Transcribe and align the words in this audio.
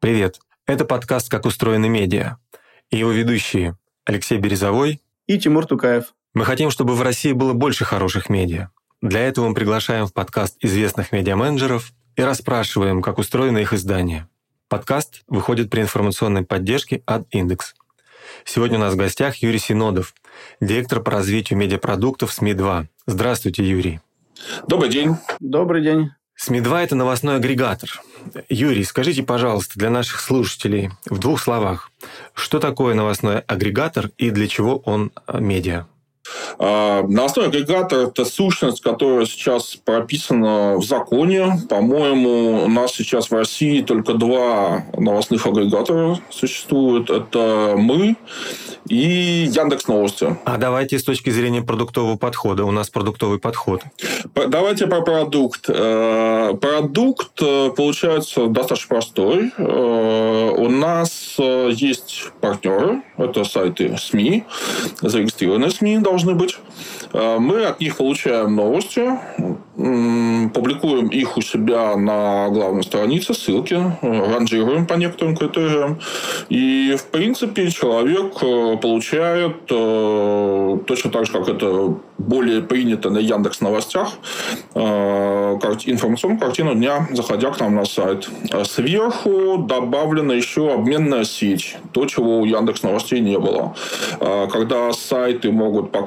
Привет! 0.00 0.38
Это 0.66 0.84
подкаст 0.84 1.30
«Как 1.30 1.46
устроены 1.46 1.88
медиа» 1.88 2.36
и 2.90 2.98
его 2.98 3.10
ведущие 3.10 3.78
Алексей 4.04 4.38
Березовой 4.38 5.00
и 5.26 5.38
Тимур 5.38 5.66
Тукаев. 5.66 6.14
Мы 6.34 6.44
хотим, 6.44 6.70
чтобы 6.70 6.94
в 6.94 7.00
России 7.02 7.32
было 7.32 7.54
больше 7.54 7.84
хороших 7.84 8.28
медиа. 8.28 8.68
Для 9.00 9.20
этого 9.20 9.48
мы 9.48 9.54
приглашаем 9.54 10.06
в 10.06 10.12
подкаст 10.12 10.56
известных 10.60 11.12
медиа-менеджеров 11.12 11.92
и 12.16 12.22
расспрашиваем, 12.22 13.02
как 13.02 13.18
устроены 13.18 13.58
их 13.58 13.72
издания. 13.72 14.28
Подкаст 14.68 15.22
выходит 15.26 15.70
при 15.70 15.80
информационной 15.80 16.44
поддержке 16.44 17.02
от 17.06 17.26
Индекс. 17.30 17.74
Сегодня 18.44 18.78
у 18.78 18.80
нас 18.80 18.94
в 18.94 18.96
гостях 18.96 19.36
Юрий 19.36 19.58
Синодов, 19.58 20.14
директор 20.60 21.00
по 21.00 21.10
развитию 21.10 21.58
медиапродуктов 21.58 22.32
СМИ-2. 22.32 22.88
Здравствуйте, 23.06 23.62
Юрий. 23.62 24.00
Добрый 24.66 24.90
день. 24.90 25.16
Добрый 25.38 25.82
день. 25.82 26.10
СМИ-2– 26.36 26.76
это 26.84 26.96
новостной 26.96 27.36
агрегатор. 27.36 27.90
Юрий, 28.48 28.82
скажите, 28.82 29.22
пожалуйста, 29.22 29.78
для 29.78 29.90
наших 29.90 30.20
слушателей 30.20 30.90
в 31.04 31.18
двух 31.18 31.38
словах, 31.40 31.90
что 32.32 32.58
такое 32.58 32.94
новостной 32.94 33.40
агрегатор 33.40 34.10
и 34.16 34.30
для 34.30 34.48
чего 34.48 34.78
он 34.78 35.12
э, 35.26 35.38
медиа? 35.38 35.86
А, 36.58 37.02
новостной 37.06 37.46
агрегатор– 37.46 37.98
это 38.08 38.24
сущность, 38.24 38.80
которая 38.80 39.26
сейчас 39.26 39.76
прописана 39.76 40.76
в 40.76 40.84
законе. 40.84 41.60
По-моему, 41.68 42.64
у 42.64 42.68
нас 42.68 42.92
сейчас 42.92 43.30
в 43.30 43.34
России 43.34 43.82
только 43.82 44.14
два 44.14 44.84
новостных 44.96 45.46
агрегатора 45.46 46.18
существуют. 46.30 47.10
Это 47.10 47.74
мы 47.76 48.16
и 48.88 49.48
Яндекс 49.50 49.86
Новости. 49.88 50.36
А 50.44 50.56
давайте 50.56 50.98
с 50.98 51.04
точки 51.04 51.30
зрения 51.30 51.62
продуктового 51.62 52.16
подхода. 52.16 52.64
У 52.64 52.70
нас 52.70 52.90
продуктовый 52.90 53.38
подход. 53.38 53.82
Давайте 54.34 54.86
про 54.86 55.02
продукт. 55.02 55.66
Э, 55.68 56.54
продукт 56.60 57.40
э, 57.40 57.70
получается 57.76 58.46
достаточно 58.46 58.88
простой. 58.88 59.52
Э, 59.56 60.50
у 60.56 60.68
нас 60.68 61.36
есть 61.38 62.30
партнеры, 62.40 63.02
это 63.16 63.44
сайты 63.44 63.96
СМИ, 63.98 64.44
зарегистрированные 65.00 65.70
СМИ 65.70 65.98
должны 65.98 66.13
быть. 66.22 66.58
Мы 67.12 67.64
от 67.64 67.80
них 67.80 67.96
получаем 67.96 68.56
новости, 68.56 69.10
публикуем 69.76 71.08
их 71.08 71.36
у 71.36 71.42
себя 71.42 71.96
на 71.96 72.48
главной 72.48 72.82
странице, 72.82 73.34
ссылки, 73.34 73.80
ранжируем 74.02 74.86
по 74.86 74.94
некоторым 74.94 75.36
критериям. 75.36 75.98
И, 76.48 76.96
в 76.98 77.04
принципе, 77.04 77.70
человек 77.70 78.34
получает 78.80 79.56
э, 79.70 80.78
точно 80.86 81.10
так 81.10 81.26
же, 81.26 81.32
как 81.32 81.48
это 81.48 81.94
более 82.18 82.62
принято 82.62 83.10
на 83.10 83.18
Яндекс 83.18 83.60
Новостях, 83.60 84.12
э, 84.74 84.80
информационную 85.86 86.40
картину 86.40 86.74
дня, 86.74 87.08
заходя 87.12 87.50
к 87.50 87.60
нам 87.60 87.74
на 87.74 87.84
сайт. 87.84 88.28
Сверху 88.64 89.58
добавлена 89.58 90.32
еще 90.34 90.72
обменная 90.72 91.24
сеть, 91.24 91.76
то, 91.92 92.06
чего 92.06 92.40
у 92.40 92.44
Яндекс 92.44 92.82
Новостей 92.82 93.20
не 93.20 93.38
было. 93.38 93.74
Э, 94.20 94.46
когда 94.50 94.92
сайты 94.92 95.50
могут 95.50 95.90
показывать 95.90 96.03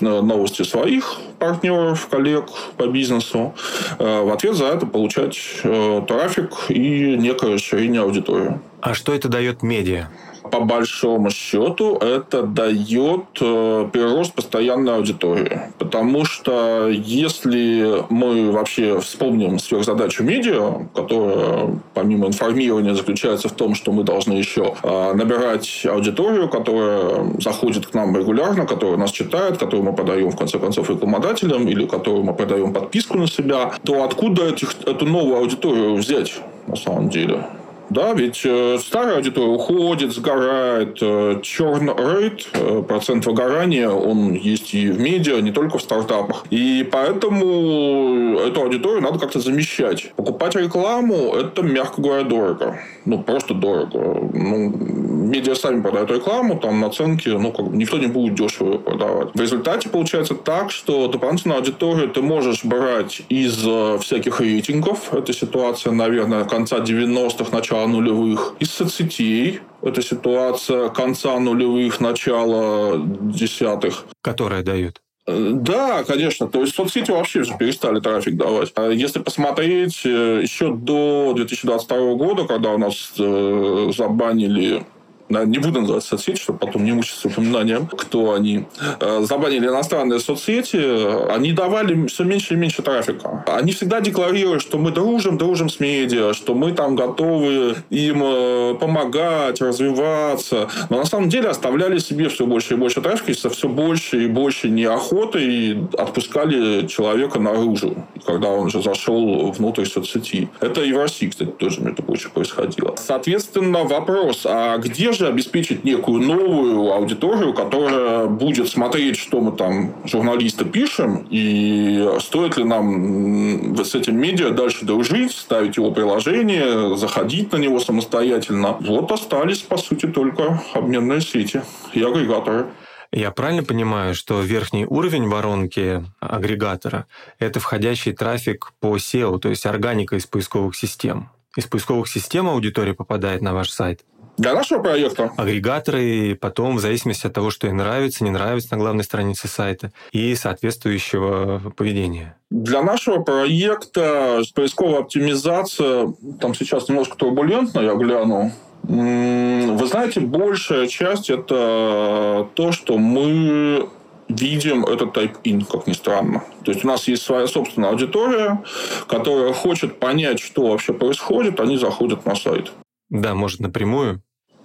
новости 0.00 0.62
своих 0.62 1.16
партнеров, 1.38 2.08
коллег 2.10 2.46
по 2.76 2.86
бизнесу, 2.86 3.54
в 3.98 4.32
ответ 4.32 4.54
за 4.54 4.66
это 4.66 4.86
получать 4.86 5.38
трафик 5.62 6.50
и 6.68 7.16
некое 7.16 7.54
расширение 7.54 8.02
аудитории. 8.02 8.58
А 8.80 8.94
что 8.94 9.12
это 9.14 9.28
дает 9.28 9.62
медиа? 9.62 10.08
По 10.50 10.60
большому 10.60 11.30
счету 11.30 11.96
это 11.96 12.42
дает 12.42 13.24
э, 13.40 13.88
прирост 13.92 14.34
постоянной 14.34 14.96
аудитории. 14.96 15.60
Потому 15.78 16.24
что 16.24 16.88
если 16.88 18.04
мы 18.10 18.50
вообще 18.50 19.00
вспомним 19.00 19.58
сверхзадачу 19.58 20.24
медиа, 20.24 20.86
которая 20.94 21.80
помимо 21.94 22.26
информирования 22.26 22.94
заключается 22.94 23.48
в 23.48 23.52
том, 23.52 23.74
что 23.74 23.92
мы 23.92 24.04
должны 24.04 24.34
еще 24.34 24.74
э, 24.82 25.12
набирать 25.14 25.86
аудиторию, 25.86 26.48
которая 26.48 27.26
заходит 27.40 27.86
к 27.86 27.94
нам 27.94 28.16
регулярно, 28.16 28.66
которая 28.66 28.96
нас 28.96 29.10
читает, 29.10 29.58
которую 29.58 29.84
мы 29.84 29.92
подаем 29.94 30.30
в 30.30 30.36
конце 30.36 30.58
концов 30.58 30.90
рекламодателям 30.90 31.68
или 31.68 31.86
которую 31.86 32.24
мы 32.24 32.34
продаем 32.34 32.72
подписку 32.72 33.18
на 33.18 33.26
себя, 33.26 33.72
то 33.84 34.04
откуда 34.04 34.48
этих, 34.48 34.74
эту 34.86 35.06
новую 35.06 35.36
аудиторию 35.36 35.94
взять 35.96 36.34
на 36.66 36.76
самом 36.76 37.08
деле? 37.08 37.44
Да, 37.88 38.12
ведь 38.14 38.42
э, 38.44 38.78
старая 38.80 39.16
аудитория 39.16 39.52
уходит, 39.52 40.12
сгорает. 40.12 40.98
Э, 41.00 41.40
рейд, 41.40 42.48
э, 42.52 42.82
процент 42.86 43.26
выгорания, 43.26 43.88
он 43.88 44.32
есть 44.32 44.74
и 44.74 44.90
в 44.90 45.00
медиа, 45.00 45.40
не 45.40 45.52
только 45.52 45.78
в 45.78 45.82
стартапах. 45.82 46.44
И 46.50 46.88
поэтому 46.90 48.38
эту 48.38 48.62
аудиторию 48.62 49.02
надо 49.02 49.18
как-то 49.18 49.38
замещать. 49.40 50.12
Покупать 50.16 50.56
рекламу– 50.56 51.34
это, 51.36 51.62
мягко 51.62 52.00
говоря, 52.00 52.24
дорого. 52.24 52.78
Ну, 53.04 53.22
просто 53.22 53.54
дорого. 53.54 54.30
Ну, 54.32 54.70
медиа 54.76 55.54
сами 55.54 55.80
продают 55.80 56.10
рекламу, 56.10 56.56
там 56.56 56.80
наценки, 56.80 57.28
ну, 57.28 57.52
как 57.52 57.68
бы 57.68 57.76
никто 57.76 57.98
не 57.98 58.06
будет 58.06 58.34
дешево 58.34 58.78
продавать. 58.78 59.28
В 59.34 59.40
результате 59.40 59.88
получается 59.88 60.34
так, 60.34 60.72
что 60.72 61.06
дополнительную 61.06 61.58
аудиторию 61.58 62.08
ты 62.08 62.20
можешь 62.20 62.64
брать 62.64 63.22
из 63.28 63.64
всяких 64.00 64.40
рейтингов. 64.40 65.14
Это 65.14 65.32
ситуация, 65.32 65.92
наверное, 65.92 66.44
конца 66.44 66.78
90-х, 66.78 67.52
начала 67.52 67.75
начала 67.76 67.86
нулевых, 67.86 68.54
из 68.58 68.70
соцсетей, 68.70 69.60
это 69.82 70.02
ситуация 70.02 70.88
конца 70.88 71.38
нулевых, 71.38 72.00
начала 72.00 72.96
десятых. 72.98 74.04
Которая 74.22 74.62
дают? 74.62 75.00
Э, 75.26 75.50
да, 75.52 76.04
конечно. 76.04 76.48
То 76.48 76.62
есть 76.62 76.74
соцсети 76.74 77.10
вообще 77.10 77.40
уже 77.40 77.56
перестали 77.58 78.00
трафик 78.00 78.36
давать. 78.36 78.72
А 78.76 78.88
если 78.88 79.20
посмотреть 79.20 80.02
э, 80.04 80.40
еще 80.42 80.72
до 80.72 81.32
2022 81.36 82.14
года, 82.14 82.44
когда 82.46 82.70
у 82.70 82.78
нас 82.78 83.12
э, 83.18 83.90
забанили 83.96 84.84
не 85.28 85.58
буду 85.58 85.80
называть 85.80 86.04
соцсети, 86.04 86.40
чтобы 86.40 86.58
потом 86.58 86.84
не 86.84 86.92
мучиться 86.92 87.28
упоминанием, 87.28 87.86
кто 87.86 88.32
они, 88.32 88.66
э, 89.00 89.20
забанили 89.22 89.66
иностранные 89.66 90.20
соцсети, 90.20 91.32
они 91.32 91.52
давали 91.52 92.06
все 92.06 92.24
меньше 92.24 92.54
и 92.54 92.56
меньше 92.56 92.82
трафика. 92.82 93.44
Они 93.46 93.72
всегда 93.72 94.00
декларируют, 94.00 94.62
что 94.62 94.78
мы 94.78 94.90
дружим, 94.90 95.38
дружим 95.38 95.68
с 95.68 95.80
медиа, 95.80 96.34
что 96.34 96.54
мы 96.54 96.72
там 96.72 96.96
готовы 96.96 97.76
им 97.90 98.22
э, 98.22 98.74
помогать, 98.80 99.60
развиваться. 99.60 100.68
Но 100.90 100.98
на 100.98 101.04
самом 101.06 101.28
деле 101.28 101.48
оставляли 101.48 101.98
себе 101.98 102.28
все 102.28 102.46
больше 102.46 102.74
и 102.74 102.76
больше 102.76 103.00
трафика, 103.00 103.32
и 103.32 103.34
со 103.34 103.50
все 103.50 103.68
больше 103.68 104.24
и 104.24 104.26
больше 104.26 104.68
неохоты 104.68 105.42
и 105.42 105.84
отпускали 105.98 106.86
человека 106.86 107.40
наружу, 107.40 108.06
когда 108.24 108.48
он 108.48 108.66
уже 108.66 108.82
зашел 108.82 109.50
внутрь 109.50 109.86
соцсети. 109.86 110.48
Это 110.60 110.82
и 110.82 110.92
в 110.92 110.98
России, 110.98 111.28
кстати, 111.28 111.50
тоже, 111.50 111.80
между 111.80 112.02
прочим, 112.02 112.30
происходило. 112.30 112.94
Соответственно, 112.96 113.84
вопрос, 113.84 114.42
а 114.44 114.78
где 114.78 115.12
же 115.16 115.26
обеспечить 115.26 115.84
некую 115.84 116.22
новую 116.22 116.92
аудиторию, 116.92 117.52
которая 117.52 118.26
будет 118.26 118.68
смотреть, 118.68 119.16
что 119.16 119.40
мы 119.40 119.52
там, 119.52 119.94
журналисты, 120.04 120.64
пишем, 120.64 121.26
и 121.30 122.08
стоит 122.20 122.56
ли 122.56 122.64
нам 122.64 123.76
с 123.76 123.94
этим 123.94 124.16
медиа 124.18 124.50
дальше 124.50 124.84
дружить, 124.84 125.32
ставить 125.32 125.76
его 125.76 125.90
приложение, 125.90 126.96
заходить 126.96 127.52
на 127.52 127.56
него 127.56 127.80
самостоятельно. 127.80 128.76
Вот 128.80 129.10
остались, 129.12 129.58
по 129.58 129.76
сути, 129.76 130.06
только 130.06 130.62
обменные 130.74 131.20
сети 131.20 131.62
и 131.92 132.02
агрегаторы. 132.02 132.66
Я 133.12 133.30
правильно 133.30 133.62
понимаю, 133.62 134.14
что 134.14 134.40
верхний 134.40 134.84
уровень 134.84 135.28
воронки 135.28 136.04
агрегатора— 136.20 137.06
это 137.38 137.60
входящий 137.60 138.12
трафик 138.12 138.72
по 138.80 138.96
SEO, 138.96 139.38
то 139.38 139.48
есть 139.48 139.64
органика 139.64 140.16
из 140.16 140.26
поисковых 140.26 140.76
систем? 140.76 141.30
Из 141.56 141.64
поисковых 141.64 142.08
систем 142.08 142.48
аудитория 142.48 142.92
попадает 142.92 143.40
на 143.40 143.54
ваш 143.54 143.70
сайт? 143.70 144.04
Для 144.38 144.54
нашего 144.54 144.82
проекта. 144.82 145.32
Агрегаторы 145.36 146.36
потом, 146.38 146.76
в 146.76 146.80
зависимости 146.80 147.26
от 147.26 147.32
того, 147.32 147.50
что 147.50 147.66
им 147.68 147.78
нравится, 147.78 148.22
не 148.22 148.30
нравится 148.30 148.68
на 148.72 148.78
главной 148.78 149.04
странице 149.04 149.48
сайта 149.48 149.92
и 150.12 150.34
соответствующего 150.34 151.72
поведения. 151.76 152.36
Для 152.50 152.82
нашего 152.82 153.22
проекта 153.22 154.42
поисковая 154.54 155.00
оптимизация, 155.00 156.12
там 156.40 156.54
сейчас 156.54 156.88
немножко 156.88 157.16
турбулентно, 157.16 157.80
я 157.80 157.94
гляну, 157.94 158.52
вы 158.82 159.86
знаете, 159.86 160.20
большая 160.20 160.86
часть 160.86 161.28
это 161.28 162.48
то, 162.54 162.72
что 162.72 162.98
мы 162.98 163.88
видим 164.28 164.84
этот 164.84 165.16
type-in, 165.16 165.64
как 165.64 165.86
ни 165.86 165.92
странно. 165.92 166.44
То 166.64 166.72
есть 166.72 166.84
у 166.84 166.88
нас 166.88 167.08
есть 167.08 167.22
своя 167.22 167.46
собственная 167.46 167.90
аудитория, 167.90 168.62
которая 169.08 169.52
хочет 169.52 169.98
понять, 169.98 170.40
что 170.40 170.68
вообще 170.68 170.92
происходит, 170.92 171.58
они 171.60 171.78
заходят 171.78 172.26
на 172.26 172.36
сайт. 172.36 172.72
Да, 173.08 173.34
может 173.34 173.60
напрямую. 173.60 174.22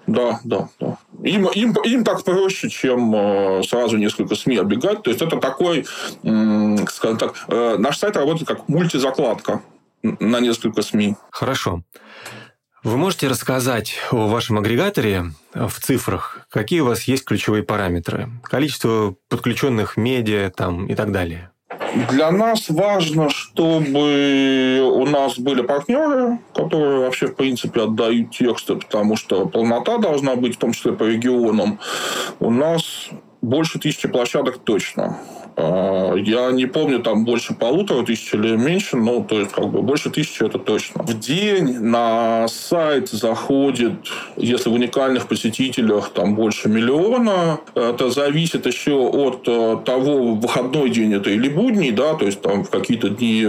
Да, 0.07 0.39
да, 0.44 0.69
да. 0.80 0.98
Им, 1.24 1.48
им, 1.48 1.74
им 1.83 2.03
так 2.03 2.24
проще, 2.24 2.69
чем 2.69 3.13
э, 3.15 3.63
сразу 3.63 3.98
несколько 3.98 4.36
СМИ 4.36 4.57
оббегать. 4.57 5.03
То 5.03 5.09
есть 5.09 5.21
это 5.21 5.38
такой, 5.38 5.86
скажем 6.24 7.18
так, 7.18 7.36
э, 7.48 7.77
наш 7.77 7.98
сайт 7.98 8.18
работает 8.18 8.48
как 8.48 8.68
мультизакладка 8.68 9.62
на 10.01 10.39
несколько 10.39 10.81
СМИ. 10.81 11.15
Хорошо. 11.30 11.83
Вы 12.83 12.98
можете 12.98 13.27
рассказать 13.27 13.94
о 14.12 14.27
вашем 14.27 14.57
агрегаторе 14.57 15.25
в 15.53 15.71
цифрах, 15.80 16.48
какие 16.50 16.80
у 16.80 16.86
вас 16.86 17.03
есть 17.03 17.25
ключевые 17.25 17.62
параметры? 17.62 18.30
Количество 18.44 19.15
подключенных 19.30 19.98
медиа 19.98 20.50
там, 20.50 20.88
и 20.88 20.95
так 20.95 21.12
далее. 21.12 21.51
Для 22.09 22.31
нас 22.31 22.69
важно, 22.69 23.29
чтобы 23.29 24.81
у 24.81 25.06
нас 25.06 25.39
были 25.39 25.62
партнеры, 25.62 26.39
которые 26.53 27.00
вообще, 27.00 27.27
в 27.27 27.35
принципе, 27.35 27.83
отдают 27.83 28.31
тексты, 28.31 28.75
потому 28.75 29.15
что 29.15 29.45
полнота 29.45 29.97
должна 29.97 30.35
быть, 30.35 30.56
в 30.56 30.59
том 30.59 30.73
числе 30.73 30.94
по 30.94 31.03
регионам. 31.03 31.79
У 32.39 32.50
нас 32.50 33.09
больше 33.41 33.79
тысячи 33.79 34.07
площадок 34.07 34.59
точно. 34.59 35.18
А, 35.57 36.15
я 36.15 36.51
не 36.51 36.65
помню, 36.65 37.00
там 37.00 37.25
больше 37.25 37.53
полутора 37.53 38.03
тысяч 38.06 38.33
или 38.33 38.56
меньше, 38.56 38.98
но 38.98 39.21
то 39.24 39.39
есть 39.39 39.51
как 39.51 39.69
бы 39.69 39.81
больше 39.81 40.09
тысячи 40.09 40.44
это 40.44 40.59
точно. 40.59 41.03
В 41.03 41.19
день 41.19 41.80
на 41.80 42.48
сайт 42.48 43.09
заходит, 43.09 43.94
если 44.38 44.69
в 44.69 44.74
уникальных 44.74 45.27
посетителях 45.27 46.09
там 46.09 46.36
больше 46.36 46.69
миллиона, 46.69 47.59
это 47.75 48.09
зависит 48.09 48.65
еще 48.65 48.94
от 48.94 49.44
э, 49.48 49.77
того, 49.86 50.36
выходной 50.36 50.89
день 50.89 51.13
это 51.13 51.30
или 51.30 51.50
будний, 51.50 51.92
да, 51.92 52.13
то 52.13 52.25
есть 52.25 52.42
там 52.42 52.63
в 52.63 52.69
какие-то 52.69 53.09
дни 53.09 53.45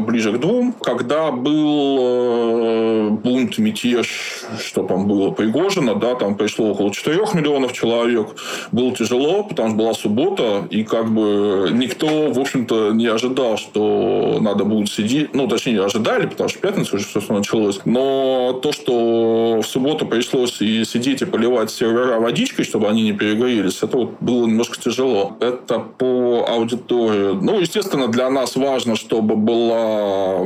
ближе 0.00 0.32
к 0.32 0.40
двум. 0.40 0.74
Когда 0.80 1.30
был 1.30 1.98
э, 2.00 3.08
бунт, 3.10 3.58
мятеж, 3.58 4.44
что 4.60 4.82
там 4.82 5.06
было, 5.06 5.30
Пригожина, 5.30 5.94
да, 5.94 6.14
там 6.14 6.34
пришло 6.36 6.70
около 6.70 6.92
4 6.92 7.18
миллионов 7.34 7.72
человек, 7.72 8.28
было 8.72 8.94
тяжело, 8.94 9.42
потому 9.42 9.68
что 9.70 9.78
была 9.78 9.94
суббота, 9.94 10.66
и 10.70 10.84
как 10.84 11.10
бы 11.10 11.45
никто, 11.70 12.30
в 12.30 12.38
общем-то, 12.38 12.92
не 12.92 13.06
ожидал, 13.06 13.56
что 13.56 14.38
надо 14.40 14.64
будет 14.64 14.88
сидеть. 14.88 15.34
Ну, 15.34 15.48
точнее, 15.48 15.84
ожидали, 15.84 16.26
потому 16.26 16.48
что 16.48 16.58
в 16.58 16.62
пятницу 16.62 16.96
уже 16.96 17.06
все 17.06 17.32
началось. 17.32 17.80
Но 17.84 18.58
то, 18.62 18.72
что 18.72 19.60
в 19.62 19.66
субботу 19.66 20.06
пришлось 20.06 20.60
и 20.60 20.84
сидеть 20.84 21.22
и 21.22 21.24
поливать 21.24 21.70
сервера 21.70 22.18
водичкой, 22.18 22.64
чтобы 22.64 22.88
они 22.88 23.02
не 23.02 23.12
перегорелись, 23.12 23.82
это 23.82 23.96
вот 23.96 24.14
было 24.20 24.46
немножко 24.46 24.80
тяжело. 24.80 25.36
Это 25.40 25.78
по 25.78 26.46
аудитории. 26.48 27.34
Ну, 27.40 27.60
естественно, 27.60 28.08
для 28.08 28.30
нас 28.30 28.56
важно, 28.56 28.96
чтобы 28.96 29.36
была 29.36 30.40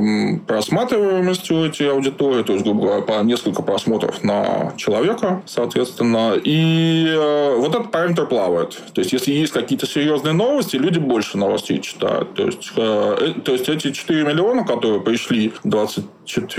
просматриваемость 0.47 1.51
у 1.51 1.65
этой 1.65 1.91
аудитории, 1.91 2.43
то 2.43 2.53
есть, 2.53 2.65
грубо 2.65 2.87
говоря, 2.87 3.03
по 3.03 3.23
несколько 3.23 3.63
просмотров 3.63 4.23
на 4.23 4.73
человека, 4.77 5.43
соответственно. 5.47 6.35
И 6.43 7.07
э, 7.09 7.55
вот 7.57 7.75
этот 7.75 7.91
параметр 7.91 8.27
плавает. 8.27 8.81
То 8.93 9.01
есть, 9.01 9.13
если 9.13 9.33
есть 9.33 9.53
какие-то 9.53 9.87
серьезные 9.87 10.33
новости, 10.33 10.77
люди 10.77 10.90
больше 10.99 11.39
новостей 11.39 11.81
читают. 11.81 12.35
То 12.35 12.47
есть, 12.47 12.73
э, 12.77 13.17
э 13.21 13.41
то 13.41 13.53
есть 13.53 13.69
эти 13.69 13.93
4 13.93 14.25
миллиона, 14.25 14.65
которые 14.65 15.01
пришли 15.01 15.53
24 15.65 16.57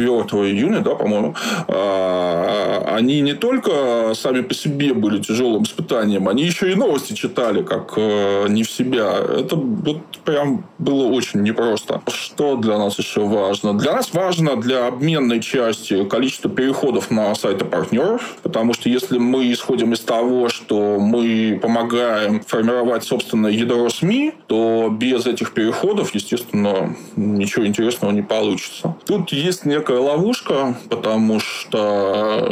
июня, 0.50 0.81
да, 0.81 0.95
по-моему, 0.95 1.36
э, 1.68 2.83
они 2.95 3.22
не 3.22 3.33
только 3.33 4.13
сами 4.16 4.42
по 4.42 4.54
себе 4.54 4.94
были 4.94 5.22
тяжелым 5.22 5.63
испытанием, 5.63 6.28
они 6.28 6.44
еще 6.44 6.72
и 6.72 6.75
новости 6.75 7.13
читали, 7.13 7.62
как 7.63 7.94
э, 7.98 8.48
не 8.50 8.63
в 8.63 8.69
себя. 8.69 9.13
Это 9.13 9.56
вот 9.56 9.98
прям 10.24 10.66
было 10.77 11.07
очень 11.07 11.42
непросто. 11.42 12.01
Что 12.07 12.56
для 12.56 12.77
нас 12.77 12.98
еще 13.00 13.22
важно? 13.22 13.77
Для 13.77 13.94
нас 13.94 14.13
важно 14.13 14.56
для 14.56 14.88
обменной 14.88 15.39
части 15.42 16.04
количество 16.06 16.50
переходов 16.50 17.12
на 17.12 17.34
сайты 17.36 17.66
партнеров, 17.66 18.38
потому 18.44 18.74
что 18.74 18.89
если 18.89 19.18
мы 19.18 19.51
исходим 19.51 19.94
из 19.94 20.01
того, 20.01 20.50
что 20.50 20.98
мы 21.00 21.60
помогаем 21.62 22.42
формировать 22.42 23.04
собственное 23.04 23.51
ядро 23.51 23.89
СМИ, 23.89 24.20
то 24.47 24.89
без 24.91 25.25
этих 25.25 25.53
переходов, 25.53 26.13
естественно, 26.13 26.95
ничего 27.15 27.65
интересного 27.65 28.12
не 28.12 28.21
получится. 28.21 28.95
Тут 29.06 29.31
есть 29.31 29.65
некая 29.65 30.00
ловушка, 30.00 30.75
потому 30.89 31.39
что 31.39 32.47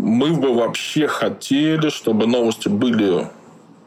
мы 0.00 0.30
бы 0.32 0.54
вообще 0.54 1.06
хотели, 1.06 1.88
чтобы 1.88 2.26
новости 2.26 2.68
были 2.68 3.28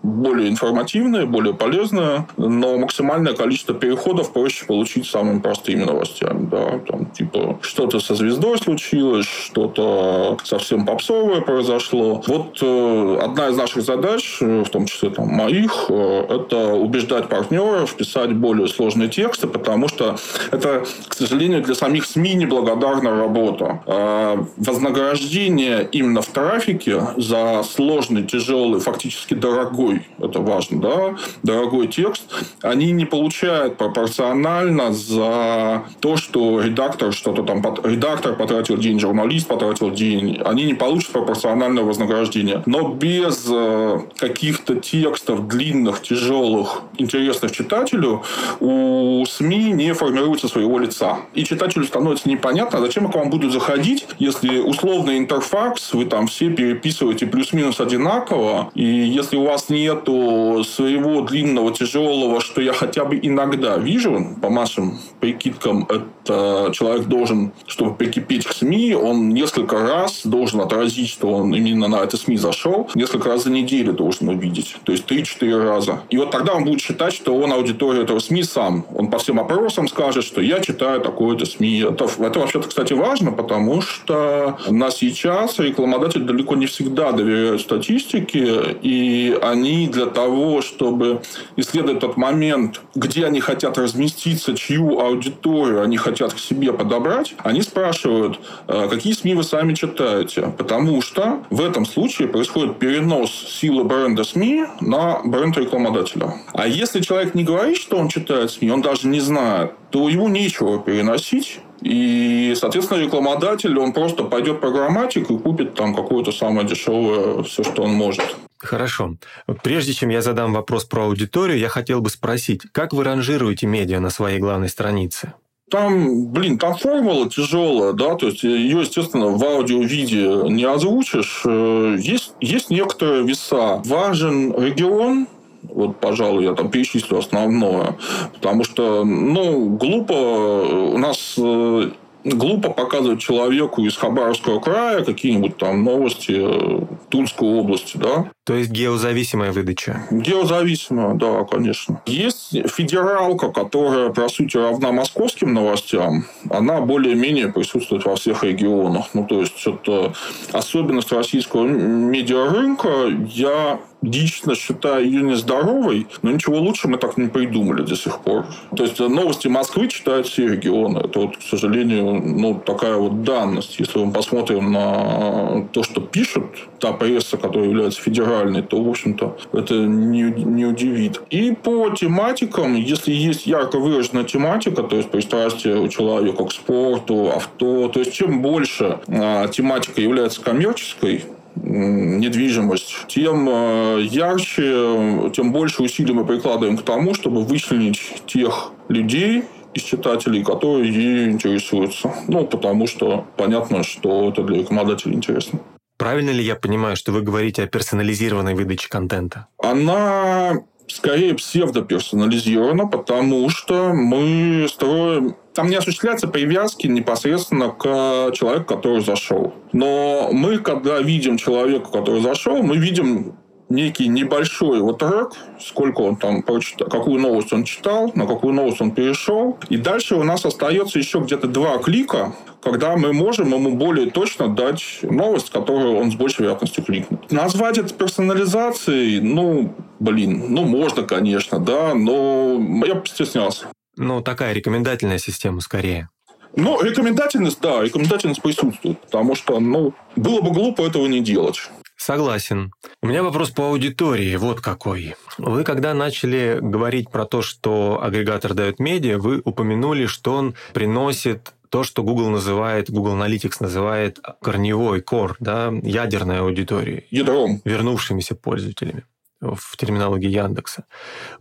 более 0.03 0.49
информативная, 0.49 1.25
более 1.25 1.53
полезная, 1.53 2.27
но 2.35 2.77
максимальное 2.77 3.33
количество 3.33 3.73
переходов 3.73 4.33
проще 4.33 4.65
получить 4.65 5.07
самыми 5.07 5.39
простыми 5.39 5.85
новостями. 5.85 6.47
Да? 6.51 6.79
Там, 6.85 7.05
типа, 7.07 7.57
что-то 7.61 7.99
со 8.01 8.13
звездой 8.13 8.57
случилось, 8.57 9.25
что-то 9.25 10.37
совсем 10.43 10.85
попсовое 10.85 11.41
произошло. 11.41 12.21
Вот 12.27 12.59
э, 12.61 13.19
одна 13.21 13.47
из 13.47 13.57
наших 13.57 13.83
задач, 13.83 14.39
э, 14.41 14.63
в 14.65 14.69
том 14.69 14.85
числе 14.85 15.09
там, 15.09 15.27
моих, 15.29 15.85
э, 15.89 16.25
это 16.29 16.73
убеждать 16.73 17.29
партнеров 17.29 17.95
писать 17.95 18.33
более 18.33 18.67
сложные 18.67 19.07
тексты, 19.07 19.47
потому 19.47 19.87
что 19.87 20.17
это, 20.51 20.83
к 21.07 21.13
сожалению, 21.13 21.63
для 21.63 21.75
самих 21.75 22.05
СМИ 22.05 22.33
неблагодарная 22.33 23.15
работа. 23.15 23.81
А 23.85 24.45
вознаграждение 24.57 25.87
именно 25.91 26.21
в 26.21 26.27
трафике 26.27 27.01
за 27.15 27.63
сложный, 27.63 28.23
тяжелый, 28.23 28.81
фактически 28.81 29.33
дорогой 29.33 29.92
дорогой, 29.93 30.05
это 30.19 30.39
важно, 30.39 30.81
да, 30.81 31.15
дорогой 31.43 31.87
текст, 31.87 32.23
они 32.61 32.91
не 32.91 33.05
получают 33.05 33.77
пропорционально 33.77 34.93
за 34.93 35.83
то, 35.99 36.17
что 36.17 36.61
редактор 36.61 37.13
что-то 37.13 37.43
там, 37.43 37.63
редактор 37.83 38.35
потратил 38.35 38.77
день, 38.77 38.99
журналист 38.99 39.47
потратил 39.47 39.91
день, 39.91 40.39
они 40.43 40.63
не 40.65 40.73
получат 40.73 41.11
пропорциональное 41.11 41.83
вознаграждение. 41.83 42.63
Но 42.65 42.89
без 42.89 43.45
э, 43.49 43.99
каких-то 44.17 44.75
текстов 44.75 45.47
длинных, 45.47 46.01
тяжелых, 46.01 46.81
интересных 46.97 47.51
читателю 47.51 48.23
у 48.59 49.23
СМИ 49.25 49.71
не 49.73 49.93
формируется 49.93 50.47
своего 50.47 50.79
лица. 50.79 51.19
И 51.33 51.43
читателю 51.43 51.85
становится 51.85 52.29
непонятно, 52.29 52.79
зачем 52.79 53.11
к 53.11 53.15
вам 53.15 53.29
будут 53.29 53.51
заходить, 53.51 54.05
если 54.19 54.59
условный 54.59 55.17
интерфакс 55.17 55.93
вы 55.93 56.05
там 56.05 56.27
все 56.27 56.49
переписываете 56.49 57.25
плюс-минус 57.25 57.79
одинаково, 57.79 58.71
и 58.73 58.83
если 58.83 59.37
у 59.37 59.43
вас 59.43 59.69
не 59.69 59.82
нету 59.83 60.63
своего 60.63 61.21
длинного, 61.21 61.71
тяжелого, 61.71 62.41
что 62.41 62.61
я 62.61 62.73
хотя 62.73 63.05
бы 63.05 63.19
иногда 63.21 63.77
вижу, 63.77 64.27
по 64.41 64.49
нашим 64.49 64.99
прикидкам, 65.19 65.87
это 65.89 66.71
человек 66.73 67.07
должен, 67.07 67.51
чтобы 67.67 67.95
прикипеть 67.95 68.45
к 68.45 68.53
СМИ, 68.53 68.95
он 68.95 69.29
несколько 69.29 69.79
раз 69.79 70.21
должен 70.25 70.61
отразить, 70.61 71.09
что 71.09 71.27
он 71.27 71.53
именно 71.53 71.87
на 71.87 71.97
это 71.97 72.17
СМИ 72.17 72.37
зашел, 72.37 72.89
несколько 72.95 73.29
раз 73.29 73.43
за 73.43 73.51
неделю 73.51 73.93
должен 73.93 74.29
увидеть. 74.29 74.75
То 74.83 74.91
есть 74.91 75.09
3-4 75.09 75.63
раза. 75.63 76.01
И 76.09 76.17
вот 76.17 76.31
тогда 76.31 76.53
он 76.53 76.63
будет 76.63 76.81
считать, 76.81 77.13
что 77.13 77.35
он 77.35 77.51
аудитория 77.51 78.03
этого 78.03 78.19
СМИ 78.19 78.43
сам. 78.43 78.85
Он 78.95 79.07
по 79.07 79.17
всем 79.17 79.39
опросам 79.39 79.87
скажет, 79.87 80.23
что 80.23 80.41
я 80.41 80.59
читаю 80.59 81.01
такое-то 81.01 81.45
СМИ. 81.45 81.85
Это, 81.91 82.05
это 82.19 82.39
вообще-то, 82.39 82.67
кстати, 82.67 82.93
важно, 82.93 83.31
потому 83.31 83.81
что 83.81 84.57
на 84.69 84.91
сейчас 84.91 85.59
рекламодатели 85.59 86.23
далеко 86.23 86.55
не 86.55 86.65
всегда 86.65 87.11
доверяют 87.11 87.61
статистике, 87.61 88.77
и 88.81 89.37
они 89.41 89.72
они 89.73 89.87
для 89.87 90.05
того, 90.05 90.61
чтобы 90.61 91.21
исследовать 91.55 91.99
тот 91.99 92.17
момент, 92.17 92.81
где 92.95 93.25
они 93.25 93.39
хотят 93.39 93.77
разместиться, 93.77 94.55
чью 94.55 94.99
аудиторию 94.99 95.81
они 95.81 95.97
хотят 95.97 96.33
к 96.33 96.39
себе 96.39 96.73
подобрать, 96.73 97.35
они 97.39 97.61
спрашивают, 97.61 98.39
«А 98.67 98.87
какие 98.87 99.13
СМИ 99.13 99.33
вы 99.35 99.43
сами 99.43 99.73
читаете. 99.73 100.53
Потому 100.57 101.01
что 101.01 101.43
в 101.49 101.61
этом 101.61 101.85
случае 101.85 102.27
происходит 102.27 102.77
перенос 102.77 103.31
силы 103.31 103.83
бренда 103.83 104.23
СМИ 104.23 104.65
на 104.81 105.21
бренд 105.23 105.57
рекламодателя. 105.57 106.33
А 106.53 106.67
если 106.67 107.01
человек 107.01 107.35
не 107.35 107.43
говорит, 107.43 107.77
что 107.77 107.97
он 107.97 108.07
читает 108.07 108.51
СМИ, 108.51 108.71
он 108.71 108.81
даже 108.81 109.07
не 109.07 109.19
знает, 109.19 109.71
то 109.89 110.09
ему 110.09 110.27
нечего 110.27 110.79
переносить, 110.79 111.59
и, 111.83 112.53
соответственно, 112.55 112.99
рекламодатель, 112.99 113.77
он 113.77 113.91
просто 113.91 114.23
пойдет 114.23 114.61
программатик 114.61 115.29
и 115.29 115.37
купит 115.37 115.73
там 115.73 115.93
какое-то 115.93 116.31
самое 116.31 116.65
дешевое, 116.65 117.43
все, 117.43 117.63
что 117.63 117.83
он 117.83 117.91
может. 117.91 118.37
Хорошо. 118.63 119.15
Прежде 119.61 119.93
чем 119.93 120.09
я 120.09 120.21
задам 120.21 120.53
вопрос 120.53 120.85
про 120.85 121.05
аудиторию, 121.05 121.59
я 121.59 121.69
хотел 121.69 122.01
бы 122.01 122.09
спросить, 122.09 122.61
как 122.71 122.93
вы 122.93 123.03
ранжируете 123.03 123.67
медиа 123.67 123.99
на 123.99 124.09
своей 124.09 124.39
главной 124.39 124.69
странице? 124.69 125.33
Там, 125.69 126.27
блин, 126.27 126.57
там 126.59 126.75
формула 126.75 127.29
тяжелая, 127.29 127.93
да, 127.93 128.15
то 128.15 128.27
есть 128.27 128.43
ее, 128.43 128.81
естественно, 128.81 129.29
в 129.29 129.43
аудио-виде 129.43 130.49
не 130.49 130.65
озвучишь. 130.65 131.41
Э, 131.45 131.95
есть, 131.99 132.33
есть 132.39 132.69
некоторые 132.69 133.23
веса. 133.23 133.81
Важен 133.85 134.53
регион, 134.53 135.27
вот, 135.63 135.99
пожалуй, 135.99 136.43
я 136.43 136.53
там 136.53 136.69
перечислю 136.69 137.17
основное. 137.17 137.97
Потому 138.33 138.63
что, 138.63 139.03
ну, 139.03 139.69
глупо 139.69 140.13
у 140.13 140.97
нас 140.97 141.35
э, 141.37 141.91
глупо 142.23 142.69
показывать 142.69 143.19
человеку 143.19 143.83
из 143.83 143.95
Хабаровского 143.97 144.59
края 144.59 145.03
какие-нибудь 145.03 145.57
там 145.57 145.83
новости 145.83 146.35
э, 146.35 146.85
Тульской 147.09 147.47
области, 147.47 147.97
да. 147.97 148.29
То 148.45 148.55
есть 148.55 148.71
геозависимая 148.71 149.51
выдача? 149.51 150.03
Геозависимая, 150.11 151.15
да, 151.15 151.43
конечно. 151.43 152.01
Есть 152.05 152.51
федералка, 152.69 153.49
которая, 153.49 154.09
по 154.09 154.27
сути, 154.29 154.57
равна 154.57 154.91
московским 154.91 155.53
новостям. 155.53 156.25
Она 156.49 156.81
более-менее 156.81 157.51
присутствует 157.51 158.05
во 158.05 158.15
всех 158.15 158.43
регионах. 158.43 159.07
Ну, 159.13 159.25
то 159.25 159.41
есть, 159.41 159.65
это 159.65 160.13
особенность 160.51 161.11
российского 161.11 161.65
медиарынка. 161.65 163.07
Я 163.27 163.79
лично 164.03 164.55
считаю 164.55 165.05
ее 165.05 165.21
нездоровой, 165.21 166.07
но 166.21 166.31
ничего 166.31 166.57
лучше 166.57 166.87
мы 166.87 166.97
так 166.97 167.17
не 167.17 167.27
придумали 167.27 167.81
до 167.81 167.95
сих 167.95 168.19
пор. 168.19 168.45
То 168.75 168.83
есть 168.83 168.99
новости 168.99 169.47
Москвы 169.47 169.87
читают 169.87 170.27
все 170.27 170.47
регионы. 170.47 170.99
Это, 170.99 171.19
вот, 171.19 171.37
к 171.37 171.41
сожалению, 171.41 172.21
ну, 172.23 172.55
такая 172.55 172.95
вот 172.97 173.23
данность. 173.23 173.79
Если 173.79 173.99
мы 173.99 174.11
посмотрим 174.11 174.71
на 174.71 175.67
то, 175.71 175.83
что 175.83 176.01
пишут 176.01 176.45
та 176.79 176.91
пресса, 176.91 177.37
которая 177.37 177.69
является 177.69 178.01
федеральной, 178.01 178.61
то, 178.61 178.81
в 178.81 178.89
общем-то, 178.89 179.37
это 179.53 179.75
не, 179.75 180.23
не 180.23 180.65
удивит. 180.65 181.21
И 181.29 181.51
по 181.51 181.89
тематикам, 181.89 182.75
если 182.75 183.11
есть 183.11 183.47
ярко 183.47 183.77
выраженная 183.77 184.23
тематика, 184.23 184.83
то 184.83 184.95
есть 184.97 185.09
пристрастие 185.09 185.79
у 185.79 185.87
человека 185.87 186.45
к 186.45 186.51
спорту, 186.51 187.31
авто, 187.35 187.87
то 187.87 187.99
есть 187.99 188.13
чем 188.13 188.41
больше 188.41 188.99
а, 189.07 189.47
тематика 189.47 190.01
является 190.01 190.41
коммерческой, 190.41 191.23
недвижимость, 191.55 193.07
тем 193.07 193.47
э, 193.49 194.01
ярче, 194.01 195.31
тем 195.33 195.51
больше 195.51 195.83
усилий 195.83 196.13
мы 196.13 196.25
прикладываем 196.25 196.77
к 196.77 196.83
тому, 196.83 197.13
чтобы 197.13 197.43
вычленить 197.43 198.01
тех 198.25 198.71
людей, 198.89 199.43
из 199.73 199.83
читателей, 199.83 200.43
которые 200.43 200.91
ей 200.91 201.31
интересуются. 201.31 202.13
Ну, 202.27 202.45
потому 202.45 202.87
что 202.87 203.25
понятно, 203.37 203.83
что 203.83 204.29
это 204.29 204.43
для 204.43 204.59
рекламодателей 204.59 205.15
интересно. 205.15 205.59
Правильно 205.97 206.31
ли 206.31 206.43
я 206.43 206.55
понимаю, 206.55 206.95
что 206.95 207.11
вы 207.11 207.21
говорите 207.21 207.63
о 207.63 207.67
персонализированной 207.67 208.55
выдаче 208.55 208.89
контента? 208.89 209.47
Она 209.57 210.63
скорее 210.87 211.33
псевдоперсонализирована, 211.35 212.87
потому 212.87 213.49
что 213.49 213.93
мы 213.93 214.67
строим 214.69 215.35
там 215.53 215.69
не 215.69 215.75
осуществляются 215.75 216.27
привязки 216.27 216.87
непосредственно 216.87 217.69
к 217.69 218.31
человеку, 218.33 218.75
который 218.75 219.01
зашел. 219.01 219.53
Но 219.71 220.29
мы, 220.31 220.57
когда 220.57 220.99
видим 220.99 221.37
человека, 221.37 221.91
который 221.91 222.21
зашел, 222.21 222.61
мы 222.61 222.77
видим 222.77 223.35
некий 223.69 224.07
небольшой 224.07 224.81
вот 224.81 224.99
трек, 224.99 225.31
сколько 225.59 226.01
он 226.01 226.15
там 226.15 226.43
прочитал, 226.43 226.87
какую 226.87 227.19
новость 227.19 227.51
он 227.53 227.63
читал, 227.63 228.11
на 228.13 228.27
какую 228.27 228.53
новость 228.53 228.81
он 228.81 228.91
перешел. 228.91 229.57
И 229.69 229.77
дальше 229.77 230.15
у 230.15 230.23
нас 230.23 230.45
остается 230.45 230.99
еще 230.99 231.19
где-то 231.19 231.47
два 231.47 231.77
клика, 231.79 232.33
когда 232.61 232.95
мы 232.95 233.13
можем 233.13 233.53
ему 233.53 233.71
более 233.71 234.09
точно 234.11 234.47
дать 234.47 234.99
новость, 235.01 235.49
которую 235.49 235.95
он 235.95 236.11
с 236.11 236.15
большей 236.15 236.41
вероятностью 236.41 236.83
кликнет. 236.83 237.31
Назвать 237.31 237.77
это 237.77 237.93
персонализацией, 237.93 239.19
ну, 239.21 239.73
блин, 239.99 240.45
ну, 240.49 240.63
можно, 240.65 241.03
конечно, 241.03 241.59
да, 241.59 241.93
но 241.93 242.61
я 242.85 242.95
постеснялся. 242.95 243.67
Ну, 243.95 244.21
такая 244.21 244.53
рекомендательная 244.53 245.19
система 245.19 245.61
скорее. 245.61 246.09
Ну, 246.55 246.81
рекомендательность, 246.81 247.59
да, 247.61 247.81
рекомендательность 247.81 248.41
присутствует, 248.41 249.01
потому 249.01 249.35
что, 249.35 249.59
ну, 249.59 249.93
было 250.15 250.41
бы 250.41 250.51
глупо 250.51 250.83
этого 250.83 251.07
не 251.07 251.19
делать. 251.19 251.57
Согласен. 251.97 252.73
У 253.01 253.07
меня 253.07 253.23
вопрос 253.23 253.51
по 253.51 253.67
аудитории. 253.69 254.35
Вот 254.35 254.61
какой. 254.61 255.15
Вы 255.37 255.63
когда 255.63 255.93
начали 255.93 256.59
говорить 256.61 257.09
про 257.09 257.25
то, 257.25 257.41
что 257.41 258.01
агрегатор 258.03 258.53
дает 258.53 258.79
медиа, 258.79 259.17
вы 259.17 259.41
упомянули, 259.43 260.05
что 260.05 260.33
он 260.33 260.55
приносит 260.73 261.53
то, 261.69 261.83
что 261.83 262.03
Google 262.03 262.29
называет, 262.29 262.91
Google 262.91 263.13
Analytics 263.13 263.55
называет 263.61 264.19
корневой, 264.41 264.99
core, 264.99 265.35
да, 265.39 265.73
ядерной 265.81 266.39
аудиторией. 266.39 267.07
Ядром. 267.09 267.61
Вернувшимися 267.65 268.35
пользователями 268.35 269.03
в 269.43 269.77
терминологии 269.77 270.29
Яндекса. 270.29 270.85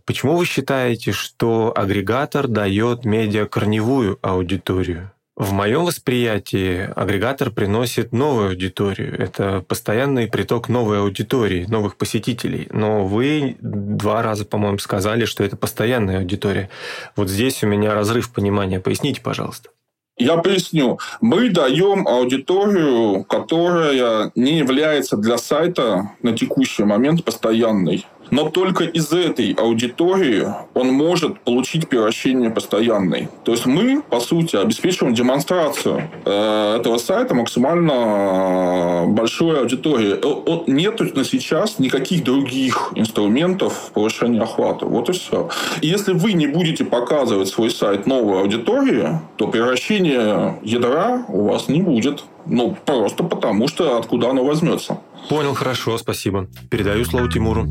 Почему 0.05 0.35
вы 0.35 0.45
считаете, 0.45 1.11
что 1.11 1.73
агрегатор 1.75 2.47
дает 2.47 3.05
медиа 3.05 3.45
корневую 3.45 4.19
аудиторию? 4.21 5.11
В 5.35 5.51
моем 5.51 5.83
восприятии 5.85 6.87
агрегатор 6.95 7.49
приносит 7.49 8.11
новую 8.11 8.49
аудиторию. 8.49 9.19
Это 9.19 9.61
постоянный 9.67 10.27
приток 10.27 10.69
новой 10.69 10.99
аудитории, 10.99 11.65
новых 11.65 11.97
посетителей. 11.97 12.67
Но 12.71 13.07
вы 13.07 13.57
два 13.59 14.21
раза, 14.21 14.45
по-моему, 14.45 14.77
сказали, 14.77 15.25
что 15.25 15.43
это 15.43 15.57
постоянная 15.57 16.19
аудитория. 16.19 16.69
Вот 17.15 17.29
здесь 17.29 17.63
у 17.63 17.67
меня 17.67 17.95
разрыв 17.95 18.31
понимания. 18.31 18.79
Поясните, 18.79 19.21
пожалуйста. 19.21 19.71
Я 20.17 20.37
поясню. 20.37 20.99
Мы 21.21 21.49
даем 21.49 22.07
аудиторию, 22.07 23.23
которая 23.23 24.31
не 24.35 24.59
является 24.59 25.17
для 25.17 25.37
сайта 25.37 26.11
на 26.21 26.37
текущий 26.37 26.83
момент 26.83 27.23
постоянной. 27.23 28.05
Но 28.33 28.49
только 28.49 28.85
из 28.85 29.13
этой 29.13 29.51
аудитории 29.53 30.47
он 30.73 30.91
может 30.91 31.39
получить 31.41 31.87
превращение 31.87 32.49
постоянной. 32.49 33.29
То 33.43 33.51
есть 33.51 33.67
мы, 33.67 34.01
по 34.01 34.19
сути, 34.19 34.55
обеспечиваем 34.55 35.13
демонстрацию 35.13 36.09
э, 36.25 36.77
этого 36.79 36.97
сайта 36.97 37.35
максимально 37.35 39.05
большой 39.07 39.59
аудитории. 39.59 40.19
Нет 40.67 40.99
на 41.15 41.23
сейчас 41.23 41.77
никаких 41.77 42.23
других 42.23 42.93
инструментов 42.95 43.91
повышения 43.93 44.41
охвата. 44.41 44.87
Вот 44.87 45.09
и 45.09 45.11
все. 45.11 45.49
И 45.81 45.87
если 45.87 46.13
вы 46.13 46.33
не 46.33 46.47
будете 46.47 46.85
показывать 46.85 47.49
свой 47.49 47.69
сайт 47.69 48.07
новой 48.07 48.39
аудитории, 48.39 49.19
то 49.37 49.47
превращения 49.47 50.57
ядра 50.63 51.23
у 51.27 51.49
вас 51.49 51.67
не 51.67 51.81
будет. 51.81 52.23
Ну, 52.45 52.77
просто 52.85 53.23
потому, 53.23 53.67
что 53.67 53.97
откуда 53.97 54.29
оно 54.29 54.43
возьмется. 54.43 54.99
Понял, 55.29 55.53
хорошо, 55.53 55.97
спасибо. 55.97 56.47
Передаю 56.69 57.05
слово 57.05 57.31
Тимуру. 57.31 57.65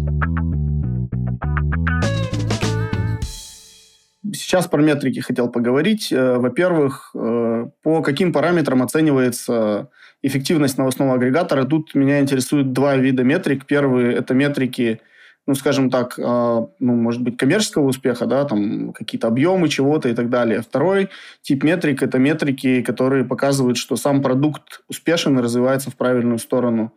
Сейчас 4.34 4.66
про 4.66 4.80
метрики 4.80 5.20
хотел 5.20 5.50
поговорить. 5.50 6.12
Э, 6.12 6.38
во-первых, 6.38 7.10
э, 7.14 7.66
по 7.82 8.02
каким 8.02 8.32
параметрам 8.32 8.82
оценивается 8.82 9.90
эффективность 10.22 10.78
новостного 10.78 11.14
агрегатора? 11.14 11.64
Тут 11.64 11.94
меня 11.94 12.20
интересуют 12.20 12.72
два 12.72 12.96
вида 12.96 13.24
метрик. 13.24 13.66
Первый– 13.66 14.14
это 14.14 14.32
метрики, 14.32 15.00
ну, 15.46 15.54
скажем 15.54 15.90
так, 15.90 16.18
э, 16.18 16.22
ну, 16.22 16.94
может 16.94 17.22
быть, 17.22 17.36
коммерческого 17.36 17.88
успеха, 17.88 18.26
да, 18.26 18.44
там 18.44 18.92
какие-то 18.92 19.26
объемы 19.26 19.68
чего-то 19.68 20.08
и 20.08 20.14
так 20.14 20.30
далее. 20.30 20.62
Второй 20.62 21.10
тип 21.42 21.64
метрик– 21.64 22.02
это 22.04 22.18
метрики, 22.18 22.82
которые 22.82 23.24
показывают, 23.24 23.76
что 23.76 23.96
сам 23.96 24.22
продукт 24.22 24.82
успешен 24.88 25.38
и 25.38 25.42
развивается 25.42 25.90
в 25.90 25.96
правильную 25.96 26.38
сторону. 26.38 26.92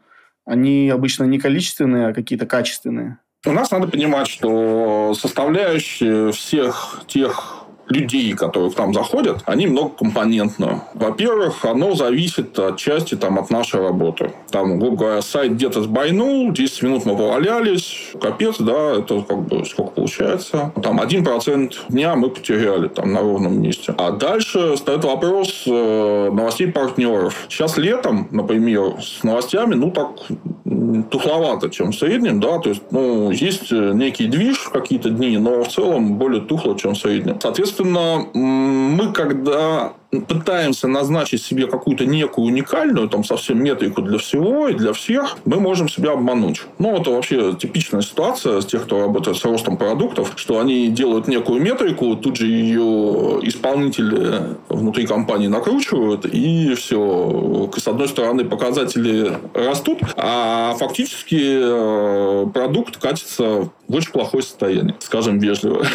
Они 0.46 0.90
обычно 0.90 1.24
не 1.24 1.40
количественные, 1.40 2.08
а 2.08 2.14
какие-то 2.14 2.46
качественные. 2.46 3.18
У 3.48 3.52
нас 3.52 3.72
надо 3.72 3.88
понимать, 3.88 4.28
что 4.28 5.14
составляющие 5.16 6.32
всех 6.32 7.04
тех 7.08 7.55
людей, 7.88 8.34
которые 8.34 8.72
к 8.72 8.78
нам 8.78 8.94
заходят, 8.94 9.42
они 9.46 9.68
многокомпонентны. 9.68 10.82
Во-первых, 10.94 11.66
оно 11.66 11.96
зависит 11.96 12.58
от 12.58 12.78
части 12.78 13.16
там, 13.16 13.40
от 13.40 13.50
нашей 13.50 13.82
работы. 13.82 14.32
Там, 14.50 14.80
грубо 14.80 14.98
говоря, 14.98 15.22
сайт 15.22 15.54
где-то 15.54 15.84
сбайнул, 15.84 16.52
10 16.52 16.84
минут 16.84 17.06
мы 17.06 17.16
повалялись, 17.16 18.12
капец, 18.22 18.58
да, 18.60 18.96
это 19.00 19.22
как 19.22 19.48
бы 19.48 19.66
сколько 19.66 19.92
получается. 19.92 20.72
Там 20.82 21.00
1% 21.00 21.74
дня 21.90 22.16
мы 22.16 22.30
потеряли 22.30 22.88
там 22.88 23.14
на 23.14 23.22
ровном 23.22 23.62
месте. 23.62 23.94
А 23.98 24.12
дальше 24.12 24.78
стоит 24.78 25.04
вопрос 25.04 25.64
э, 25.68 26.30
новостей 26.32 26.72
партнеров. 26.72 27.46
Сейчас 27.50 27.78
летом, 27.78 28.28
например, 28.32 28.96
с 29.02 29.24
новостями, 29.24 29.76
ну, 29.76 29.92
так 29.92 30.10
тухловато, 31.10 31.70
чем 31.70 31.92
в 31.92 31.96
среднем, 31.96 32.40
да, 32.40 32.60
то 32.60 32.70
есть, 32.70 32.82
ну, 32.92 33.32
есть 33.32 33.72
некий 33.72 34.28
движ 34.28 34.70
какие-то 34.72 35.10
дни, 35.10 35.38
но 35.38 35.64
в 35.64 35.68
целом 35.68 36.16
более 36.16 36.42
тухло, 36.42 36.78
чем 36.78 36.94
в 36.94 36.98
среднем. 36.98 37.40
Соответственно, 37.42 37.75
Соответственно, 37.76 38.30
мы 38.34 39.12
когда 39.12 39.94
пытаемся 40.22 40.88
назначить 40.88 41.42
себе 41.42 41.68
какую-то 41.68 42.06
некую 42.06 42.48
уникальную, 42.48 43.10
там, 43.10 43.24
совсем 43.24 43.64
метрику 43.64 44.02
для 44.02 44.18
всего 44.18 44.68
и 44.68 44.74
для 44.74 44.94
всех, 44.94 45.38
мы 45.46 45.60
можем 45.60 45.90
себя 45.90 46.12
обмануть. 46.14 46.62
Ну, 46.80 46.98
это 46.98 47.12
вообще 47.12 47.54
типичная 47.54 48.02
ситуация 48.02 48.62
с 48.62 48.66
тех, 48.66 48.84
кто 48.84 49.02
работает 49.02 49.38
с 49.38 49.46
ростом 49.46 49.78
продуктов, 49.78 50.34
что 50.36 50.60
они 50.60 50.90
делают 50.90 51.28
некую 51.28 51.62
метрику, 51.62 52.16
тут 52.16 52.38
же 52.38 52.48
ее 52.48 53.40
исполнители 53.44 54.58
внутри 54.70 55.06
компании 55.06 55.48
накручивают, 55.48 56.26
и 56.26 56.74
все. 56.76 57.70
С 57.76 57.88
одной 57.88 58.08
стороны, 58.08 58.46
показатели 58.46 59.34
растут, 59.54 60.00
а 60.16 60.76
фактически 60.78 61.40
э, 61.42 62.48
продукт 62.54 62.98
катится 62.98 63.70
в 63.88 63.96
очень 63.96 64.12
плохое 64.12 64.44
состояние, 64.44 64.96
скажем 65.00 65.40
вежливо. 65.40 65.86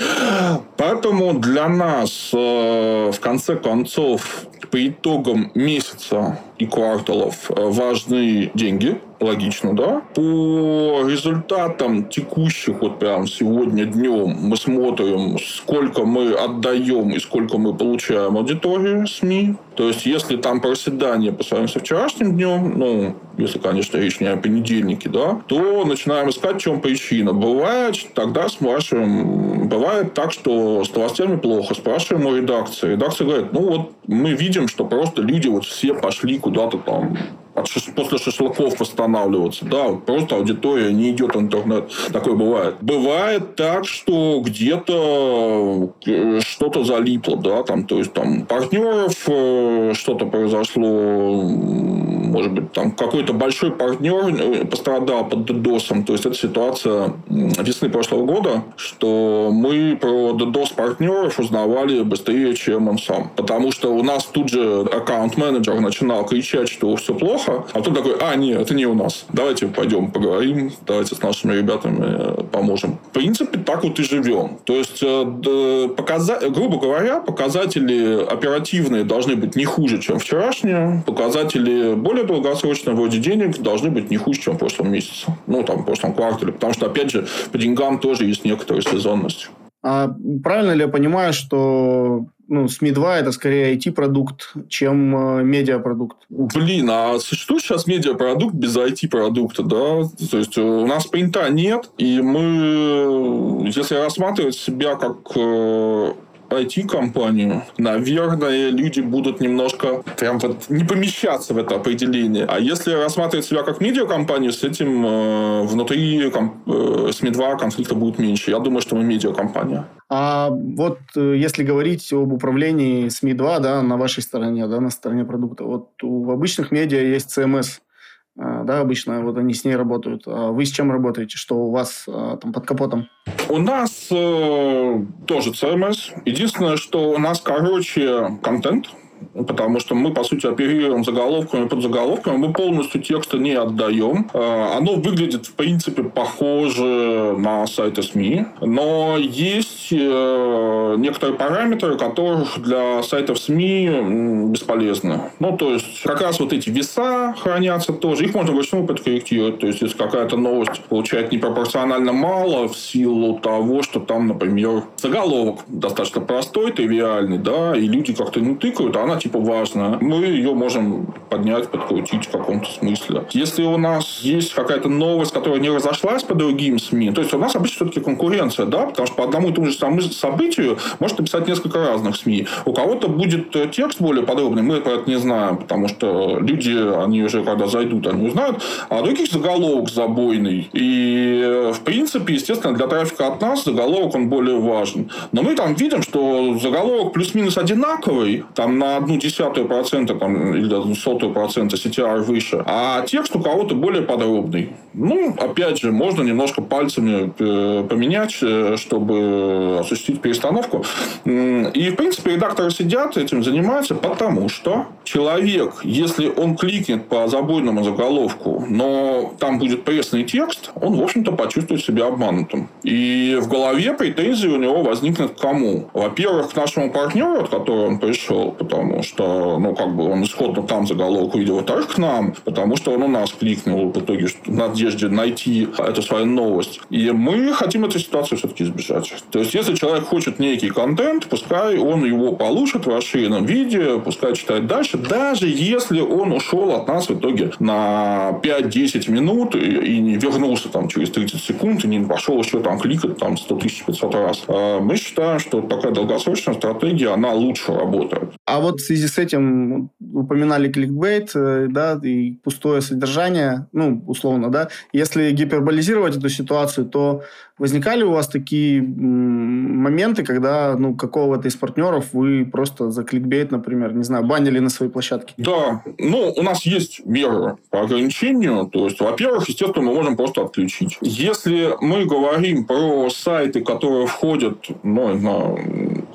Поэтому 0.76 1.34
для 1.34 1.68
нас 1.68 2.30
э, 2.32 3.10
в 3.12 3.20
конце 3.20 3.56
концов 3.62 4.46
по 4.70 4.86
итогам 4.86 5.50
месяца 5.54 6.38
и 6.60 6.66
кварталов 6.66 7.50
э, 7.50 7.54
важны 7.56 8.50
деньги, 8.54 9.00
логично, 9.20 9.74
да? 9.74 10.02
По 10.14 11.06
результатам 11.08 12.08
текущих, 12.08 12.80
вот 12.80 12.98
прям 12.98 13.26
сегодня 13.26 13.84
днем, 13.84 14.36
мы 14.40 14.56
смотрим, 14.56 15.38
сколько 15.38 16.04
мы 16.04 16.32
отдаем 16.32 17.10
и 17.10 17.18
сколько 17.18 17.58
мы 17.58 17.74
получаем 17.74 18.36
аудитории 18.36 19.06
СМИ. 19.06 19.56
То 19.76 19.88
есть, 19.88 20.04
если 20.04 20.36
там 20.36 20.60
проседание 20.60 21.32
по 21.32 21.44
сравнению 21.44 21.72
со 21.72 21.80
вчерашним 21.80 22.34
днем, 22.34 22.78
ну, 22.78 23.16
если, 23.38 23.58
конечно, 23.58 23.96
речь 23.96 24.20
не 24.20 24.26
о 24.26 24.36
понедельнике, 24.36 25.08
да, 25.08 25.40
то 25.46 25.84
начинаем 25.84 26.28
искать, 26.28 26.56
в 26.56 26.60
чем 26.60 26.80
причина. 26.80 27.32
Бывает, 27.32 27.96
тогда 28.14 28.48
спрашиваем, 28.48 29.68
бывает 29.68 30.12
так, 30.12 30.32
что 30.32 30.84
с 30.84 30.94
новостями 30.94 31.36
плохо, 31.36 31.74
спрашиваем 31.74 32.26
у 32.26 32.36
редакции. 32.36 32.92
Редакция 32.92 33.26
говорит, 33.26 33.52
ну, 33.52 33.60
вот 33.60 33.92
мы 34.06 34.32
видим, 34.32 34.68
что 34.68 34.84
просто 34.84 35.22
люди 35.22 35.48
вот 35.48 35.64
все 35.64 35.94
пошли 35.94 36.38
куда 36.38 36.49
do 36.50 36.60
Kudotopom, 36.60 37.16
куда-то 37.54 37.84
там 37.84 37.94
после 37.94 38.18
шашлыков 38.18 38.80
восстанавливаться. 38.80 39.64
Да, 39.64 39.92
просто 39.94 40.36
аудитория 40.36 40.92
не 40.92 41.10
идет 41.10 41.34
в 41.34 41.40
интернет. 41.40 41.90
Такое 42.12 42.34
бывает. 42.34 42.76
Бывает 42.80 43.56
так, 43.56 43.86
что 43.86 44.40
где-то 44.44 45.92
э, 46.06 46.40
что-то 46.40 46.84
залипло, 46.84 47.36
да, 47.36 47.62
там, 47.62 47.84
то 47.84 47.98
есть 47.98 48.12
там 48.12 48.46
партнеров 48.46 49.16
э, 49.26 49.92
что-то 49.94 50.26
произошло, 50.26 51.42
может 51.42 52.52
быть, 52.52 52.72
там 52.72 52.92
какой-то 52.92 53.32
большой 53.32 53.72
партнер 53.72 54.28
э, 54.28 54.64
пострадал 54.64 55.28
под 55.28 55.50
DDoS. 55.50 56.04
То 56.04 56.12
есть, 56.12 56.26
это 56.26 56.34
ситуация 56.34 57.14
весны 57.28 57.88
прошлого 57.88 58.24
года, 58.24 58.62
что 58.76 59.50
мы 59.52 59.96
про 60.00 60.30
DDoS 60.32 60.74
партнеров 60.74 61.38
узнавали 61.38 62.02
быстрее, 62.02 62.54
чем 62.54 62.88
он 62.88 62.98
сам. 62.98 63.30
Потому 63.36 63.72
что 63.72 63.92
у 63.92 64.02
нас 64.02 64.24
тут 64.24 64.50
же 64.50 64.82
аккаунт-менеджер 64.82 65.80
начинал 65.80 66.24
кричать, 66.24 66.68
что 66.68 66.94
все 66.96 67.14
плохо, 67.14 67.39
а 67.48 67.80
тут 67.80 67.94
такой, 67.94 68.16
а, 68.20 68.34
нет, 68.36 68.60
это 68.60 68.74
не 68.74 68.86
у 68.86 68.94
нас. 68.94 69.24
Давайте 69.32 69.66
пойдем 69.66 70.10
поговорим, 70.10 70.72
давайте 70.86 71.14
с 71.14 71.22
нашими 71.22 71.54
ребятами 71.54 71.98
э, 72.00 72.42
поможем. 72.50 72.98
В 73.10 73.12
принципе, 73.12 73.58
так 73.58 73.82
вот 73.84 73.98
и 73.98 74.02
живем. 74.02 74.58
То 74.64 74.74
есть, 74.74 75.02
э, 75.02 75.88
показа... 75.96 76.40
грубо 76.48 76.78
говоря, 76.78 77.20
показатели 77.20 78.24
оперативные 78.24 79.04
должны 79.04 79.36
быть 79.36 79.56
не 79.56 79.64
хуже, 79.64 80.00
чем 80.00 80.18
вчерашние, 80.18 81.02
показатели 81.06 81.94
более 81.94 82.24
долгосрочно 82.24 82.92
вроде 82.92 83.18
денег 83.18 83.58
должны 83.58 83.90
быть 83.90 84.10
не 84.10 84.16
хуже, 84.16 84.40
чем 84.40 84.54
в 84.54 84.58
прошлом 84.58 84.90
месяце. 84.92 85.26
Ну, 85.46 85.62
там, 85.62 85.82
в 85.82 85.84
прошлом 85.84 86.14
квартале. 86.14 86.52
Потому 86.52 86.72
что, 86.72 86.86
опять 86.86 87.10
же, 87.10 87.26
по 87.52 87.58
деньгам 87.58 87.98
тоже 87.98 88.24
есть 88.24 88.44
некоторая 88.44 88.82
сезонность. 88.82 89.50
А 89.82 90.14
правильно 90.42 90.72
ли 90.72 90.82
я 90.82 90.88
понимаю, 90.88 91.32
что 91.32 92.26
ну, 92.50 92.66
СМИ-2 92.68 93.14
это 93.14 93.32
скорее 93.32 93.76
IT-продукт, 93.76 94.52
чем 94.68 95.38
э, 95.38 95.42
медиапродукт? 95.44 96.16
Блин, 96.28 96.90
а 96.90 97.18
существует 97.20 97.62
сейчас 97.62 97.86
медиапродукт 97.86 98.54
без 98.54 98.76
IT-продукта, 98.76 99.62
да? 99.62 100.02
То 100.30 100.38
есть, 100.38 100.58
у 100.58 100.84
нас 100.84 101.06
принта 101.06 101.48
нет, 101.48 101.90
и 101.96 102.20
мы, 102.20 103.68
если 103.68 103.94
рассматривать 103.94 104.56
себя 104.56 104.96
как 104.96 105.18
э, 105.36 106.12
IT-компанию, 106.50 107.62
наверное, 107.78 108.70
люди 108.70 109.00
будут 109.00 109.40
немножко 109.40 110.02
прям 110.18 110.40
вот 110.40 110.68
не 110.68 110.84
помещаться 110.84 111.54
в 111.54 111.58
это 111.58 111.76
определение. 111.76 112.46
А 112.48 112.58
если 112.58 112.92
рассматривать 112.92 113.46
себя 113.46 113.62
как 113.62 113.80
медиакомпанию, 113.80 114.52
с 114.52 114.64
этим 114.64 115.06
э, 115.06 115.62
внутри 115.62 116.28
ком- 116.30 116.60
э, 116.66 117.10
СМИ-2 117.12 117.58
конфликта 117.58 117.94
будет 117.94 118.18
меньше. 118.18 118.50
Я 118.50 118.58
думаю, 118.58 118.80
что 118.82 118.96
мы 118.96 119.04
медиакомпания. 119.04 119.86
А 120.10 120.50
вот 120.50 120.98
э, 121.14 121.36
если 121.36 121.62
говорить 121.62 122.12
об 122.12 122.32
управлении 122.32 123.08
СМИ-2 123.08 123.60
да, 123.60 123.80
на 123.80 123.96
вашей 123.96 124.22
стороне, 124.22 124.66
да, 124.66 124.80
на 124.80 124.90
стороне 124.90 125.24
продукта, 125.24 125.64
вот 125.64 125.90
у 126.02 126.30
обычных 126.30 126.72
медиа 126.72 127.00
есть 127.00 127.36
CMS– 127.36 127.80
а, 128.38 128.64
да, 128.64 128.80
обычно 128.80 129.20
вот 129.22 129.36
они 129.36 129.54
с 129.54 129.64
ней 129.64 129.76
работают. 129.76 130.22
А 130.26 130.50
вы 130.50 130.64
с 130.64 130.70
чем 130.70 130.90
работаете? 130.90 131.36
Что 131.36 131.56
у 131.56 131.70
вас 131.70 132.04
а, 132.08 132.36
там 132.36 132.52
под 132.52 132.66
капотом? 132.66 133.08
У 133.48 133.58
нас 133.58 134.08
э, 134.10 135.04
тоже 135.26 135.50
CMS. 135.50 136.22
Единственное, 136.24 136.76
что 136.76 137.10
у 137.10 137.18
нас 137.18 137.40
короче 137.40 138.38
контент, 138.42 138.88
потому 139.34 139.80
что 139.80 139.94
мы, 139.94 140.12
по 140.12 140.24
сути, 140.24 140.46
оперируем 140.46 141.04
заголовками 141.04 141.68
под 141.68 141.82
заголовками, 141.82 142.36
мы 142.36 142.52
полностью 142.52 143.00
текста 143.00 143.38
не 143.38 143.52
отдаем. 143.52 144.30
А, 144.32 144.76
оно 144.76 144.94
выглядит, 144.94 145.46
в 145.46 145.52
принципе, 145.52 146.02
похоже 146.02 147.34
на 147.38 147.66
сайты 147.66 148.02
СМИ, 148.02 148.46
но 148.60 149.16
есть 149.18 149.88
э, 149.92 150.94
некоторые 150.98 151.36
параметры, 151.36 151.96
которые 151.96 152.46
для 152.58 153.02
сайтов 153.02 153.38
СМИ 153.38 154.50
бесполезны. 154.50 155.20
Ну, 155.38 155.56
то 155.56 155.72
есть, 155.72 156.02
как 156.02 156.20
раз 156.20 156.40
вот 156.40 156.52
эти 156.52 156.70
веса 156.70 157.34
хранятся 157.38 157.92
тоже, 157.92 158.24
их 158.24 158.34
можно 158.34 158.52
вручную 158.52 158.86
подкорректировать. 158.86 159.58
То 159.58 159.66
есть, 159.66 159.82
если 159.82 159.96
какая-то 159.96 160.36
новость 160.36 160.80
получает 160.88 161.32
непропорционально 161.32 162.12
мало 162.12 162.68
в 162.68 162.76
силу 162.76 163.38
того, 163.38 163.82
что 163.82 164.00
там, 164.00 164.28
например, 164.28 164.84
заголовок 164.96 165.60
достаточно 165.68 166.20
простой, 166.20 166.72
тривиальный, 166.72 167.38
да, 167.38 167.76
и 167.76 167.86
люди 167.86 168.12
как-то 168.12 168.40
не 168.40 168.54
тыкают, 168.54 168.96
а 168.96 169.02
она 169.02 169.19
типа 169.20 169.38
важная, 169.38 169.98
мы 170.00 170.24
ее 170.24 170.54
можем 170.54 171.06
поднять, 171.28 171.68
подкрутить 171.68 172.26
в 172.26 172.30
каком-то 172.30 172.68
смысле. 172.70 173.24
Если 173.30 173.62
у 173.62 173.76
нас 173.76 174.20
есть 174.22 174.54
какая-то 174.54 174.88
новость, 174.88 175.32
которая 175.32 175.60
не 175.60 175.70
разошлась 175.70 176.22
по 176.22 176.34
другим 176.34 176.78
СМИ, 176.78 177.12
то 177.12 177.20
есть 177.20 177.32
у 177.34 177.38
нас 177.38 177.54
обычно 177.54 177.86
все-таки 177.86 178.00
конкуренция, 178.00 178.66
да, 178.66 178.86
потому 178.86 179.06
что 179.06 179.16
по 179.16 179.24
одному 179.24 179.50
и 179.50 179.52
тому 179.52 180.00
же 180.00 180.12
событию 180.12 180.78
можно 180.98 181.18
написать 181.18 181.46
несколько 181.46 181.78
разных 181.78 182.16
СМИ. 182.16 182.46
У 182.64 182.72
кого-то 182.72 183.08
будет 183.08 183.54
э, 183.54 183.68
текст 183.70 184.00
более 184.00 184.24
подробный, 184.24 184.62
мы 184.62 184.80
про 184.80 184.92
это 184.92 185.10
не 185.10 185.16
знаем, 185.16 185.58
потому 185.58 185.88
что 185.88 186.38
люди, 186.40 186.76
они 187.02 187.22
уже 187.22 187.44
когда 187.44 187.66
зайдут, 187.66 188.06
они 188.06 188.28
узнают, 188.28 188.62
а 188.88 189.02
других 189.02 189.30
заголовок 189.30 189.90
забойный. 189.90 190.68
И, 190.72 191.42
э, 191.44 191.72
в 191.72 191.80
принципе, 191.80 192.34
естественно, 192.34 192.74
для 192.74 192.86
трафика 192.86 193.28
от 193.28 193.40
нас 193.40 193.64
заголовок, 193.64 194.14
он 194.14 194.28
более 194.28 194.58
важен. 194.58 195.10
Но 195.32 195.42
мы 195.42 195.54
там 195.54 195.74
видим, 195.74 196.02
что 196.02 196.58
заголовок 196.58 197.12
плюс-минус 197.12 197.58
одинаковый, 197.58 198.44
там 198.54 198.78
на 198.78 199.00
одну 199.10 199.20
десятую 199.20 199.66
процента 199.66 200.14
там, 200.14 200.54
или 200.54 200.72
одну 200.74 200.94
сотую 200.94 201.32
процента 201.32 201.76
CTR 201.76 202.22
выше, 202.22 202.62
а 202.66 203.02
текст 203.02 203.34
у 203.34 203.40
кого-то 203.40 203.74
более 203.74 204.02
подробный. 204.02 204.70
Ну, 204.92 205.34
опять 205.38 205.80
же, 205.80 205.92
можно 205.92 206.22
немножко 206.22 206.62
пальцами 206.62 207.32
э, 207.38 207.84
поменять, 207.88 208.36
э, 208.42 208.76
чтобы 208.76 209.78
осуществить 209.80 210.20
перестановку. 210.20 210.84
И, 211.24 211.90
в 211.92 211.96
принципе, 211.96 212.32
редакторы 212.32 212.70
сидят, 212.70 213.16
этим 213.16 213.42
занимаются, 213.42 213.94
потому 213.94 214.48
что 214.48 214.86
человек, 215.04 215.80
если 215.84 216.28
он 216.28 216.56
кликнет 216.56 217.08
по 217.08 217.28
забойному 217.28 217.84
заголовку, 217.84 218.64
но 218.68 219.32
там 219.38 219.58
будет 219.58 219.84
пресный 219.84 220.24
текст, 220.24 220.70
он, 220.80 220.96
в 220.96 221.02
общем-то, 221.02 221.32
почувствует 221.32 221.84
себя 221.84 222.06
обманутым. 222.06 222.68
И 222.82 223.38
в 223.40 223.48
голове 223.48 223.92
претензии 223.94 224.48
у 224.48 224.56
него 224.56 224.82
возникнет 224.82 225.32
к 225.32 225.40
кому? 225.40 225.88
Во-первых, 225.92 226.50
к 226.50 226.56
нашему 226.56 226.90
партнеру, 226.90 227.42
от 227.42 227.48
которого 227.48 227.86
он 227.86 227.98
пришел, 227.98 228.52
потому 228.52 228.99
что, 229.02 229.58
ну, 229.58 229.74
как 229.74 229.94
бы 229.94 230.10
он 230.10 230.24
исходно 230.24 230.62
там 230.62 230.86
заголовок 230.86 231.34
увидел, 231.34 231.56
во-вторых, 231.56 231.94
к 231.94 231.98
нам, 231.98 232.34
потому 232.44 232.76
что 232.76 232.92
он 232.92 233.02
у 233.02 233.08
нас 233.08 233.32
кликнул 233.32 233.90
в 233.90 233.98
итоге 233.98 234.26
в 234.26 234.48
надежде 234.48 235.08
найти 235.08 235.68
эту 235.78 236.02
свою 236.02 236.26
новость. 236.26 236.80
И 236.90 237.10
мы 237.10 237.52
хотим 237.52 237.84
эту 237.84 237.98
ситуацию 237.98 238.38
все-таки 238.38 238.64
избежать. 238.64 239.12
То 239.30 239.38
есть, 239.38 239.54
если 239.54 239.74
человек 239.74 240.04
хочет 240.04 240.38
некий 240.38 240.70
контент, 240.70 241.26
пускай 241.26 241.78
он 241.78 242.04
его 242.04 242.32
получит 242.32 242.86
в 242.86 242.88
расширенном 242.88 243.44
виде, 243.44 244.00
пускай 244.04 244.34
читает 244.34 244.66
дальше, 244.66 244.98
даже 244.98 245.48
если 245.48 246.00
он 246.00 246.32
ушел 246.32 246.72
от 246.72 246.88
нас 246.88 247.08
в 247.08 247.18
итоге 247.18 247.52
на 247.58 248.38
5-10 248.42 249.10
минут 249.10 249.54
и, 249.54 249.58
и 249.58 250.00
не 250.00 250.16
вернулся 250.16 250.68
там 250.68 250.88
через 250.88 251.10
30 251.10 251.42
секунд, 251.42 251.84
и 251.84 251.88
не 251.88 252.00
пошел 252.00 252.38
еще 252.38 252.60
там 252.60 252.78
кликать 252.78 253.18
там 253.18 253.36
100 253.36 253.56
500 253.56 254.14
раз. 254.14 254.42
А 254.48 254.80
мы 254.80 254.96
считаем, 254.96 255.38
что 255.38 255.60
такая 255.60 255.92
долгосрочная 255.92 256.54
стратегия, 256.54 257.10
она 257.10 257.32
лучше 257.32 257.72
работает. 257.72 258.32
А 258.46 258.60
вот 258.60 258.80
связи 258.90 259.06
с 259.06 259.18
этим 259.18 259.90
упоминали 260.00 260.68
кликбейт, 260.68 261.30
э, 261.36 261.68
да, 261.70 262.00
и 262.02 262.32
пустое 262.32 262.80
содержание, 262.80 263.68
ну, 263.72 264.02
условно, 264.08 264.50
да. 264.50 264.68
Если 264.92 265.30
гиперболизировать 265.30 266.16
эту 266.16 266.28
ситуацию, 266.28 266.86
то 266.86 267.22
возникали 267.56 268.02
у 268.02 268.10
вас 268.10 268.26
такие 268.26 268.82
моменты, 268.82 270.24
когда, 270.24 270.74
ну, 270.76 270.96
какого-то 270.96 271.46
из 271.46 271.54
партнеров 271.54 272.06
вы 272.12 272.44
просто 272.44 272.90
за 272.90 273.04
кликбейт, 273.04 273.52
например, 273.52 273.94
не 273.94 274.02
знаю, 274.02 274.24
банили 274.24 274.58
на 274.58 274.70
своей 274.70 274.90
площадке? 274.90 275.34
Да, 275.36 275.82
ну, 275.98 276.32
у 276.36 276.42
нас 276.42 276.66
есть 276.66 277.06
меры 277.06 277.58
по 277.70 277.82
ограничению. 277.82 278.66
То 278.66 278.86
есть, 278.86 279.00
во-первых, 279.00 279.48
естественно, 279.48 279.86
мы 279.86 279.94
можем 279.94 280.16
просто 280.16 280.42
отключить. 280.42 280.98
Если 281.02 281.76
мы 281.80 282.06
говорим 282.06 282.64
про 282.64 283.08
сайты, 283.10 283.60
которые 283.60 284.06
входят, 284.06 284.66
ну, 284.82 285.14
на 285.14 285.56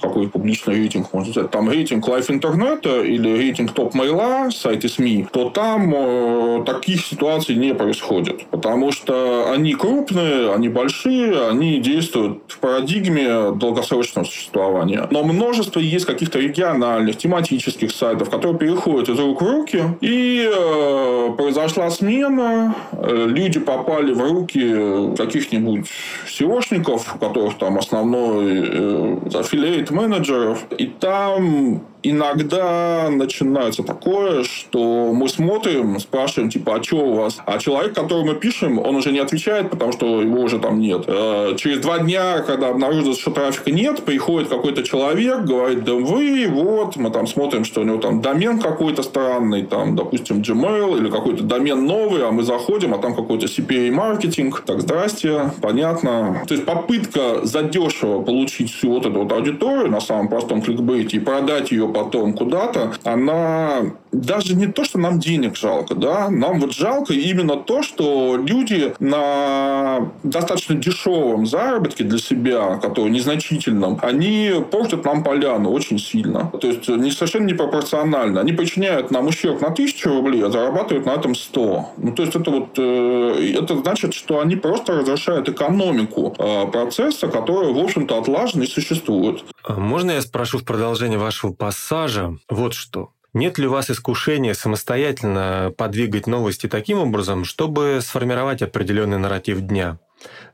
какой 0.07 0.27
публичный 0.27 0.75
рейтинг, 0.75 1.13
можно 1.13 1.31
сказать, 1.31 1.51
там 1.51 1.69
рейтинг 1.69 2.07
Life 2.07 2.31
интернета 2.31 3.01
или 3.01 3.29
рейтинг 3.37 3.71
топ-мейла, 3.73 4.49
сайты 4.51 4.89
СМИ, 4.89 5.27
то 5.31 5.49
там 5.49 5.93
э, 5.95 6.63
таких 6.65 7.05
ситуаций 7.05 7.55
не 7.55 7.73
происходит. 7.73 8.45
Потому 8.51 8.91
что 8.91 9.51
они 9.51 9.73
крупные, 9.73 10.53
они 10.53 10.69
большие, 10.69 11.47
они 11.49 11.79
действуют 11.79 12.43
в 12.47 12.59
парадигме 12.59 13.51
долгосрочного 13.51 14.25
существования. 14.25 15.07
Но 15.11 15.23
множество 15.23 15.79
есть 15.79 16.05
каких-то 16.05 16.39
региональных, 16.39 17.17
тематических 17.17 17.91
сайтов, 17.91 18.29
которые 18.29 18.57
переходят 18.57 19.09
из 19.09 19.19
рук 19.19 19.41
в 19.41 19.45
руки, 19.45 19.83
и 20.01 20.49
э, 20.51 21.29
произошла 21.37 21.89
смена, 21.89 22.75
э, 22.91 23.25
люди 23.27 23.59
попали 23.59 24.13
в 24.13 24.21
руки 24.21 25.15
каких-нибудь 25.17 25.87
SEOшников, 26.27 27.01
у 27.15 27.19
которых 27.19 27.57
там 27.57 27.77
основной 27.77 28.63
э, 28.67 29.17
аффилиат 29.33 29.91
менеджеров, 29.95 30.65
и 30.77 30.88
там 30.88 31.81
иногда 32.09 33.09
начинается 33.09 33.83
такое, 33.83 34.43
что 34.43 35.11
мы 35.13 35.27
смотрим, 35.29 35.99
спрашиваем, 35.99 36.49
типа, 36.49 36.75
а 36.75 36.83
что 36.83 36.97
у 36.97 37.13
вас? 37.15 37.37
А 37.45 37.57
человек, 37.57 37.93
которому 37.93 38.33
мы 38.33 38.35
пишем, 38.35 38.79
он 38.79 38.95
уже 38.95 39.11
не 39.11 39.19
отвечает, 39.19 39.69
потому 39.69 39.91
что 39.91 40.21
его 40.21 40.41
уже 40.41 40.59
там 40.59 40.79
нет. 40.79 41.03
Э, 41.07 41.55
через 41.57 41.79
два 41.79 41.99
дня, 41.99 42.39
когда 42.39 42.69
обнаружится, 42.69 43.19
что 43.19 43.31
трафика 43.31 43.71
нет, 43.71 44.03
приходит 44.03 44.49
какой-то 44.49 44.83
человек, 44.83 45.41
говорит, 45.41 45.83
да 45.83 45.93
вы, 45.93 46.47
вот, 46.49 46.95
мы 46.95 47.09
там 47.09 47.27
смотрим, 47.27 47.65
что 47.65 47.81
у 47.81 47.83
него 47.83 47.97
там 47.97 48.21
домен 48.21 48.59
какой-то 48.59 49.03
странный, 49.03 49.63
там, 49.63 49.95
допустим, 49.95 50.41
Gmail 50.41 50.97
или 50.97 51.09
какой-то 51.09 51.43
домен 51.43 51.85
новый, 51.85 52.27
а 52.27 52.31
мы 52.31 52.43
заходим, 52.43 52.93
а 52.93 52.97
там 52.97 53.15
какой-то 53.15 53.47
CPA-маркетинг. 53.47 54.63
Так, 54.65 54.81
здрасте, 54.81 55.51
понятно. 55.61 56.43
То 56.47 56.53
есть, 56.53 56.65
попытка 56.65 57.45
задешево 57.45 58.21
получить 58.21 58.71
всю 58.71 58.89
вот 58.91 59.05
эту 59.05 59.23
вот 59.23 59.31
аудиторию 59.31 59.89
на 59.89 60.01
самом 60.01 60.27
простом 60.27 60.61
кликбейте 60.61 61.17
и 61.17 61.19
продать 61.19 61.71
ее 61.71 61.87
потом 61.95 62.34
куда-то, 62.34 62.93
она 63.03 63.84
даже 64.12 64.55
не 64.55 64.67
то, 64.67 64.84
что 64.84 64.99
нам 64.99 65.19
денег 65.19 65.55
жалко, 65.55 65.95
да, 65.95 66.29
нам 66.29 66.60
вот 66.60 66.73
жалко 66.73 67.13
именно 67.13 67.55
то, 67.55 67.84
что 67.84 68.38
люди 68.38 68.93
на 68.99 70.12
достаточно 70.23 70.75
дешевом 70.75 71.45
заработке 71.45 72.03
для 72.03 72.17
себя, 72.17 72.77
который 72.77 73.12
незначительном, 73.12 73.99
они 74.01 74.51
портят 74.71 75.05
нам 75.05 75.23
поляну 75.23 75.71
очень 75.71 75.99
сильно. 75.99 76.51
То 76.62 76.67
есть, 76.67 76.88
не 76.88 77.12
совершенно 77.12 77.45
непропорционально. 77.45 78.41
Они 78.41 78.51
причиняют 78.51 79.12
нам 79.12 79.27
ущерб 79.27 79.62
на 79.62 79.69
тысячу 79.71 80.10
рублей, 80.10 80.43
а 80.43 80.49
зарабатывают 80.49 81.05
на 81.05 81.12
этом 81.12 81.36
100. 81.36 81.89
Ну, 81.97 82.12
то 82.12 82.23
есть, 82.23 82.36
это 82.36 82.51
вот, 82.51 82.69
э, 82.77 83.55
это 83.60 83.77
значит, 83.77 84.13
что 84.13 84.39
они 84.39 84.55
просто 84.55 84.93
разрушают 84.93 85.49
экономику 85.49 86.36
э, 86.38 86.67
процесса, 86.67 87.27
который, 87.27 87.73
в 87.73 87.77
общем-то, 87.77 88.17
отлажен 88.17 88.62
и 88.62 88.67
существует. 88.67 89.43
А 89.63 89.79
можно 89.79 90.12
я 90.12 90.21
спрошу 90.21 90.60
в 90.60 90.63
продолжение 90.63 91.17
вашего 91.17 91.51
пассажа 91.86 92.39
вот 92.50 92.74
что? 92.74 93.12
Нет 93.34 93.60
ли 93.60 93.67
у 93.67 93.71
вас 93.71 93.91
искушения 93.91 94.56
самостоятельно 94.56 95.71
подвигать 95.78 96.26
новости 96.26 96.67
таким 96.67 96.98
образом, 96.98 97.45
чтобы 97.45 98.00
сформировать 98.02 98.63
определенный 98.63 99.19
нарратив 99.19 99.62
дня? 99.62 100.00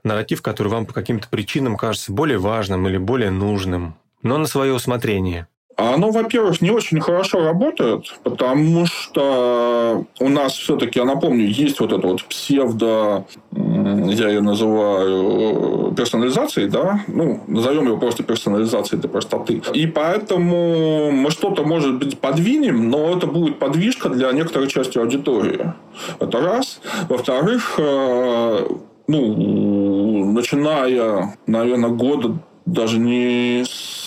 Нарратив, 0.04 0.42
который 0.42 0.68
вам 0.68 0.86
по 0.86 0.94
каким-то 0.94 1.30
причинам 1.30 1.78
кажется 1.78 2.12
более 2.12 2.38
важным 2.38 2.86
или 2.86 2.98
более 2.98 3.32
нужным, 3.32 3.96
но 4.24 4.38
на 4.38 4.46
свое 4.46 4.74
усмотрение. 4.74 5.48
А 5.78 5.94
оно, 5.96 6.12
во-первых, 6.12 6.62
не 6.62 6.70
очень 6.70 7.00
хорошо 7.00 7.44
работает, 7.44 8.06
потому 8.24 8.86
что 8.86 10.06
у 10.20 10.30
нас 10.30 10.54
все-таки, 10.54 11.00
я 11.00 11.06
напомню, 11.06 11.48
есть 11.48 11.80
вот 11.80 11.92
это 11.92 12.06
вот 12.06 12.24
псевдо, 12.26 13.26
я 13.52 14.30
ее 14.30 14.42
называю 14.42 15.94
персонализацией, 15.96 16.70
да, 16.70 17.04
ну, 17.08 17.42
назовем 17.48 17.88
его 17.88 17.98
просто 17.98 18.24
персонализацией 18.24 19.00
для 19.02 19.10
простоты. 19.10 19.62
И 19.74 19.88
поэтому 19.88 21.12
мы 21.12 21.32
что-то, 21.32 21.64
может 21.64 21.98
быть, 21.98 22.20
подвинем, 22.20 22.90
но 22.90 23.16
это 23.18 23.28
будет 23.28 23.58
подвижка 23.58 24.10
для 24.10 24.32
некоторой 24.32 24.68
части 24.68 24.98
аудитории. 24.98 25.74
Это 26.20 26.42
раз. 26.42 26.82
Во-вторых, 27.10 27.76
э, 27.78 28.68
ну, 29.08 30.32
начиная, 30.32 31.38
наверное, 31.48 31.90
года 31.90 32.38
даже 32.66 33.00
не 33.00 33.64
с 33.66 34.01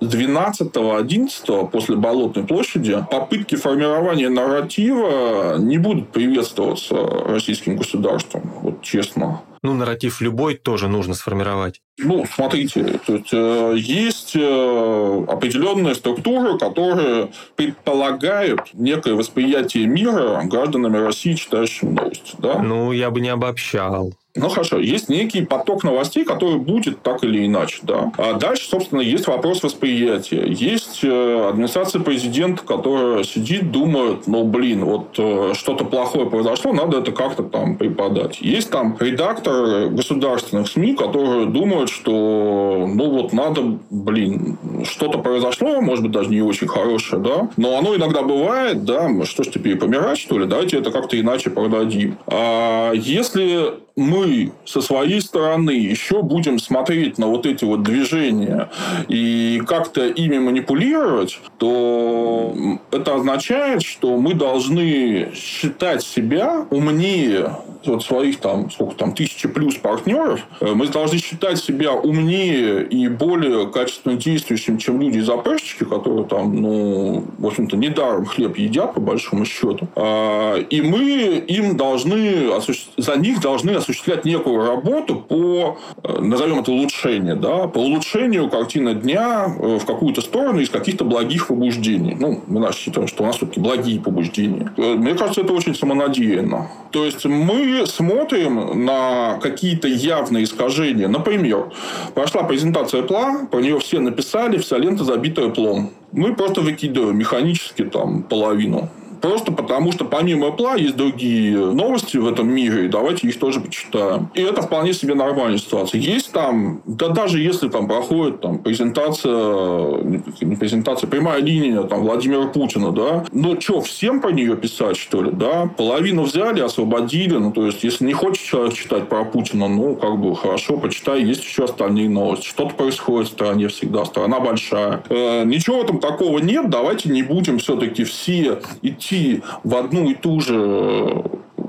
12-11 0.00 1.70
после 1.70 1.96
Болотной 1.96 2.44
площади 2.44 3.04
попытки 3.10 3.54
формирования 3.56 4.28
нарратива 4.28 5.56
не 5.58 5.78
будут 5.78 6.10
приветствоваться 6.10 6.94
российским 6.94 7.76
государством, 7.76 8.52
вот 8.60 8.82
честно. 8.82 9.42
Ну, 9.62 9.72
нарратив 9.72 10.20
любой 10.20 10.56
тоже 10.56 10.88
нужно 10.88 11.14
сформировать. 11.14 11.80
Ну, 11.96 12.26
смотрите, 12.30 13.00
то 13.06 13.14
есть, 13.14 13.32
э, 13.32 13.74
есть 13.78 14.36
э, 14.36 15.24
определенные 15.26 15.94
структуры, 15.94 16.58
которые 16.58 17.30
предполагают 17.56 18.74
некое 18.74 19.14
восприятие 19.14 19.86
мира 19.86 20.42
гражданами 20.44 20.98
России, 20.98 21.32
читающими 21.32 21.92
новости. 21.92 22.36
Да? 22.36 22.58
Ну, 22.58 22.92
я 22.92 23.10
бы 23.10 23.22
не 23.22 23.30
обобщал. 23.30 24.12
Ну 24.36 24.48
хорошо, 24.48 24.80
есть 24.80 25.08
некий 25.08 25.42
поток 25.42 25.84
новостей, 25.84 26.24
который 26.24 26.58
будет 26.58 27.02
так 27.02 27.22
или 27.22 27.46
иначе, 27.46 27.78
да. 27.82 28.10
А 28.18 28.32
дальше, 28.32 28.68
собственно, 28.68 29.00
есть 29.00 29.28
вопрос 29.28 29.62
восприятия. 29.62 30.44
Есть 30.48 31.04
э, 31.04 31.48
администрация 31.50 32.00
президента, 32.00 32.64
которая 32.64 33.22
сидит, 33.22 33.70
думает, 33.70 34.26
ну 34.26 34.42
блин, 34.42 34.84
вот 34.86 35.14
э, 35.18 35.52
что-то 35.54 35.84
плохое 35.84 36.28
произошло, 36.28 36.72
надо 36.72 36.98
это 36.98 37.12
как-то 37.12 37.44
там 37.44 37.76
преподать. 37.76 38.40
Есть 38.40 38.70
там 38.70 38.96
редактор 38.98 39.90
государственных 39.90 40.66
СМИ, 40.66 40.96
которые 40.96 41.46
думают, 41.46 41.88
что 41.88 42.88
ну 42.92 43.10
вот 43.10 43.32
надо, 43.32 43.78
блин, 43.90 44.58
что-то 44.84 45.18
произошло, 45.18 45.80
может 45.80 46.02
быть, 46.02 46.12
даже 46.12 46.30
не 46.30 46.42
очень 46.42 46.68
хорошее, 46.68 47.22
да, 47.22 47.48
но 47.56 47.78
оно 47.78 47.96
иногда 47.96 48.22
бывает, 48.22 48.84
да, 48.84 49.08
что 49.24 49.42
ж 49.42 49.48
теперь 49.48 49.76
помирать, 49.76 50.18
что 50.18 50.38
ли, 50.38 50.46
давайте 50.46 50.78
это 50.78 50.90
как-то 50.90 51.20
иначе 51.20 51.50
продадим. 51.50 52.16
А 52.26 52.92
если 52.92 53.74
мы 53.96 54.52
со 54.64 54.80
своей 54.80 55.20
стороны 55.20 55.70
еще 55.70 56.22
будем 56.22 56.58
смотреть 56.58 57.18
на 57.18 57.28
вот 57.28 57.46
эти 57.46 57.64
вот 57.64 57.82
движения 57.82 58.68
и 59.08 59.62
как-то 59.66 60.06
ими 60.06 60.38
манипулировать, 60.38 61.38
то 61.58 62.54
это 62.90 63.14
означает, 63.14 63.82
что 63.82 64.16
мы 64.16 64.34
должны 64.34 65.30
считать 65.34 66.02
себя 66.02 66.66
умнее 66.70 67.56
вот 67.86 68.04
своих 68.04 68.40
там, 68.40 68.70
сколько 68.70 68.94
там, 68.96 69.14
тысячи 69.14 69.48
плюс 69.48 69.76
партнеров, 69.76 70.40
мы 70.60 70.86
должны 70.88 71.18
считать 71.18 71.58
себя 71.58 71.92
умнее 71.92 72.84
и 72.84 73.08
более 73.08 73.66
качественно 73.68 74.16
действующим, 74.16 74.78
чем 74.78 75.00
люди 75.00 75.18
из 75.18 75.28
АПшечки, 75.28 75.84
которые 75.84 76.24
там, 76.24 76.54
ну, 76.54 77.24
в 77.38 77.46
общем-то, 77.46 77.76
недаром 77.76 78.26
хлеб 78.26 78.56
едят, 78.56 78.94
по 78.94 79.00
большому 79.00 79.44
счету. 79.44 79.88
А, 79.96 80.56
и 80.56 80.80
мы 80.80 81.44
им 81.46 81.76
должны, 81.76 82.50
за 82.96 83.16
них 83.16 83.40
должны 83.40 83.70
осуществлять 83.72 84.24
некую 84.24 84.66
работу 84.66 85.16
по, 85.16 85.78
э, 86.02 86.20
назовем 86.20 86.60
это 86.60 86.72
улучшение, 86.72 87.34
да, 87.34 87.68
по 87.68 87.78
улучшению 87.78 88.48
картины 88.48 88.94
дня 88.94 89.46
э, 89.46 89.78
в 89.78 89.84
какую-то 89.84 90.20
сторону 90.20 90.60
из 90.60 90.70
каких-то 90.70 91.04
благих 91.04 91.48
побуждений. 91.48 92.16
Ну, 92.18 92.40
мы 92.46 92.70
считаем, 92.72 93.08
что 93.08 93.24
у 93.24 93.26
нас 93.26 93.36
все-таки 93.36 93.60
благие 93.60 94.00
побуждения. 94.00 94.72
Э, 94.76 94.94
мне 94.94 95.14
кажется, 95.14 95.42
это 95.42 95.52
очень 95.52 95.74
самонадеянно. 95.74 96.68
То 96.90 97.04
есть, 97.04 97.24
мы 97.24 97.73
смотрим 97.86 98.84
на 98.84 99.38
какие-то 99.42 99.88
явные 99.88 100.44
искажения. 100.44 101.08
Например, 101.08 101.72
прошла 102.14 102.42
презентация 102.44 103.02
ПЛА, 103.02 103.46
про 103.50 103.60
нее 103.60 103.78
все 103.78 104.00
написали, 104.00 104.58
вся 104.58 104.78
лента 104.78 105.04
забита 105.04 105.48
плом. 105.48 105.90
Мы 106.12 106.34
просто 106.34 106.60
выкидываем 106.60 107.18
механически 107.18 107.84
там 107.84 108.22
половину 108.22 108.88
Просто 109.24 109.52
потому, 109.52 109.90
что 109.90 110.04
помимо 110.04 110.48
Apple 110.48 110.82
есть 110.82 110.96
другие 110.96 111.56
новости 111.56 112.18
в 112.18 112.28
этом 112.28 112.46
мире, 112.46 112.84
и 112.84 112.88
давайте 112.88 113.26
их 113.26 113.38
тоже 113.38 113.58
почитаем. 113.58 114.28
И 114.34 114.42
это 114.42 114.60
вполне 114.60 114.92
себе 114.92 115.14
нормальная 115.14 115.56
ситуация. 115.56 115.98
Есть 115.98 116.30
там, 116.32 116.82
да 116.84 117.08
даже 117.08 117.40
если 117.40 117.70
там 117.70 117.88
проходит 117.88 118.42
там, 118.42 118.58
презентация, 118.58 120.02
не 120.42 120.56
презентация, 120.56 121.08
прямая 121.08 121.40
линия 121.40 121.84
там, 121.84 122.02
Владимира 122.02 122.48
Путина, 122.48 122.92
да, 122.92 123.24
но 123.32 123.58
что, 123.58 123.80
всем 123.80 124.20
по 124.20 124.28
нее 124.28 124.58
писать, 124.58 124.98
что 124.98 125.22
ли, 125.22 125.30
да? 125.32 125.70
Половину 125.74 126.24
взяли, 126.24 126.60
освободили, 126.60 127.38
ну, 127.38 127.50
то 127.50 127.64
есть, 127.64 127.82
если 127.82 128.04
не 128.04 128.12
хочет 128.12 128.44
человек 128.44 128.74
читать 128.74 129.08
про 129.08 129.24
Путина, 129.24 129.68
ну, 129.68 129.96
как 129.96 130.18
бы, 130.18 130.36
хорошо, 130.36 130.76
почитай, 130.76 131.24
есть 131.24 131.42
еще 131.42 131.64
остальные 131.64 132.10
новости. 132.10 132.46
Что-то 132.46 132.74
происходит 132.74 133.30
в 133.30 133.32
стране 133.32 133.68
всегда, 133.68 134.04
страна 134.04 134.38
большая. 134.38 135.02
Э, 135.08 135.44
ничего 135.46 135.80
этом 135.80 135.98
такого 135.98 136.40
нет, 136.40 136.68
давайте 136.68 137.08
не 137.08 137.22
будем 137.22 137.58
все-таки 137.58 138.04
все 138.04 138.58
идти 138.82 139.13
в 139.62 139.76
одну 139.76 140.10
и 140.10 140.14
ту 140.14 140.40
же 140.40 141.24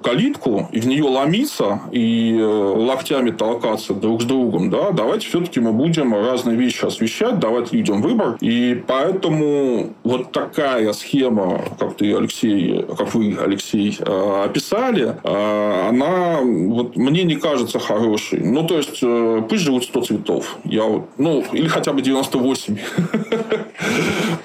калитку 0.06 0.70
и 0.72 0.80
в 0.80 0.86
нее 0.86 1.04
ломиться 1.04 1.82
и 1.92 2.38
э, 2.40 2.44
локтями 2.46 3.32
толкаться 3.32 3.96
друг 3.96 4.22
с 4.22 4.26
другом, 4.26 4.70
да, 4.70 4.92
давайте 4.92 5.28
все-таки 5.28 5.60
мы 5.60 5.74
будем 5.74 6.14
разные 6.14 6.56
вещи 6.56 6.86
освещать, 6.86 7.40
давать 7.40 7.74
людям 7.74 8.04
выбор. 8.04 8.38
И 8.40 8.84
поэтому 8.86 9.94
вот 10.04 10.32
такая 10.32 10.94
схема, 10.94 11.64
как 11.80 11.98
ты, 11.98 12.16
Алексей, 12.16 12.86
как 12.96 13.16
вы, 13.16 13.36
Алексей, 13.44 13.98
э, 14.00 14.44
описали, 14.46 15.16
э, 15.24 15.90
она 15.90 16.40
вот 16.42 16.96
мне 16.96 17.24
не 17.24 17.38
кажется 17.38 17.80
хорошей. 17.80 18.42
Ну, 18.42 18.68
то 18.68 18.78
есть, 18.78 19.04
пусть 19.50 19.64
живут 19.64 19.86
100 19.86 20.02
цветов. 20.02 20.58
Я 20.66 20.84
вот, 20.84 21.10
ну, 21.18 21.44
или 21.52 21.68
хотя 21.68 21.94
бы 21.94 22.04
98. 22.04 22.78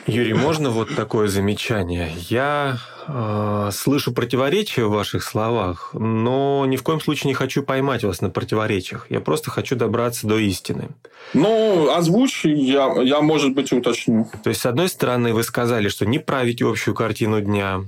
Юрий, 0.07 0.33
можно 0.33 0.71
вот 0.71 0.95
такое 0.97 1.29
замечание? 1.29 2.11
Я 2.31 2.79
слышу 3.73 4.13
противоречия 4.13 4.85
в 4.85 4.91
ваших 4.91 5.23
словах, 5.23 5.91
но 5.93 6.65
ни 6.67 6.77
в 6.77 6.83
коем 6.83 7.01
случае 7.01 7.29
не 7.29 7.35
хочу 7.35 7.63
поймать 7.63 8.05
вас 8.05 8.21
на 8.21 8.31
противоречиях. 8.31 9.07
Я 9.11 9.21
просто 9.21 9.51
хочу 9.51 9.77
добраться 9.77 10.27
до 10.27 10.39
истины. 10.39 10.89
Ну, 11.35 11.91
озвучь, 11.91 12.45
я, 12.45 12.93
я, 13.03 13.21
может 13.21 13.55
быть, 13.55 13.73
уточню. 13.73 14.29
То 14.43 14.51
есть, 14.51 14.61
с 14.61 14.67
одной 14.67 14.89
стороны, 14.89 15.33
вы 15.33 15.43
сказали, 15.43 15.89
что 15.89 16.07
не 16.07 16.19
править 16.19 16.63
общую 16.63 16.95
картину 16.95 17.41
дня, 17.41 17.85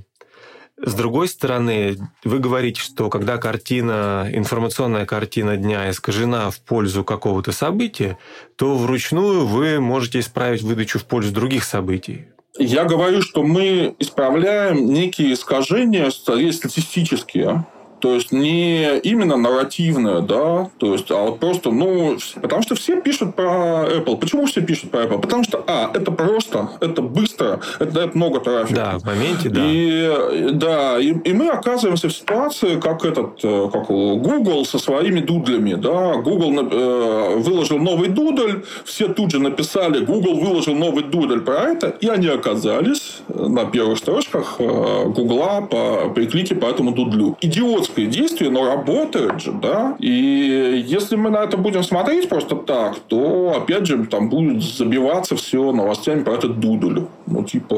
с 0.85 0.93
другой 0.95 1.27
стороны, 1.27 1.97
вы 2.25 2.39
говорите, 2.39 2.81
что 2.81 3.09
когда 3.09 3.37
картина, 3.37 4.27
информационная 4.33 5.05
картина 5.05 5.55
дня 5.55 5.89
искажена 5.89 6.49
в 6.49 6.59
пользу 6.59 7.03
какого-то 7.03 7.51
события, 7.51 8.17
то 8.57 8.75
вручную 8.75 9.45
вы 9.45 9.79
можете 9.79 10.19
исправить 10.19 10.61
выдачу 10.61 10.99
в 10.99 11.05
пользу 11.05 11.31
других 11.31 11.63
событий. 11.63 12.25
Я 12.57 12.85
говорю, 12.85 13.21
что 13.21 13.43
мы 13.43 13.95
исправляем 13.97 14.93
некие 14.93 15.33
искажения 15.33 16.11
статистические, 16.11 17.65
то 18.03 18.15
есть 18.15 18.33
не 18.33 18.97
именно 18.97 19.37
нарративное, 19.37 20.19
да, 20.19 20.69
то 20.77 20.91
есть, 20.91 21.09
а 21.09 21.23
вот 21.23 21.39
просто, 21.39 21.71
ну, 21.71 22.17
потому 22.41 22.61
что 22.61 22.75
все 22.75 22.99
пишут 22.99 23.33
про 23.33 23.87
Apple. 23.89 24.17
Почему 24.17 24.45
все 24.45 24.61
пишут 24.61 24.91
про 24.91 25.03
Apple? 25.03 25.21
Потому 25.21 25.45
что, 25.45 25.63
а, 25.67 25.89
это 25.93 26.11
просто, 26.11 26.71
это 26.81 27.01
быстро, 27.01 27.61
это 27.79 27.91
дает 27.91 28.13
много 28.13 28.41
трафика. 28.41 28.75
Да, 28.75 28.99
в 28.99 29.05
моменте, 29.05 29.49
да. 29.49 29.61
И, 29.65 30.49
да, 30.51 30.99
и, 30.99 31.13
и 31.13 31.31
мы 31.31 31.47
оказываемся 31.47 32.09
в 32.09 32.13
ситуации, 32.13 32.77
как 32.77 33.05
этот, 33.05 33.39
э, 33.41 33.69
как 33.71 33.87
Google 33.87 34.65
со 34.65 34.79
своими 34.79 35.21
дудлями, 35.21 35.75
да, 35.75 36.15
Google 36.15 36.59
э, 36.59 37.35
выложил 37.37 37.77
новый 37.77 38.09
дудль, 38.09 38.65
все 38.83 39.07
тут 39.07 39.31
же 39.31 39.39
написали, 39.39 40.03
Google 40.03 40.41
выложил 40.41 40.75
новый 40.75 41.05
дудль 41.05 41.39
про 41.39 41.69
это, 41.69 41.87
и 42.01 42.09
они 42.09 42.27
оказались 42.27 43.21
на 43.29 43.63
первых 43.63 43.99
строчках 43.99 44.55
э, 44.59 45.05
Google 45.05 45.67
по, 45.67 46.11
при 46.13 46.25
клике 46.25 46.55
по 46.55 46.65
этому 46.65 46.91
дудлю. 46.91 47.37
Идиотски 47.39 47.92
человеческое 47.93 48.05
действие, 48.05 48.49
но 48.49 48.65
работает 48.65 49.41
же, 49.41 49.51
да? 49.51 49.95
И 49.99 50.83
если 50.85 51.15
мы 51.15 51.29
на 51.29 51.43
это 51.43 51.57
будем 51.57 51.83
смотреть 51.83 52.29
просто 52.29 52.55
так, 52.55 52.99
то, 53.07 53.55
опять 53.57 53.85
же, 53.85 54.05
там 54.05 54.29
будет 54.29 54.61
забиваться 54.61 55.35
все 55.35 55.71
новостями 55.71 56.23
про 56.23 56.33
этот 56.33 56.59
дудуль. 56.59 57.03
Ну, 57.25 57.43
типа, 57.43 57.75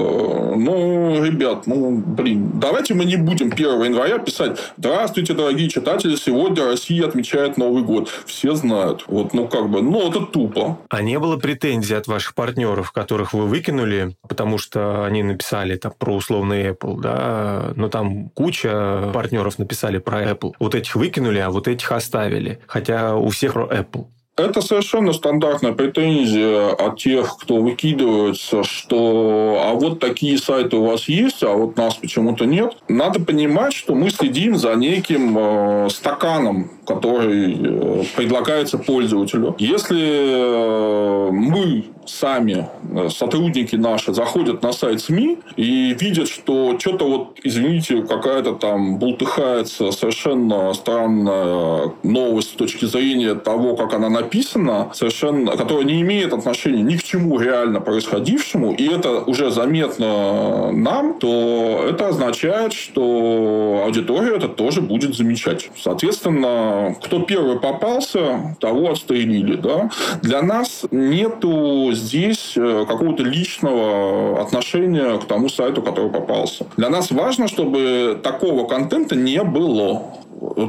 ну, 0.56 1.23
ребят, 1.23 1.67
ну, 1.67 1.97
блин, 1.97 2.51
давайте 2.56 2.93
мы 2.93 3.06
не 3.06 3.15
будем 3.15 3.51
1 3.51 3.84
января 3.84 4.17
писать 4.17 4.60
«Здравствуйте, 4.78 5.34
дорогие 5.34 5.69
читатели, 5.69 6.15
сегодня 6.15 6.65
Россия 6.65 7.06
отмечает 7.06 7.58
Новый 7.58 7.84
год». 7.84 8.10
Все 8.25 8.56
знают. 8.56 9.04
Вот, 9.08 9.34
ну, 9.34 9.47
как 9.47 9.69
бы, 9.69 9.82
ну, 9.82 10.10
это 10.10 10.21
тупо. 10.21 10.78
А 10.89 11.01
не 11.01 11.19
было 11.19 11.38
претензий 11.38 11.95
от 11.95 12.08
ваших 12.08 12.34
партнеров, 12.34 12.91
которых 12.91 13.34
вы 13.34 13.45
выкинули, 13.45 14.15
потому 14.28 14.58
что 14.58 15.06
они 15.06 15.23
написали 15.23 15.75
там 15.75 15.93
про 15.97 16.15
условный 16.15 16.71
Apple, 16.71 16.99
да? 17.01 17.73
Но 17.75 17.89
там 17.89 18.30
куча 18.30 19.12
партнеров 19.13 19.60
написали 19.60 19.99
про 20.05 20.23
Apple. 20.23 20.53
Вот 20.59 20.75
этих 20.75 20.95
выкинули, 20.95 21.39
а 21.39 21.49
вот 21.49 21.67
этих 21.67 21.91
оставили. 21.91 22.59
Хотя 22.67 23.15
у 23.15 23.29
всех 23.29 23.53
про 23.53 23.65
Apple. 23.65 24.05
Это 24.37 24.61
совершенно 24.61 25.13
стандартная 25.13 25.71
претензия 25.71 26.67
от 26.71 26.97
тех, 26.97 27.37
кто 27.37 27.61
выкидывается, 27.61 28.65
что 28.65 29.61
а 29.65 29.73
вот 29.75 30.01
такие 30.01 30.37
сайты 30.37 30.75
у 30.75 30.85
вас 30.85 31.07
есть, 31.07 31.41
а 31.41 31.53
вот 31.53 31.77
нас 31.77 31.95
почему-то 31.95 32.43
нет. 32.45 32.75
Надо 32.89 33.21
понимать, 33.21 33.71
что 33.71 33.95
мы 33.95 34.09
следим 34.09 34.57
за 34.57 34.75
неким 34.75 35.37
э, 35.37 35.89
стаканом, 35.89 36.69
который 36.85 37.53
э, 37.53 38.03
предлагается 38.17 38.77
пользователю. 38.77 39.55
Если 39.57 40.01
э, 40.01 41.29
мы 41.31 41.85
сами, 42.05 42.67
э, 42.91 43.09
сотрудники 43.09 43.75
наши, 43.75 44.13
заходят 44.13 44.61
на 44.63 44.71
сайт 44.73 45.01
СМИ 45.01 45.39
и 45.55 45.95
видят, 45.99 46.27
что 46.27 46.77
что-то 46.79 47.07
вот, 47.07 47.39
извините, 47.43 48.03
какая-то 48.03 48.53
там 48.53 48.97
бултыхается 48.97 49.91
совершенно 49.91 50.73
странная 50.73 51.91
новость 52.03 52.51
с 52.51 52.53
точки 52.53 52.85
зрения 52.85 53.35
того, 53.35 53.75
как 53.75 53.93
она 53.93 54.09
написана, 54.09 54.91
совершенно, 54.93 55.55
которая 55.57 55.85
не 55.85 56.01
имеет 56.01 56.33
отношения 56.33 56.81
ни 56.81 56.95
к 56.95 57.03
чему 57.03 57.39
реально 57.39 57.81
происходившему, 57.81 58.73
и 58.73 58.87
это 58.87 59.21
уже 59.21 59.51
заметно 59.51 60.71
нам, 60.71 61.19
то 61.19 61.85
это 61.89 62.09
означает, 62.09 62.73
что 62.73 63.83
аудитория 63.85 64.35
это 64.35 64.47
тоже 64.47 64.81
будет 64.81 65.15
замечать. 65.15 65.69
Соответственно, 65.81 66.95
кто 67.03 67.21
первый 67.21 67.59
попался, 67.59 68.55
того 68.59 68.91
отстрелили. 68.91 69.55
Да? 69.55 69.89
Для 70.21 70.41
нас 70.41 70.85
нету 70.91 71.91
здесь 71.95 72.53
э, 72.55 72.86
какого-то 72.88 73.23
личного 73.23 74.41
отношения 74.41 75.17
к 75.17 75.25
тому 75.25 75.49
сайту, 75.49 75.81
который 75.81 76.12
попался. 76.12 76.67
Для 76.77 76.89
нас 76.89 77.12
важно, 77.12 77.47
чтобы 77.47 78.19
такого 78.21 78.67
контента 78.67 79.15
не 79.15 79.43
было. 79.43 80.03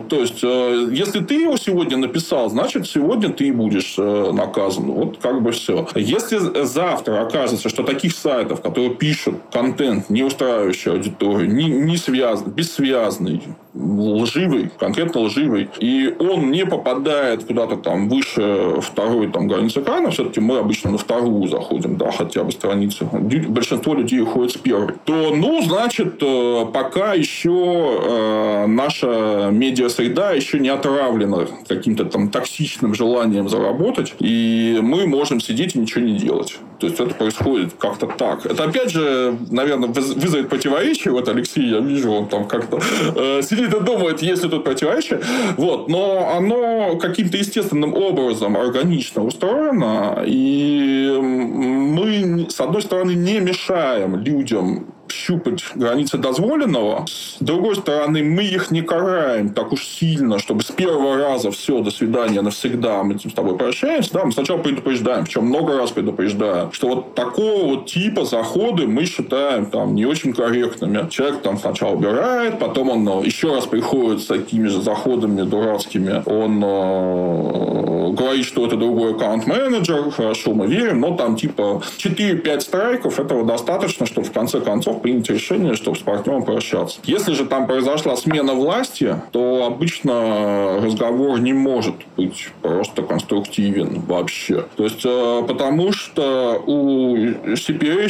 То 0.08 0.20
есть, 0.20 0.42
э, 0.42 0.88
если 0.92 1.20
ты 1.20 1.34
его 1.42 1.56
сегодня 1.56 1.96
написал, 1.96 2.48
значит, 2.48 2.86
сегодня 2.86 3.30
ты 3.30 3.52
будешь 3.52 3.96
э, 3.98 4.32
наказан. 4.32 4.84
Вот 4.90 5.18
как 5.18 5.42
бы 5.42 5.52
все. 5.52 5.86
Если 5.94 6.64
завтра 6.64 7.22
окажется, 7.22 7.68
что 7.68 7.82
таких 7.82 8.14
сайтов, 8.14 8.60
которые 8.60 8.90
пишут 8.90 9.36
контент, 9.52 10.08
не 10.10 10.22
устраивающий 10.22 10.92
аудиторию, 10.92 11.52
не, 11.52 11.64
не 11.64 11.96
связан, 11.96 12.50
бессвязный, 12.50 13.42
лживый, 13.74 14.70
конкретно 14.78 15.22
лживый, 15.22 15.68
и 15.78 16.14
он 16.18 16.50
не 16.50 16.64
попадает 16.64 17.44
куда-то 17.44 17.76
там 17.76 18.08
выше 18.08 18.76
второй 18.80 19.28
там, 19.28 19.48
границы 19.48 19.80
экрана, 19.80 20.10
все-таки 20.10 20.40
мы 20.40 20.58
обычно 20.58 20.92
на 20.92 20.98
вторую 20.98 21.46
заходим, 21.48 21.96
да, 21.96 22.10
хотя 22.10 22.42
бы 22.44 22.52
страницу, 22.52 23.08
большинство 23.48 23.94
людей 23.94 24.20
уходит 24.20 24.52
с 24.52 24.56
первой, 24.56 24.94
то, 25.04 25.34
ну, 25.34 25.62
значит, 25.62 26.16
э, 26.22 26.66
пока 26.72 27.14
еще 27.14 28.64
наша 28.66 29.50
медиа-среда 29.66 30.32
еще 30.32 30.58
не 30.58 30.68
отравлена 30.68 31.46
каким-то 31.68 32.04
там 32.04 32.30
токсичным 32.30 32.94
желанием 32.94 33.48
заработать, 33.48 34.14
и 34.18 34.78
мы 34.82 35.06
можем 35.06 35.40
сидеть 35.40 35.74
и 35.74 35.78
ничего 35.78 36.04
не 36.04 36.16
делать. 36.16 36.58
То 36.78 36.86
есть 36.86 37.00
это 37.00 37.14
происходит 37.14 37.74
как-то 37.78 38.06
так. 38.06 38.44
Это 38.46 38.64
опять 38.64 38.90
же, 38.90 39.36
наверное, 39.50 39.88
вызовет 39.88 40.48
противоречие. 40.48 41.12
Вот 41.12 41.28
Алексей, 41.28 41.68
я 41.68 41.80
вижу, 41.80 42.10
он 42.12 42.28
там 42.28 42.46
как-то 42.46 42.80
э, 43.16 43.40
сидит 43.42 43.74
и 43.74 43.80
думает, 43.80 44.22
есть 44.22 44.44
ли 44.44 44.50
тут 44.50 44.64
противоречие. 44.64 45.20
Вот. 45.56 45.88
Но 45.88 46.32
оно 46.36 46.96
каким-то 46.96 47.36
естественным 47.38 47.94
образом 47.94 48.56
органично 48.56 49.24
устроено. 49.24 50.22
И 50.26 51.18
мы, 51.18 52.46
с 52.50 52.60
одной 52.60 52.82
стороны, 52.82 53.12
не 53.12 53.40
мешаем 53.40 54.16
людям 54.16 54.95
щупать 55.12 55.64
границы 55.74 56.18
дозволенного. 56.18 57.04
С 57.06 57.36
другой 57.40 57.76
стороны, 57.76 58.22
мы 58.22 58.44
их 58.44 58.70
не 58.70 58.82
караем 58.82 59.50
так 59.50 59.72
уж 59.72 59.84
сильно, 59.86 60.38
чтобы 60.38 60.62
с 60.62 60.70
первого 60.70 61.16
раза 61.16 61.50
все, 61.50 61.80
до 61.80 61.90
свидания, 61.90 62.42
навсегда, 62.42 63.02
мы 63.02 63.18
с 63.18 63.32
тобой 63.32 63.56
прощаемся. 63.56 64.12
Да, 64.12 64.24
мы 64.24 64.32
сначала 64.32 64.58
предупреждаем, 64.58 65.24
причем 65.24 65.46
много 65.46 65.76
раз 65.76 65.90
предупреждаем, 65.90 66.72
что 66.72 66.88
вот 66.88 67.14
такого 67.14 67.66
вот 67.66 67.86
типа 67.86 68.24
заходы 68.24 68.86
мы 68.86 69.04
считаем 69.04 69.66
там 69.66 69.94
не 69.94 70.06
очень 70.06 70.32
корректными. 70.32 71.08
Человек 71.10 71.42
там 71.42 71.58
сначала 71.58 71.94
убирает, 71.94 72.58
потом 72.58 72.90
он 72.90 73.08
э, 73.08 73.26
еще 73.26 73.54
раз 73.54 73.66
приходит 73.66 74.22
с 74.22 74.26
такими 74.26 74.66
же 74.68 74.80
заходами 74.80 75.42
дурацкими. 75.42 76.22
Он 76.26 76.62
э, 76.64 77.95
говорит, 78.12 78.44
что 78.44 78.66
это 78.66 78.76
другой 78.76 79.14
аккаунт-менеджер, 79.14 80.10
хорошо, 80.10 80.54
мы 80.54 80.66
верим, 80.66 81.00
но 81.00 81.16
там 81.16 81.36
типа 81.36 81.82
4-5 81.98 82.60
страйков, 82.60 83.18
этого 83.18 83.44
достаточно, 83.44 84.06
чтобы 84.06 84.26
в 84.26 84.32
конце 84.32 84.60
концов 84.60 85.02
принять 85.02 85.28
решение, 85.28 85.74
чтобы 85.74 85.96
с 85.96 86.00
партнером 86.00 86.44
прощаться. 86.44 87.00
Если 87.04 87.32
же 87.32 87.46
там 87.46 87.66
произошла 87.66 88.16
смена 88.16 88.54
власти, 88.54 89.16
то 89.32 89.64
обычно 89.66 90.80
разговор 90.82 91.40
не 91.40 91.52
может 91.52 91.94
быть 92.16 92.48
просто 92.62 93.02
конструктивен 93.02 94.02
вообще. 94.02 94.64
То 94.76 94.84
есть, 94.84 95.04
э, 95.04 95.42
потому 95.46 95.92
что 95.92 96.62
у 96.66 97.16
cpa 97.16 98.06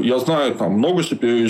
я 0.00 0.18
знаю 0.18 0.54
там 0.54 0.72
много 0.72 1.02
cpa 1.02 1.40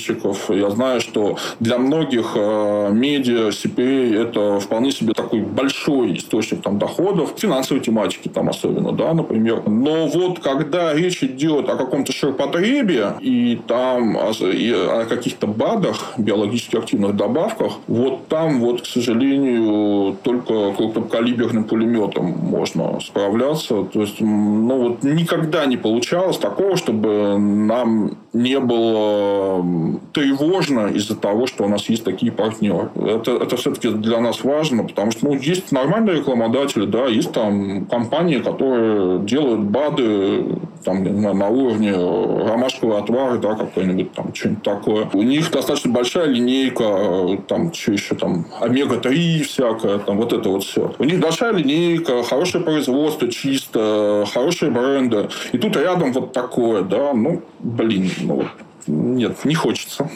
я 0.48 0.70
знаю, 0.70 1.00
что 1.00 1.36
для 1.58 1.78
многих 1.78 2.32
э, 2.34 2.90
медиа 2.92 3.48
CPA 3.48 4.22
это 4.22 4.60
вполне 4.60 4.92
себе 4.92 5.12
такой 5.12 5.40
большой 5.40 6.16
источник 6.16 6.62
там 6.62 6.78
доходов, 6.78 7.34
финансовой 7.36 7.82
тематики 7.90 8.28
там 8.28 8.48
особенно, 8.48 8.92
да, 8.92 9.12
например. 9.14 9.62
Но 9.66 10.06
вот 10.06 10.38
когда 10.38 10.94
речь 10.94 11.22
идет 11.22 11.68
о 11.68 11.76
каком-то 11.76 12.12
ширпотребе, 12.12 13.14
и 13.20 13.60
там 13.66 14.16
и 14.16 14.72
о 14.72 15.04
каких-то 15.08 15.46
БАДах, 15.46 16.14
биологически 16.16 16.76
активных 16.76 17.16
добавках, 17.16 17.72
вот 17.88 18.28
там 18.28 18.60
вот, 18.60 18.82
к 18.82 18.86
сожалению, 18.86 20.16
только 20.22 20.72
крупнокалиберным 20.72 21.64
пулеметом 21.64 22.26
можно 22.26 23.00
справляться. 23.00 23.84
То 23.84 24.02
есть, 24.02 24.20
ну 24.20 24.78
вот 24.78 25.02
никогда 25.02 25.66
не 25.66 25.76
получалось 25.76 26.38
такого, 26.38 26.76
чтобы 26.76 27.38
нам 27.38 28.12
не 28.32 28.60
было 28.60 29.64
тревожно 30.12 30.86
из-за 30.88 31.16
того, 31.16 31.46
что 31.46 31.64
у 31.64 31.68
нас 31.68 31.88
есть 31.88 32.04
такие 32.04 32.30
партнеры. 32.30 32.90
Это, 32.94 33.32
это 33.32 33.56
все-таки 33.56 33.88
для 33.88 34.20
нас 34.20 34.44
важно, 34.44 34.84
потому 34.84 35.10
что 35.10 35.26
ну, 35.26 35.34
есть 35.34 35.72
нормальные 35.72 36.18
рекламодатели, 36.18 36.86
да, 36.86 37.06
есть 37.06 37.32
там 37.32 37.79
компании, 37.88 38.38
которые 38.38 39.20
делают 39.20 39.60
БАДы 39.60 40.58
там, 40.84 41.04
на, 41.04 41.32
на 41.34 41.48
уровне 41.48 41.92
ромашкового 41.92 42.98
отвара, 42.98 43.38
да, 43.38 43.54
какой-нибудь 43.54 44.12
там, 44.12 44.34
что-нибудь 44.34 44.62
такое. 44.62 45.08
У 45.12 45.22
них 45.22 45.50
достаточно 45.50 45.90
большая 45.90 46.26
линейка, 46.26 47.38
там, 47.46 47.72
что 47.72 47.92
еще 47.92 48.14
там, 48.14 48.46
омега-3 48.60 49.42
всякое, 49.42 49.98
там, 49.98 50.16
вот 50.16 50.32
это 50.32 50.48
вот 50.48 50.64
все. 50.64 50.94
У 50.98 51.04
них 51.04 51.20
большая 51.20 51.52
линейка, 51.52 52.22
хорошее 52.22 52.64
производство 52.64 53.28
чисто, 53.28 54.24
хорошие 54.32 54.70
бренды. 54.70 55.28
И 55.52 55.58
тут 55.58 55.76
рядом 55.76 56.12
вот 56.12 56.32
такое, 56.32 56.82
да, 56.82 57.12
ну, 57.12 57.42
блин, 57.60 58.10
ну, 58.20 58.44
нет, 58.86 59.44
не 59.44 59.54
хочется. 59.54 60.10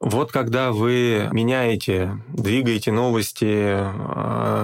Вот 0.00 0.30
когда 0.30 0.70
вы 0.70 1.28
меняете, 1.32 2.18
двигаете 2.28 2.92
новости, 2.92 3.74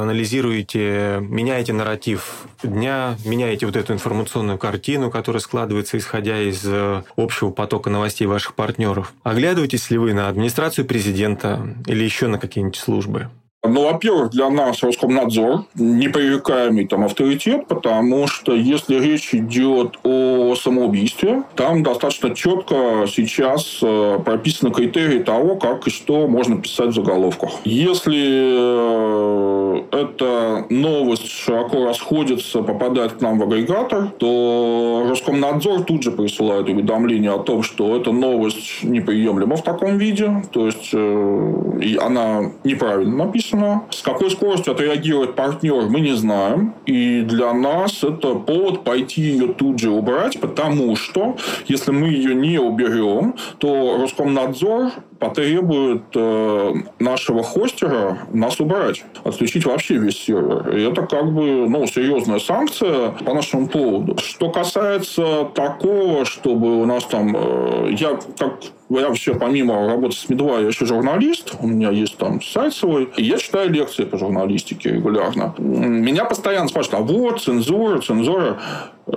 анализируете, 0.02 1.18
меняете 1.20 1.72
нарратив 1.72 2.46
дня, 2.62 3.16
меняете 3.24 3.66
вот 3.66 3.74
эту 3.74 3.94
информационную 3.94 4.58
картину, 4.58 5.10
которая 5.10 5.40
складывается, 5.40 5.98
исходя 5.98 6.40
из 6.40 6.62
э, 6.64 7.02
общего 7.16 7.50
потока 7.50 7.90
новостей 7.90 8.28
ваших 8.28 8.54
партнеров, 8.54 9.12
оглядываетесь 9.24 9.90
ли 9.90 9.98
вы 9.98 10.14
на 10.14 10.28
администрацию 10.28 10.86
президента 10.86 11.76
или 11.86 12.04
еще 12.04 12.28
на 12.28 12.38
какие-нибудь 12.38 12.76
службы? 12.76 13.28
Ну, 13.66 13.84
во-первых, 13.84 14.30
для 14.30 14.50
нас 14.50 14.82
Роскомнадзор 14.82 15.64
непререкаемый 15.74 16.86
там 16.86 17.04
авторитет, 17.04 17.66
потому 17.66 18.26
что 18.26 18.54
если 18.54 19.00
речь 19.00 19.34
идет 19.34 19.98
о 20.02 20.54
самоубийстве, 20.54 21.44
там 21.56 21.82
достаточно 21.82 22.34
четко 22.34 23.06
сейчас 23.08 23.78
э, 23.82 24.18
прописаны 24.22 24.70
критерии 24.70 25.20
того, 25.20 25.56
как 25.56 25.86
и 25.86 25.90
что 25.90 26.28
можно 26.28 26.60
писать 26.60 26.88
в 26.88 26.94
заголовках. 26.94 27.52
Если 27.64 28.20
э, 28.20 29.82
эта 29.92 30.66
новость 30.68 31.30
широко 31.30 31.86
расходится, 31.86 32.62
попадает 32.62 33.14
к 33.14 33.20
нам 33.22 33.38
в 33.38 33.44
агрегатор, 33.44 34.08
то 34.18 35.06
Роскомнадзор 35.08 35.84
тут 35.84 36.02
же 36.02 36.10
присылает 36.10 36.68
уведомление 36.68 37.32
о 37.32 37.38
том, 37.38 37.62
что 37.62 37.96
эта 37.96 38.12
новость 38.12 38.82
неприемлема 38.82 39.56
в 39.56 39.62
таком 39.62 39.96
виде, 39.96 40.42
то 40.52 40.66
есть 40.66 40.90
э, 40.92 41.96
она 42.00 42.52
неправильно 42.62 43.24
написана, 43.24 43.53
написано. 43.54 43.82
С 43.90 44.02
какой 44.02 44.30
скоростью 44.30 44.72
отреагирует 44.72 45.34
партнер, 45.34 45.88
мы 45.88 46.00
не 46.00 46.14
знаем. 46.14 46.74
И 46.86 47.22
для 47.22 47.52
нас 47.52 48.02
это 48.02 48.34
повод 48.34 48.84
пойти 48.84 49.22
ее 49.22 49.48
тут 49.48 49.78
же 49.78 49.90
убрать, 49.90 50.40
потому 50.40 50.96
что 50.96 51.36
если 51.66 51.90
мы 51.90 52.08
ее 52.08 52.34
не 52.34 52.58
уберем, 52.58 53.34
то 53.58 53.98
Роскомнадзор 54.00 54.92
потребует 55.24 56.02
э, 56.14 56.74
нашего 56.98 57.42
хостера 57.42 58.18
нас 58.32 58.60
убрать, 58.60 59.04
отключить 59.24 59.64
вообще 59.64 59.94
весь 59.94 60.18
сервер. 60.18 60.76
И 60.76 60.82
это 60.82 61.06
как 61.06 61.32
бы 61.32 61.66
ну, 61.66 61.86
серьезная 61.86 62.38
санкция 62.38 63.10
по 63.10 63.32
нашему 63.32 63.68
поводу. 63.68 64.18
Что 64.18 64.50
касается 64.50 65.48
такого, 65.54 66.26
чтобы 66.26 66.82
у 66.82 66.84
нас 66.84 67.04
там... 67.04 67.34
Э, 67.34 67.90
я 67.98 68.18
как 68.38 68.60
я 68.90 69.08
вообще, 69.08 69.34
помимо 69.34 69.86
работы 69.86 70.14
с 70.14 70.28
Медва, 70.28 70.60
я 70.60 70.66
еще 70.66 70.84
журналист. 70.84 71.54
У 71.58 71.66
меня 71.66 71.90
есть 71.90 72.18
там 72.18 72.42
сайт 72.42 72.74
свой. 72.74 73.08
И 73.16 73.24
я 73.24 73.38
читаю 73.38 73.70
лекции 73.70 74.04
по 74.04 74.18
журналистике 74.18 74.90
регулярно. 74.90 75.54
Меня 75.56 76.26
постоянно 76.26 76.68
спрашивают, 76.68 77.00
а 77.00 77.12
вот 77.12 77.40
цензура, 77.40 78.00
цензура. 78.00 78.58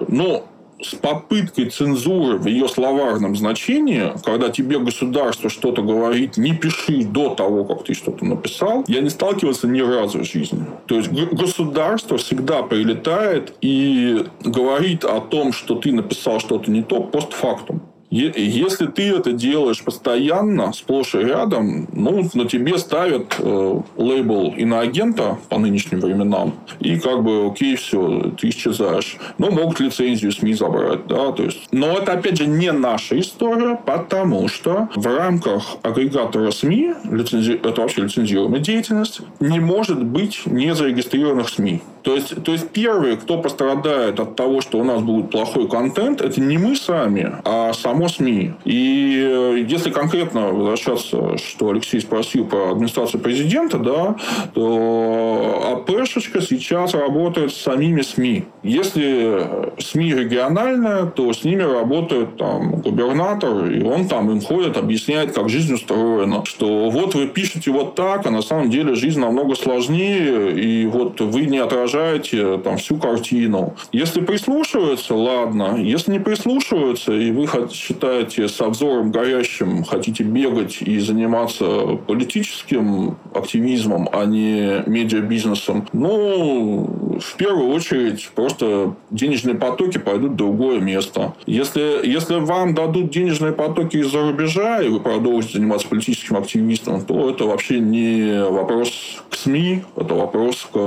Ну, 0.07 0.45
с 0.81 0.95
попыткой 0.95 1.69
цензуры 1.69 2.37
в 2.37 2.45
ее 2.45 2.67
словарном 2.67 3.35
значении, 3.35 4.11
когда 4.23 4.49
тебе 4.49 4.79
государство 4.79 5.49
что-то 5.49 5.81
говорит, 5.81 6.37
не 6.37 6.53
пиши 6.53 7.03
до 7.03 7.33
того, 7.35 7.65
как 7.65 7.83
ты 7.83 7.93
что-то 7.93 8.25
написал, 8.25 8.83
я 8.87 9.01
не 9.01 9.09
сталкивался 9.09 9.67
ни 9.67 9.81
разу 9.81 10.19
в 10.19 10.23
жизни. 10.23 10.65
То 10.85 10.95
есть 10.95 11.09
государство 11.09 12.17
всегда 12.17 12.63
прилетает 12.63 13.53
и 13.61 14.25
говорит 14.41 15.03
о 15.03 15.19
том, 15.21 15.53
что 15.53 15.75
ты 15.75 15.91
написал 15.91 16.39
что-то 16.39 16.69
не 16.71 16.83
то 16.83 17.01
постфактум. 17.01 17.81
Если 18.09 18.85
ты 18.87 19.09
это 19.09 19.33
делаешь 19.33 19.83
постоянно, 19.83 20.71
сплошь 20.71 21.13
и 21.15 21.19
рядом, 21.19 21.87
ну, 21.91 22.29
на 22.33 22.45
тебе 22.45 22.77
ставят 22.77 23.35
э, 23.37 23.81
лейбл 23.97 24.53
иноагента 24.55 25.37
по 25.49 25.59
нынешним 25.59 25.99
временам, 25.99 26.53
и 26.79 26.97
как 26.99 27.21
бы, 27.23 27.47
окей, 27.47 27.75
все, 27.75 28.31
ты 28.39 28.49
исчезаешь. 28.49 29.17
Но 29.37 29.51
могут 29.51 29.81
лицензию 29.81 30.31
СМИ 30.31 30.53
забрать, 30.53 31.05
да, 31.07 31.33
то 31.33 31.43
есть. 31.43 31.67
Но 31.71 31.97
это, 31.97 32.13
опять 32.13 32.37
же, 32.37 32.47
не 32.47 32.71
наша 32.71 33.19
история, 33.19 33.75
потому 33.75 34.47
что 34.47 34.87
в 34.95 35.05
рамках 35.05 35.77
агрегатора 35.83 36.51
СМИ, 36.51 36.93
лицензи... 37.11 37.59
это 37.61 37.81
вообще 37.81 38.03
лицензируемая 38.03 38.61
деятельность, 38.61 39.19
не 39.41 39.59
может 39.59 40.01
быть 40.01 40.43
незарегистрированных 40.45 41.49
СМИ. 41.49 41.81
То 42.07 42.15
есть, 42.15 42.41
то 42.41 42.53
есть 42.53 42.69
первые, 42.69 43.17
кто 43.17 43.37
пострадает 43.37 44.17
от 44.21 44.37
того, 44.37 44.61
что 44.61 44.79
у 44.79 44.83
нас 44.85 45.01
будет 45.01 45.29
плохой 45.29 45.67
контент, 45.67 46.21
это 46.21 46.39
не 46.39 46.57
мы 46.57 46.77
сами, 46.77 47.33
а 47.43 47.73
само 47.73 48.07
СМИ. 48.07 48.53
И 48.63 49.21
э, 49.29 49.65
если 49.67 49.89
конкретно 49.89 50.53
возвращаться, 50.53 51.37
что 51.37 51.69
Алексей 51.69 51.99
спросил 51.99 52.45
про 52.45 52.71
администрацию 52.71 53.19
президента, 53.19 53.77
да, 53.77 54.15
то 54.53 55.83
АПшечка 55.85 56.39
сейчас 56.39 56.93
работает 56.93 57.51
с 57.51 57.57
самими 57.57 58.03
СМИ. 58.03 58.45
Если 58.63 59.45
СМИ 59.77 60.13
региональная, 60.13 61.07
то 61.07 61.33
с 61.33 61.43
ними 61.43 61.63
работает 61.63 62.37
там 62.37 62.79
губернатор, 62.79 63.65
и 63.65 63.83
он 63.83 64.07
там 64.07 64.31
им 64.31 64.39
ходит, 64.39 64.77
объясняет, 64.77 65.33
как 65.33 65.49
жизнь 65.49 65.73
устроена. 65.73 66.45
Что 66.45 66.89
вот 66.89 67.15
вы 67.15 67.27
пишете 67.27 67.69
вот 67.71 67.95
так, 67.95 68.25
а 68.25 68.31
на 68.31 68.41
самом 68.41 68.69
деле 68.69 68.95
жизнь 68.95 69.19
намного 69.19 69.55
сложнее, 69.55 70.53
и 70.53 70.85
вот 70.85 71.19
вы 71.19 71.41
не 71.47 71.57
отражаете 71.57 71.96
отражаете 71.97 72.57
там 72.59 72.77
всю 72.77 72.97
картину. 72.97 73.75
Если 73.91 74.21
прислушиваются, 74.21 75.15
ладно. 75.15 75.77
Если 75.77 76.11
не 76.11 76.19
прислушиваются, 76.19 77.13
и 77.13 77.31
вы 77.31 77.47
считаете 77.71 78.47
с 78.47 78.59
обзором 78.61 79.11
горящим, 79.11 79.83
хотите 79.83 80.23
бегать 80.23 80.81
и 80.81 80.99
заниматься 80.99 81.97
политическим 82.07 83.17
активизмом, 83.33 84.09
а 84.11 84.25
не 84.25 84.83
медиабизнесом, 84.85 85.87
ну, 85.93 87.19
в 87.19 87.35
первую 87.35 87.73
очередь, 87.73 88.29
просто 88.35 88.95
денежные 89.09 89.55
потоки 89.55 89.97
пойдут 89.97 90.31
в 90.31 90.35
другое 90.35 90.79
место. 90.79 91.33
Если, 91.45 92.07
если 92.07 92.35
вам 92.35 92.75
дадут 92.75 93.11
денежные 93.11 93.53
потоки 93.53 93.97
из-за 93.97 94.21
рубежа, 94.21 94.81
и 94.81 94.89
вы 94.89 94.99
продолжите 94.99 95.57
заниматься 95.57 95.87
политическим 95.87 96.37
активистом, 96.37 97.01
то 97.01 97.29
это 97.29 97.45
вообще 97.45 97.79
не 97.79 98.43
вопрос 98.49 99.23
к 99.29 99.35
СМИ, 99.35 99.83
это 99.95 100.13
вопрос 100.13 100.67
к 100.71 100.77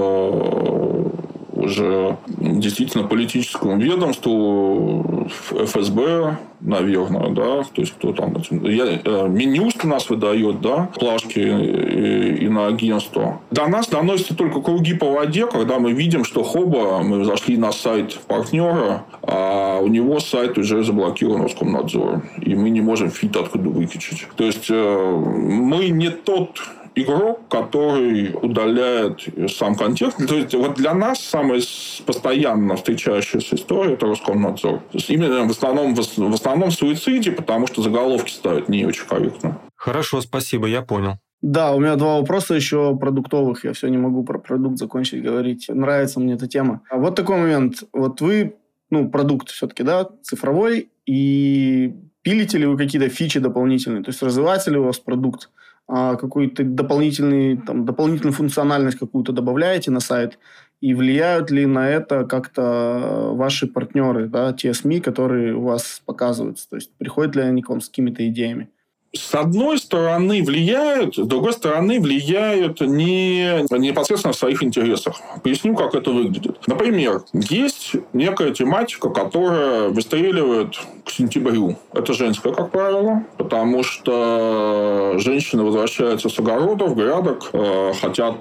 уже 1.61 2.17
действительно 2.27 3.07
политическому 3.07 3.79
ведомству, 3.79 5.29
ФСБ, 5.51 6.39
наверное, 6.61 7.31
да, 7.31 7.63
то 7.63 7.81
есть 7.81 7.95
кто 7.95 8.13
там, 8.13 8.35
я, 8.63 9.01
э, 9.05 9.29
Минюст 9.29 9.85
нас 9.85 10.11
выдает, 10.11 10.61
да, 10.61 10.89
плашки 10.99 11.39
и, 11.39 12.45
и 12.45 12.49
на 12.49 12.67
агентство. 12.67 13.41
До 13.51 13.67
нас 13.69 13.89
доносятся 13.89 14.35
только 14.35 14.61
круги 14.61 14.95
по 14.95 15.11
воде, 15.11 15.47
когда 15.47 15.79
мы 15.79 15.93
видим, 15.93 16.25
что 16.25 16.43
хоба, 16.43 17.03
мы 17.03 17.25
зашли 17.25 17.57
на 17.57 17.73
сайт 17.73 18.19
партнера, 18.27 19.05
а 19.23 19.79
у 19.81 19.89
него 19.89 20.21
сайт 20.21 20.59
уже 20.59 20.83
заблокирован 20.83 21.43
Роскомнадзором, 21.43 22.25
и 22.41 22.55
мы 22.55 22.71
не 22.71 22.81
можем 22.81 23.11
feed 23.11 23.37
откуда 23.37 23.69
выкачать. 23.69 24.27
То 24.37 24.45
есть 24.45 24.67
э, 24.71 24.75
мы 24.75 25.89
не 25.89 26.11
тот 26.11 26.61
игрок, 26.95 27.41
который 27.49 28.35
удаляет 28.41 29.21
сам 29.51 29.75
контекст. 29.75 30.19
То 30.27 30.35
есть, 30.35 30.55
вот 30.55 30.75
для 30.75 30.95
нас 30.95 31.21
самая 31.21 31.61
постоянно 32.07 32.77
встречающаяся 32.77 33.57
история– 33.57 33.93
это 33.95 34.07
Роскомнадзор. 34.07 34.79
То 34.79 34.85
есть, 34.93 35.11
именно 35.11 35.45
в 35.45 35.51
основном, 35.51 35.95
в 35.95 36.35
основном 36.35 36.71
в 36.71 36.75
суициде, 36.75 37.33
потому 37.33 37.67
что 37.67 37.83
заголовки 37.83 38.31
ставят 38.31 38.69
не 38.69 38.85
очень 38.85 39.07
корректно. 39.07 39.59
Хорошо, 39.77 40.21
спасибо, 40.21 40.67
я 40.67 40.83
понял. 40.83 41.15
Да, 41.43 41.73
у 41.75 41.81
меня 41.81 41.97
два 41.97 42.21
вопроса 42.21 42.55
еще 42.55 42.97
продуктовых. 42.97 43.65
Я 43.65 43.73
все 43.73 43.89
не 43.89 43.97
могу 43.97 44.25
про 44.25 44.39
продукт 44.39 44.79
закончить 44.79 45.23
говорить. 45.23 45.67
Нравится 45.69 46.21
мне 46.21 46.35
эта 46.35 46.47
тема. 46.47 46.83
А 46.91 46.99
вот 46.99 47.15
такой 47.15 47.39
момент. 47.39 47.85
Вот 47.93 48.21
вы, 48.21 48.57
ну, 48.91 49.09
продукт 49.09 49.49
все-таки, 49.49 49.83
да, 49.83 50.07
цифровой, 50.23 50.91
и 51.07 51.95
пилите 52.23 52.59
ли 52.59 52.67
вы 52.67 52.77
какие-то 52.77 53.09
фичи 53.09 53.41
дополнительные? 53.41 54.03
То 54.03 54.11
есть 54.11 54.23
развиваете 54.23 54.71
ли 54.71 54.77
у 54.77 54.85
вас 54.85 54.99
продукт? 54.99 55.49
А, 55.93 56.15
какую-то 56.15 56.63
дополнительный, 56.63 57.57
там, 57.57 57.85
дополнительную 57.85 58.33
функциональность 58.33 58.97
какую-то 58.97 59.33
добавляете 59.33 59.91
на 59.91 59.99
сайт, 59.99 60.39
и 60.81 60.95
влияют 60.95 61.51
ли 61.51 61.67
на 61.67 61.89
это 61.89 62.25
как-то 62.25 63.33
ваши 63.33 63.67
партнеры, 63.67 64.29
да, 64.29 64.53
те 64.53 64.73
СМИ, 64.73 65.01
которые 65.01 65.57
у 65.57 65.63
вас 65.63 66.01
показываются? 66.07 66.71
То 66.71 66.77
есть 66.77 66.93
приходят 66.97 67.35
ли 67.35 67.43
они 67.43 67.61
к 67.61 67.71
вам 67.71 67.81
с 67.81 67.89
какими-то 67.89 68.27
идеями? 68.29 68.71
С 69.13 69.35
одной 69.35 69.79
стороны 69.79 70.43
влияют, 70.43 71.17
с 71.17 71.27
другой 71.27 71.53
стороны 71.53 72.01
влияют 72.01 72.81
не 72.81 73.67
непосредственно 73.77 74.33
в 74.33 74.37
своих 74.37 74.63
интересах. 74.63 75.21
Поясню, 75.43 75.75
как 75.75 75.95
это 75.95 76.11
выглядит. 76.11 76.59
Например, 76.69 77.23
есть 77.33 77.97
некая 78.13 78.53
тематика, 78.53 79.11
которая 79.11 79.89
выстреливает 79.89 80.77
к 81.05 81.11
сентябрю. 81.11 81.77
Это 81.93 82.13
женская, 82.13 82.53
как 82.53 82.71
правило, 82.71 83.25
потому 83.37 83.83
что 83.83 85.15
женщины 85.17 85.65
возвращаются 85.65 86.29
с 86.29 86.39
огородов, 86.39 86.95
грядок, 86.95 87.51
э, 87.53 87.93
хотят 88.01 88.37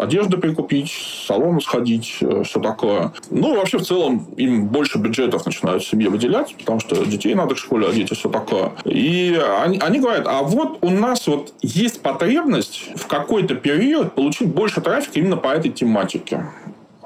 одежды 0.00 0.36
прикупить, 0.36 0.90
салон 1.26 1.60
сходить, 1.60 2.18
э, 2.20 2.42
все 2.44 2.60
такое. 2.60 3.12
Ну, 3.30 3.56
вообще, 3.56 3.78
в 3.78 3.82
целом, 3.82 4.26
им 4.36 4.66
больше 4.66 4.98
бюджетов 4.98 5.46
начинают 5.46 5.84
семье 5.84 6.08
выделять, 6.08 6.54
потому 6.56 6.80
что 6.80 7.04
детей 7.04 7.34
надо 7.34 7.54
в 7.54 7.58
школе 7.58 7.88
одеть 7.88 8.10
и 8.10 8.14
все 8.14 8.28
такое. 8.28 8.72
И 8.84 9.40
они, 9.62 9.78
они 9.78 10.00
говорят, 10.00 10.26
а 10.26 10.42
вот 10.42 10.78
у 10.80 10.90
нас 10.90 11.26
вот 11.26 11.52
есть 11.62 12.02
потребность 12.02 12.90
в 12.96 13.06
какой-то 13.06 13.54
период 13.54 14.14
получить 14.14 14.48
больше 14.48 14.80
трафика 14.80 15.18
именно 15.18 15.36
по 15.36 15.48
этой 15.48 15.70
тематике. 15.70 16.46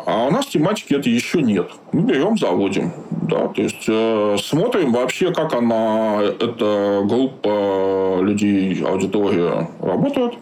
А 0.07 0.27
у 0.27 0.31
нас 0.31 0.47
тематики 0.47 0.95
это 0.95 1.09
еще 1.09 1.41
нет. 1.41 1.71
мы 1.93 2.03
берем, 2.03 2.37
заводим. 2.37 2.93
Да, 3.11 3.49
то 3.49 3.63
есть 3.63 3.85
э, 3.89 4.37
смотрим 4.39 4.93
вообще, 4.93 5.33
как 5.33 5.55
она, 5.55 6.21
эта 6.23 7.03
группа 7.05 8.19
людей, 8.21 8.85
аудитория 8.85 9.71
работает. 9.81 10.35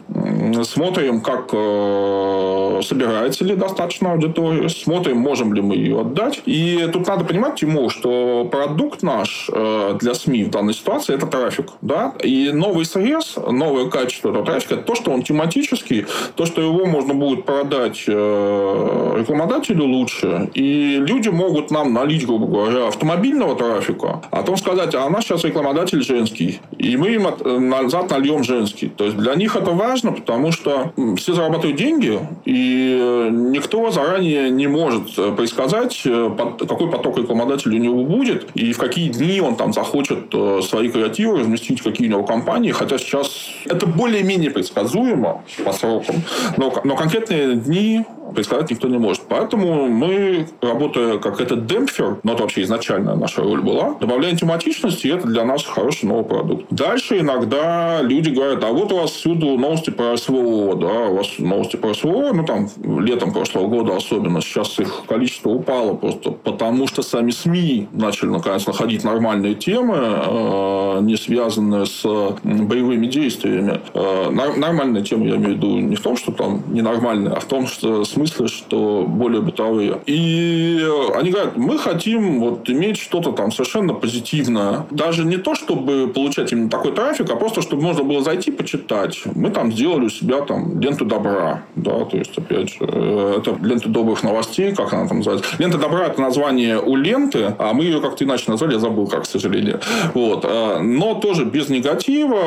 Смотрим, 0.65 1.21
как 1.21 1.51
э, 1.53 2.81
собирается 2.83 3.45
ли 3.45 3.55
достаточно 3.55 4.13
аудитория. 4.13 4.69
Смотрим, 4.69 5.19
можем 5.19 5.55
ли 5.55 5.63
мы 5.63 5.77
ее 5.77 6.01
отдать. 6.01 6.43
И 6.45 6.89
тут 6.93 7.07
надо 7.07 7.25
понимать, 7.25 7.55
Тимур, 7.55 7.93
что 7.93 8.49
продукт 8.51 9.05
наш 9.05 9.49
э, 9.53 9.97
для 10.01 10.15
СМИ 10.15 10.45
в 10.45 10.51
данной 10.51 10.75
ситуации– 10.75 11.15
это 11.17 11.27
трафик. 11.27 11.67
Да? 11.83 12.15
И 12.23 12.51
новый 12.53 12.85
срез, 12.85 13.37
новое 13.37 13.89
качество 13.91 14.31
этого 14.31 14.45
трафика– 14.45 14.75
это 14.77 14.83
то, 14.83 14.97
что 14.97 15.13
он 15.13 15.23
тематический, 15.23 16.07
то, 16.35 16.47
что 16.47 16.61
его 16.61 16.85
можно 16.87 17.15
будет 17.15 17.45
продать 17.45 18.05
э, 18.09 19.15
рекламодателю 19.19 19.52
лучше. 19.85 20.51
И 20.55 20.99
люди 20.99 21.29
могут 21.29 21.71
нам 21.71 21.93
налить, 21.93 22.27
грубо 22.27 22.47
говоря, 22.47 22.89
автомобильного 22.89 23.57
трафика, 23.57 24.23
а 24.31 24.37
потом 24.37 24.57
сказать, 24.57 24.95
а 24.95 25.07
у 25.07 25.11
нас 25.11 25.25
сейчас 25.25 25.45
рекламодатель 25.45 26.03
женский, 26.03 26.61
и 26.79 26.97
мы 26.97 27.11
им 27.11 27.27
от, 27.27 27.45
назад 27.45 28.11
нальем 28.11 28.45
женский. 28.45 28.89
То 28.89 29.05
есть 29.05 29.17
для 29.17 29.35
них 29.35 29.57
это 29.57 29.71
важно, 29.71 30.13
потому 30.13 30.53
что 30.53 30.93
все 31.17 31.35
зарабатывают 31.35 31.77
деньги, 31.77 32.19
и 32.45 33.29
никто 33.31 33.91
заранее 33.91 34.51
не 34.51 34.67
может 34.67 35.15
предсказать, 35.37 36.03
какой 36.03 36.91
поток 36.91 37.19
рекламодателей 37.19 37.79
у 37.79 37.83
него 37.83 38.05
будет, 38.05 38.49
и 38.55 38.73
в 38.73 38.79
какие 38.79 39.09
дни 39.09 39.41
он 39.41 39.57
там 39.57 39.73
захочет 39.73 40.33
э, 40.33 40.61
свои 40.63 40.89
креативы 40.89 41.41
разместить, 41.41 41.83
какие 41.83 42.09
у 42.09 42.11
него 42.11 42.25
компании, 42.25 42.73
хотя 42.73 42.99
сейчас 42.99 43.49
это 43.67 43.87
более-менее 43.87 44.51
предсказуемо 44.51 45.43
по 45.65 45.73
срокам, 45.73 46.17
но, 46.57 46.73
но 46.85 46.97
конкретные 46.97 47.57
дни 47.57 48.05
предсказать 48.33 48.71
никто 48.71 48.89
не 48.89 48.99
может. 48.99 49.23
Поэтому 49.29 49.89
мы, 49.89 50.47
работая 50.61 51.19
как 51.19 51.41
этот 51.41 51.67
демпфер, 51.67 52.19
но 52.23 52.33
это 52.33 52.43
вообще 52.43 52.63
изначально 52.63 53.15
наша 53.15 53.43
роль 53.43 53.61
была, 53.61 53.95
добавляем 54.01 54.37
тематичности, 54.37 55.07
и 55.07 55.11
это 55.11 55.27
для 55.27 55.45
нас 55.45 55.65
хороший 55.65 56.07
новый 56.07 56.25
продукт. 56.25 56.67
Дальше 56.71 57.21
иногда 57.21 58.03
люди 58.03 58.31
говорят, 58.31 58.65
а 58.65 58.73
вот 58.73 58.93
у 58.93 58.97
вас 58.97 59.11
всюду 59.13 59.57
новости 59.59 59.91
про 59.91 60.17
СВО, 60.17 60.75
да, 60.77 61.09
у 61.09 61.17
вас 61.17 61.27
новости 61.39 61.77
про 61.77 61.95
СВО, 61.95 62.33
ну 62.33 62.45
там 62.45 62.69
летом 63.01 63.33
прошлого 63.33 63.69
года 63.69 63.97
особенно, 63.97 64.41
сейчас 64.41 64.79
их 64.79 65.03
количество 65.07 65.51
упало 65.51 65.95
просто 65.95 66.31
потому, 66.31 66.87
что 66.87 67.03
сами 67.03 67.31
СМИ 67.31 67.89
начали 67.93 68.31
наконец 68.31 68.67
находить 68.67 69.05
нормальные 69.05 69.55
темы, 69.55 69.97
э, 69.97 70.99
не 71.03 71.17
связанные 71.17 71.87
с 71.87 72.03
боевыми 72.43 73.07
действиями. 73.07 73.81
Э, 73.95 74.31
нормальные 74.31 75.05
темы, 75.05 75.29
я 75.29 75.37
имею 75.37 75.55
в 75.55 75.57
виду, 75.57 75.79
не 75.79 75.97
в 75.97 76.01
том, 76.01 76.17
что 76.17 76.33
там 76.33 76.63
ненормальные, 76.69 77.35
а 77.35 77.41
в 77.41 77.45
том, 77.45 77.67
что 77.67 78.05
смысл 78.05 78.22
смысле, 78.27 78.49
что 78.49 79.05
более 79.09 79.41
бытовые. 79.41 80.01
И 80.07 80.87
они 81.15 81.31
говорят, 81.31 81.57
мы 81.57 81.79
хотим 81.79 82.41
вот 82.41 82.69
иметь 82.69 82.99
что-то 82.99 83.33
там 83.33 83.53
совершенно 83.53 83.95
позитивное. 83.95 84.87
Даже 84.91 85.25
не 85.25 85.37
то, 85.37 85.55
чтобы 85.55 86.09
получать 86.09 86.53
именно 86.53 86.71
такой 86.71 86.93
трафик, 86.93 87.31
а 87.31 87.37
просто, 87.37 87.63
чтобы 87.63 87.83
можно 87.83 88.05
было 88.05 88.23
зайти 88.23 88.51
почитать. 88.51 89.23
Мы 89.35 89.51
там 89.51 89.73
сделали 89.73 90.07
у 90.07 90.11
себя 90.11 90.41
там 90.43 90.81
ленту 90.81 91.05
добра. 91.05 91.63
Да, 91.77 92.05
то 92.05 92.17
есть, 92.17 92.37
опять 92.37 92.71
же, 92.71 92.77
э, 92.81 93.37
это 93.39 93.57
лента 93.63 93.89
добрых 93.89 94.23
новостей, 94.23 94.75
как 94.75 94.93
она 94.93 95.07
там 95.09 95.19
называется. 95.19 95.49
Лента 95.59 95.79
добра– 95.79 96.07
это 96.07 96.21
название 96.21 96.81
у 96.81 96.97
ленты, 96.97 97.55
а 97.59 97.73
мы 97.73 97.85
ее 97.85 98.01
как-то 98.01 98.25
иначе 98.25 98.45
назвали, 98.49 98.75
я 98.75 98.79
забыл, 98.79 99.07
как, 99.07 99.23
к 99.23 99.27
сожалению. 99.27 99.81
Вот. 100.15 100.45
Э, 100.45 100.79
но 100.81 101.15
тоже 101.15 101.45
без 101.45 101.69
негатива, 101.69 102.43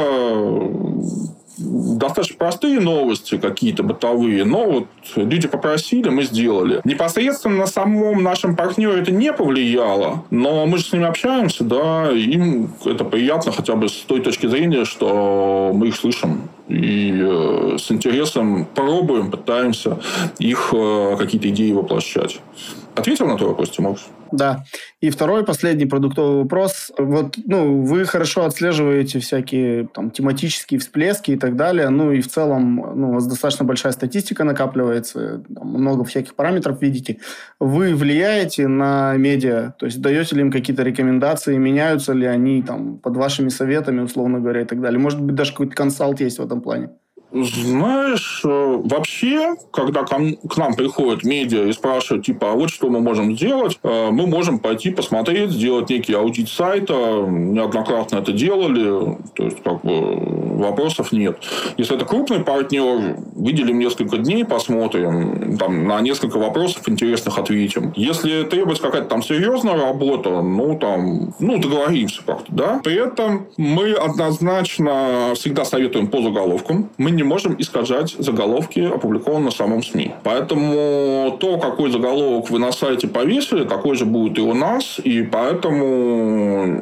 достаточно 1.58 2.38
простые 2.38 2.80
новости 2.80 3.38
какие-то 3.38 3.84
бытовые, 3.84 4.46
но 4.46 4.70
вот 4.70 4.88
люди 5.16 5.48
попросили, 5.48 6.10
мы 6.10 6.24
сделали. 6.24 6.82
Непосредственно 6.84 7.58
на 7.58 7.68
самом 7.68 8.24
нашем 8.24 8.56
партнере 8.56 9.02
это 9.02 9.12
не 9.12 9.32
повлияло, 9.34 10.24
но 10.30 10.66
мы 10.66 10.78
же 10.78 10.86
с 10.86 10.94
ними 10.94 11.06
общаемся, 11.06 11.64
да, 11.64 12.12
им 12.12 12.70
это 12.86 13.04
приятно 13.06 13.52
хотя 13.52 13.76
бы 13.76 13.90
с 13.90 13.94
той 13.94 14.22
точки 14.22 14.48
зрения, 14.48 14.86
что 14.86 15.72
мы 15.74 15.88
их 15.88 15.96
слышим 15.96 16.50
и 16.68 17.14
э, 17.14 17.78
с 17.80 17.92
интересом 17.92 18.66
пробуем, 18.66 19.30
пытаемся 19.30 20.00
их 20.40 20.74
э, 20.74 21.16
какие-то 21.18 21.50
идеи 21.50 21.72
воплощать. 21.72 22.40
Ответил 22.96 23.28
на 23.28 23.38
твой 23.38 23.50
вопрос, 23.50 23.70
Тимур? 23.70 23.98
Да. 24.32 24.64
И 25.02 25.10
второй, 25.10 25.46
последний 25.46 25.86
продуктовый 25.86 26.44
вопрос. 26.44 26.92
Вот, 26.98 27.38
ну, 27.46 27.82
вы 27.82 28.06
хорошо 28.06 28.46
отслеживаете 28.46 29.20
всякие 29.20 29.88
там 29.88 30.12
тематические 30.12 30.80
всплески 30.80 31.32
и 31.32 31.38
так 31.38 31.56
далее. 31.56 31.90
Ну, 31.90 32.12
и 32.12 32.22
в 32.22 32.28
целом, 32.28 32.76
ну, 32.96 33.12
у 33.12 33.14
вас 33.14 33.28
достаточно 33.28 33.66
большая 33.66 33.94
статистика 33.94 34.44
накапливается, 34.44 35.44
там, 35.54 35.68
много 35.68 36.04
всяких 36.04 36.36
параметров 36.36 36.82
видите. 36.82 37.18
Вы 37.60 37.96
влияете 37.96 38.68
на 38.68 39.16
медиа? 39.18 39.74
То 39.78 39.86
есть, 39.86 40.02
даете 40.02 40.36
ли 40.36 40.42
им 40.42 40.52
какие-то 40.52 40.84
рекомендации? 40.84 41.58
Меняются 41.58 42.14
ли 42.14 42.26
они 42.26 42.62
там 42.62 42.98
под 42.98 43.18
вашими 43.18 43.50
советами, 43.50 44.02
условно 44.02 44.40
говоря, 44.40 44.62
и 44.62 44.66
так 44.66 44.82
далее? 44.82 45.00
Может 45.00 45.22
быть, 45.22 45.36
даже 45.36 45.52
какой-то 45.52 45.76
консалт 45.76 46.20
есть 46.20 46.40
в 46.40 46.44
этом 46.44 46.62
плане? 46.62 46.90
Знаешь, 47.44 48.42
э, 48.46 48.82
вообще, 48.86 49.56
когда 49.72 50.04
к 50.04 50.58
нам 50.58 50.74
приходят 50.76 51.26
медиа 51.26 51.66
и 51.66 51.74
спрашивают, 51.74 52.26
типа, 52.26 52.54
а 52.54 52.56
вот 52.56 52.70
что 52.70 52.90
мы 52.90 53.02
можем 53.02 53.36
сделать, 53.36 53.78
э, 53.84 54.10
мы 54.10 54.26
можем 54.26 54.60
пойти 54.60 54.90
посмотреть, 54.92 55.52
сделать 55.52 55.90
некий 55.90 56.14
аудит 56.14 56.48
сайта. 56.48 56.94
Неоднократно 56.94 58.20
это 58.20 58.32
делали. 58.32 59.18
То 59.34 59.44
есть, 59.44 59.62
как 59.64 59.82
бы, 59.82 60.16
вопросов 60.56 61.12
нет. 61.12 61.38
Если 61.76 61.98
это 61.98 62.06
крупный 62.06 62.40
партнер, 62.40 63.18
выделим 63.36 63.80
несколько 63.80 64.18
дней, 64.18 64.46
посмотрим. 64.46 65.58
Там, 65.58 65.88
на 65.88 66.00
несколько 66.00 66.38
вопросов 66.38 66.88
интересных 66.88 67.38
ответим. 67.38 67.92
Если 67.98 68.44
требуется 68.44 68.84
какая-то 68.84 69.10
там 69.10 69.22
серьезная 69.22 69.76
работа, 69.76 70.42
ну, 70.42 70.78
там, 70.80 71.34
ну, 71.40 71.58
договоримся 71.58 72.22
как-то, 72.26 72.52
да. 72.54 72.82
При 72.82 72.96
этом 72.96 73.48
мы 73.58 73.92
однозначно 73.92 75.34
всегда 75.36 75.66
советуем 75.66 76.08
по 76.08 76.22
заголовкам. 76.22 76.90
Мы 76.98 77.12
не 77.12 77.25
можем 77.26 77.56
искажать 77.60 78.16
заголовки, 78.18 78.80
опубликованные 78.80 79.46
на 79.46 79.52
самом 79.52 79.84
СМИ. 79.84 80.14
Поэтому 80.24 81.38
то, 81.40 81.58
какой 81.58 81.92
заголовок 81.92 82.50
вы 82.50 82.60
на 82.60 82.72
сайте 82.72 83.08
повесили, 83.08 83.64
такой 83.64 83.96
же 83.96 84.06
будет 84.06 84.38
и 84.38 84.42
у 84.42 84.54
нас. 84.54 85.00
И 85.04 85.22
поэтому, 85.24 86.82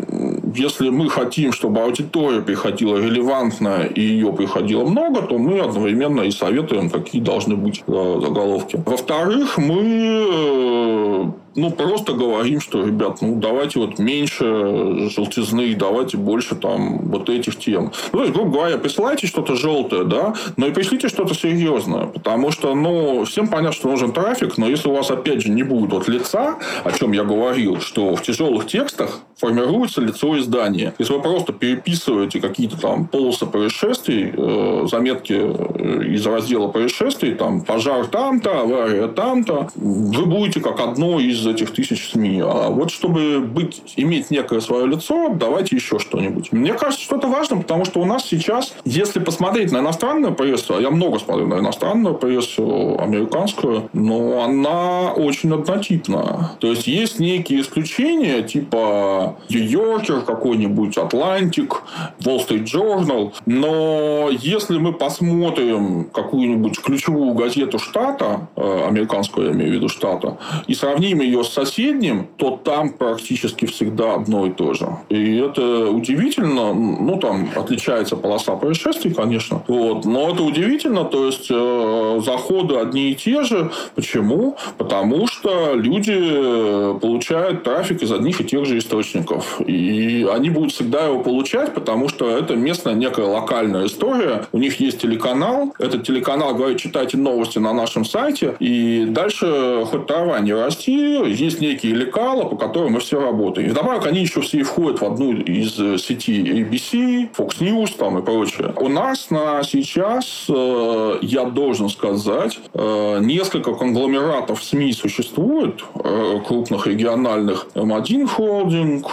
если 0.55 0.89
мы 0.89 1.09
хотим, 1.09 1.51
чтобы 1.51 1.81
аудитория 1.81 2.41
приходила 2.41 2.97
релевантная 2.97 3.85
и 3.85 4.01
ее 4.01 4.31
приходило 4.33 4.85
много, 4.85 5.21
то 5.21 5.37
мы 5.37 5.59
одновременно 5.59 6.21
и 6.21 6.31
советуем, 6.31 6.89
какие 6.89 7.21
должны 7.21 7.55
быть 7.55 7.83
э, 7.87 8.19
заголовки. 8.21 8.81
Во-вторых, 8.85 9.57
мы 9.57 9.81
э, 10.29 11.42
ну, 11.55 11.71
просто 11.71 12.13
говорим, 12.13 12.59
что, 12.59 12.85
ребят, 12.85 13.17
ну, 13.21 13.35
давайте 13.35 13.79
вот 13.79 13.99
меньше 13.99 15.09
желтизны, 15.09 15.75
давайте 15.75 16.17
больше 16.17 16.55
там 16.55 17.09
вот 17.09 17.29
этих 17.29 17.57
тем. 17.57 17.91
Ну, 18.11 18.19
то 18.19 18.23
есть, 18.23 18.33
грубо 18.33 18.51
говоря, 18.51 18.77
присылайте 18.77 19.27
что-то 19.27 19.55
желтое, 19.55 20.03
да, 20.03 20.33
но 20.57 20.67
и 20.67 20.71
пришлите 20.71 21.09
что-то 21.09 21.33
серьезное, 21.33 22.07
потому 22.07 22.51
что, 22.51 22.73
ну, 22.73 23.25
всем 23.25 23.47
понятно, 23.47 23.73
что 23.73 23.89
нужен 23.89 24.11
трафик, 24.11 24.57
но 24.57 24.67
если 24.67 24.89
у 24.89 24.93
вас, 24.93 25.11
опять 25.11 25.41
же, 25.41 25.49
не 25.49 25.63
будет 25.63 25.91
вот 25.91 26.07
лица, 26.07 26.57
о 26.83 26.91
чем 26.91 27.11
я 27.11 27.23
говорил, 27.23 27.79
что 27.81 28.15
в 28.15 28.21
тяжелых 28.21 28.67
текстах 28.67 29.21
формируется 29.37 30.01
лицо 30.01 30.39
издания. 30.39 30.93
Если 30.99 31.13
вы 31.13 31.21
просто 31.21 31.53
переписываете 31.53 32.39
какие-то 32.39 32.79
там 32.79 33.07
полосы 33.07 33.45
происшествий, 33.45 34.33
э, 34.35 34.87
заметки 34.89 35.33
э, 35.33 36.03
из 36.05 36.25
раздела 36.25 36.69
происшествий, 36.69 37.33
там, 37.33 37.61
пожар 37.61 38.07
там-то, 38.07 38.61
авария 38.61 39.07
там-то, 39.07 39.69
вы 39.75 40.25
будете 40.25 40.61
как 40.61 40.79
одно 40.79 41.19
из 41.19 41.42
из 41.43 41.47
этих 41.47 41.71
тысяч 41.71 42.11
СМИ. 42.11 42.41
А 42.43 42.69
вот 42.69 42.91
чтобы 42.91 43.39
быть, 43.39 43.81
иметь 43.95 44.31
некое 44.31 44.61
свое 44.61 44.87
лицо, 44.87 45.29
давайте 45.29 45.75
еще 45.75 45.99
что-нибудь. 45.99 46.51
Мне 46.51 46.73
кажется, 46.73 47.03
что 47.03 47.17
это 47.17 47.27
важно, 47.27 47.57
потому 47.57 47.85
что 47.85 47.99
у 47.99 48.05
нас 48.05 48.25
сейчас, 48.25 48.73
если 48.85 49.19
посмотреть 49.19 49.71
на 49.71 49.79
иностранную 49.79 50.33
прессу, 50.33 50.75
а 50.75 50.81
я 50.81 50.89
много 50.89 51.19
смотрю 51.19 51.47
на 51.47 51.59
иностранную 51.59 52.15
прессу, 52.15 52.97
американскую, 52.99 53.89
но 53.93 54.43
она 54.43 55.13
очень 55.13 55.53
однотипная. 55.53 56.51
То 56.59 56.67
есть, 56.67 56.87
есть 56.87 57.19
некие 57.19 57.61
исключения, 57.61 58.41
типа 58.41 59.37
Нью-Йоркер 59.49 60.21
какой-нибудь, 60.21 60.97
Атлантик, 60.97 61.83
Wall 62.19 62.45
Street 62.47 62.65
Journal, 62.65 63.33
но 63.45 64.29
если 64.31 64.77
мы 64.77 64.93
посмотрим 64.93 66.05
какую-нибудь 66.13 66.79
ключевую 66.79 67.33
газету 67.33 67.79
штата, 67.79 68.47
э, 68.55 68.85
американскую, 68.87 69.47
я 69.47 69.53
имею 69.53 69.71
в 69.71 69.73
виду 69.75 69.89
штата, 69.89 70.37
и 70.67 70.73
сравним 70.73 71.21
ее 71.21 71.32
ее 71.33 71.43
с 71.43 71.49
соседним, 71.49 72.27
то 72.37 72.59
там 72.63 72.89
практически 72.89 73.65
всегда 73.65 74.15
одно 74.15 74.45
и 74.45 74.51
то 74.51 74.73
же. 74.73 74.87
И 75.09 75.37
это 75.37 75.89
удивительно. 75.89 76.73
Ну, 76.73 77.19
там 77.19 77.49
отличается 77.55 78.15
полоса 78.15 78.55
происшествий, 78.55 79.13
конечно. 79.13 79.63
Вот. 79.67 80.05
Но 80.05 80.29
это 80.31 80.43
удивительно. 80.43 81.03
То 81.05 81.25
есть, 81.25 81.47
э, 81.49 82.21
заходы 82.25 82.77
одни 82.77 83.11
и 83.11 83.15
те 83.15 83.43
же. 83.43 83.71
Почему? 83.95 84.57
Потому 84.77 85.27
что 85.27 85.73
люди 85.75 86.99
получают 86.99 87.63
трафик 87.63 88.01
из 88.03 88.11
одних 88.11 88.41
и 88.41 88.45
тех 88.45 88.65
же 88.65 88.77
источников 88.77 88.93
источников. 88.93 89.61
И 89.65 90.27
они 90.31 90.49
будут 90.49 90.71
всегда 90.71 91.05
его 91.05 91.19
получать, 91.19 91.73
потому 91.73 92.09
что 92.09 92.29
это 92.29 92.55
местная 92.55 92.93
некая 92.93 93.25
локальная 93.25 93.85
история. 93.85 94.45
У 94.51 94.57
них 94.57 94.79
есть 94.79 95.01
телеканал. 95.01 95.73
Этот 95.79 96.03
телеканал 96.03 96.55
говорит, 96.55 96.77
читайте 96.77 97.17
новости 97.17 97.59
на 97.59 97.73
нашем 97.73 98.05
сайте. 98.05 98.55
И 98.59 99.05
дальше 99.07 99.83
хоть 99.85 100.07
трава 100.07 100.39
не 100.39 100.53
расти, 100.53 101.17
есть 101.25 101.61
некие 101.61 101.93
лекала, 101.93 102.45
по 102.45 102.55
которым 102.55 102.93
мы 102.93 102.99
все 102.99 103.19
работаем. 103.19 103.67
И 103.67 103.71
вдобавок 103.71 104.05
они 104.07 104.21
еще 104.21 104.41
все 104.41 104.63
входят 104.63 105.01
в 105.01 105.05
одну 105.05 105.33
из 105.33 105.75
сетей 106.01 106.63
ABC, 106.63 107.29
Fox 107.35 107.59
News 107.59 107.97
там 107.97 108.19
и 108.19 108.21
прочее. 108.21 108.73
У 108.77 108.89
нас 108.89 109.29
на 109.29 109.63
сейчас, 109.63 110.45
э, 110.49 111.17
я 111.21 111.45
должен 111.45 111.89
сказать, 111.89 112.59
э, 112.73 113.19
несколько 113.21 113.73
конгломератов 113.73 114.63
СМИ 114.63 114.93
существует, 114.93 115.83
э, 115.95 116.39
крупных 116.45 116.87
региональных. 116.87 117.67
М1 117.75 118.27
холдинг, 118.27 119.09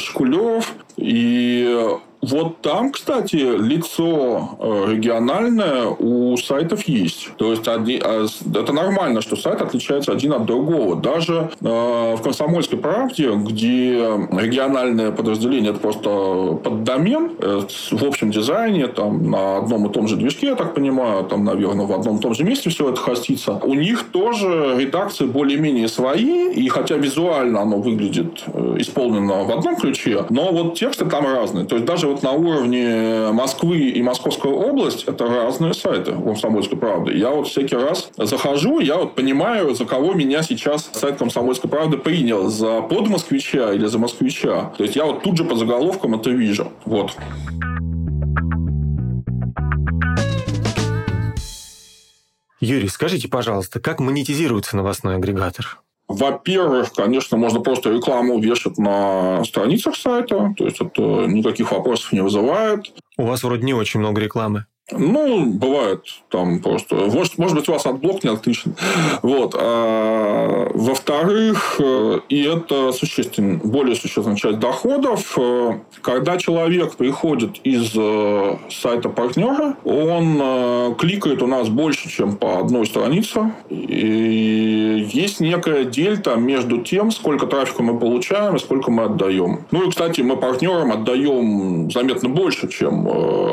Шкулев. 0.00 0.74
И 0.96 1.78
вот 2.20 2.62
там, 2.62 2.90
кстати, 2.90 3.36
лицо 3.36 4.56
э, 4.58 4.92
региональное 4.92 5.86
у 5.86 6.36
сайтов 6.36 6.82
есть. 6.88 7.30
То 7.36 7.52
есть 7.52 7.66
а, 7.68 7.78
это 8.54 8.72
нормально, 8.72 9.20
что 9.20 9.36
сайт 9.36 9.62
отличается 9.62 10.12
один 10.12 10.32
от 10.32 10.44
другого. 10.44 10.96
Даже 10.96 11.50
э, 11.60 12.16
в 12.16 12.22
«Комсомольской 12.22 12.78
правде», 12.78 13.30
где 13.34 13.98
региональное 14.32 15.12
подразделение– 15.12 15.70
это 15.72 15.78
просто 15.78 16.58
поддомен 16.64 17.32
э, 17.38 17.62
в 17.92 18.04
общем 18.04 18.30
дизайне, 18.32 18.88
там 18.88 19.30
на 19.30 19.58
одном 19.58 19.86
и 19.86 19.92
том 19.92 20.08
же 20.08 20.16
движке, 20.16 20.48
я 20.48 20.54
так 20.56 20.74
понимаю, 20.74 21.24
там, 21.24 21.44
наверное, 21.44 21.86
в 21.86 21.92
одном 21.92 22.16
и 22.16 22.20
том 22.20 22.34
же 22.34 22.42
месте 22.42 22.68
все 22.70 22.90
это 22.90 23.00
хостится. 23.00 23.52
У 23.62 23.74
них 23.74 24.10
тоже 24.10 24.74
редакции 24.76 25.26
более-менее 25.26 25.88
свои, 25.88 26.52
и 26.52 26.68
хотя 26.68 26.96
визуально 26.96 27.60
оно 27.62 27.78
выглядит 27.78 28.42
исполнено 28.78 29.44
в 29.44 29.50
одном 29.52 29.76
ключе, 29.76 30.24
но 30.30 30.52
вот 30.52 30.74
тексты 30.74 31.04
там 31.04 31.24
разные. 31.24 31.64
То 31.64 31.76
есть 31.76 31.86
даже 31.86 32.07
вот 32.08 32.22
на 32.22 32.32
уровне 32.32 33.30
Москвы 33.32 33.90
и 33.90 34.02
Московской 34.02 34.50
области 34.50 35.04
это 35.06 35.26
разные 35.26 35.74
сайты 35.74 36.12
Комсомольской 36.12 36.78
правды. 36.78 37.16
Я 37.16 37.30
вот 37.30 37.48
всякий 37.48 37.76
раз 37.76 38.10
захожу, 38.16 38.80
я 38.80 38.96
вот 38.96 39.14
понимаю, 39.14 39.74
за 39.74 39.84
кого 39.84 40.14
меня 40.14 40.42
сейчас 40.42 40.90
сайт 40.92 41.16
Комсомольской 41.16 41.70
правды 41.70 41.96
принял. 41.98 42.48
За 42.48 42.80
подмосквича 42.82 43.72
или 43.72 43.86
за 43.86 43.98
москвича. 43.98 44.72
То 44.76 44.84
есть 44.84 44.96
я 44.96 45.04
вот 45.04 45.22
тут 45.22 45.36
же 45.36 45.44
по 45.44 45.54
заголовкам 45.56 46.14
это 46.14 46.30
вижу. 46.30 46.72
Вот. 46.84 47.12
Юрий, 52.60 52.88
скажите, 52.88 53.28
пожалуйста, 53.28 53.80
как 53.80 54.00
монетизируется 54.00 54.76
новостной 54.76 55.14
агрегатор? 55.14 55.80
Во-первых, 56.08 56.92
конечно, 56.94 57.36
можно 57.36 57.60
просто 57.60 57.90
рекламу 57.90 58.40
вешать 58.40 58.78
на 58.78 59.44
страницах 59.44 59.94
сайта, 59.94 60.54
то 60.56 60.64
есть 60.64 60.80
это 60.80 61.26
никаких 61.26 61.70
вопросов 61.70 62.12
не 62.12 62.20
вызывает. 62.20 62.92
У 63.18 63.24
вас 63.24 63.42
вроде 63.42 63.64
не 63.64 63.74
очень 63.74 64.00
много 64.00 64.22
рекламы. 64.22 64.64
Ну, 64.90 65.44
бывает 65.44 66.04
там 66.30 66.60
просто. 66.60 66.94
Может, 66.94 67.36
может 67.36 67.56
быть, 67.56 67.68
у 67.68 67.72
вас 67.72 67.84
adblock 67.84 68.24
не 68.24 68.30
отличный. 68.30 68.72
Вот. 69.22 69.54
А, 69.54 70.70
во-вторых, 70.72 71.76
э, 71.78 72.20
и 72.30 72.44
это 72.44 72.92
существенно, 72.92 73.60
более 73.62 73.96
существенная 73.96 74.36
часть 74.36 74.58
доходов, 74.58 75.36
э, 75.38 75.72
когда 76.00 76.38
человек 76.38 76.96
приходит 76.96 77.58
из 77.64 77.92
э, 77.94 78.56
сайта 78.70 79.10
партнера, 79.10 79.76
он 79.84 80.94
кликает 80.96 81.42
у 81.42 81.46
нас 81.46 81.68
больше, 81.68 82.08
чем 82.08 82.36
по 82.36 82.58
одной 82.58 82.86
странице. 82.86 83.52
И 83.68 85.06
есть 85.12 85.40
некая 85.40 85.84
дельта 85.84 86.36
между 86.36 86.78
тем, 86.78 87.10
сколько 87.10 87.46
трафика 87.46 87.82
мы 87.82 87.98
получаем 87.98 88.56
и 88.56 88.58
сколько 88.58 88.90
мы 88.90 89.04
отдаем. 89.04 89.66
Ну 89.70 89.86
и, 89.86 89.90
кстати, 89.90 90.22
мы 90.22 90.36
партнерам 90.36 90.92
отдаем 90.92 91.90
заметно 91.90 92.30
больше, 92.30 92.68
чем 92.68 93.06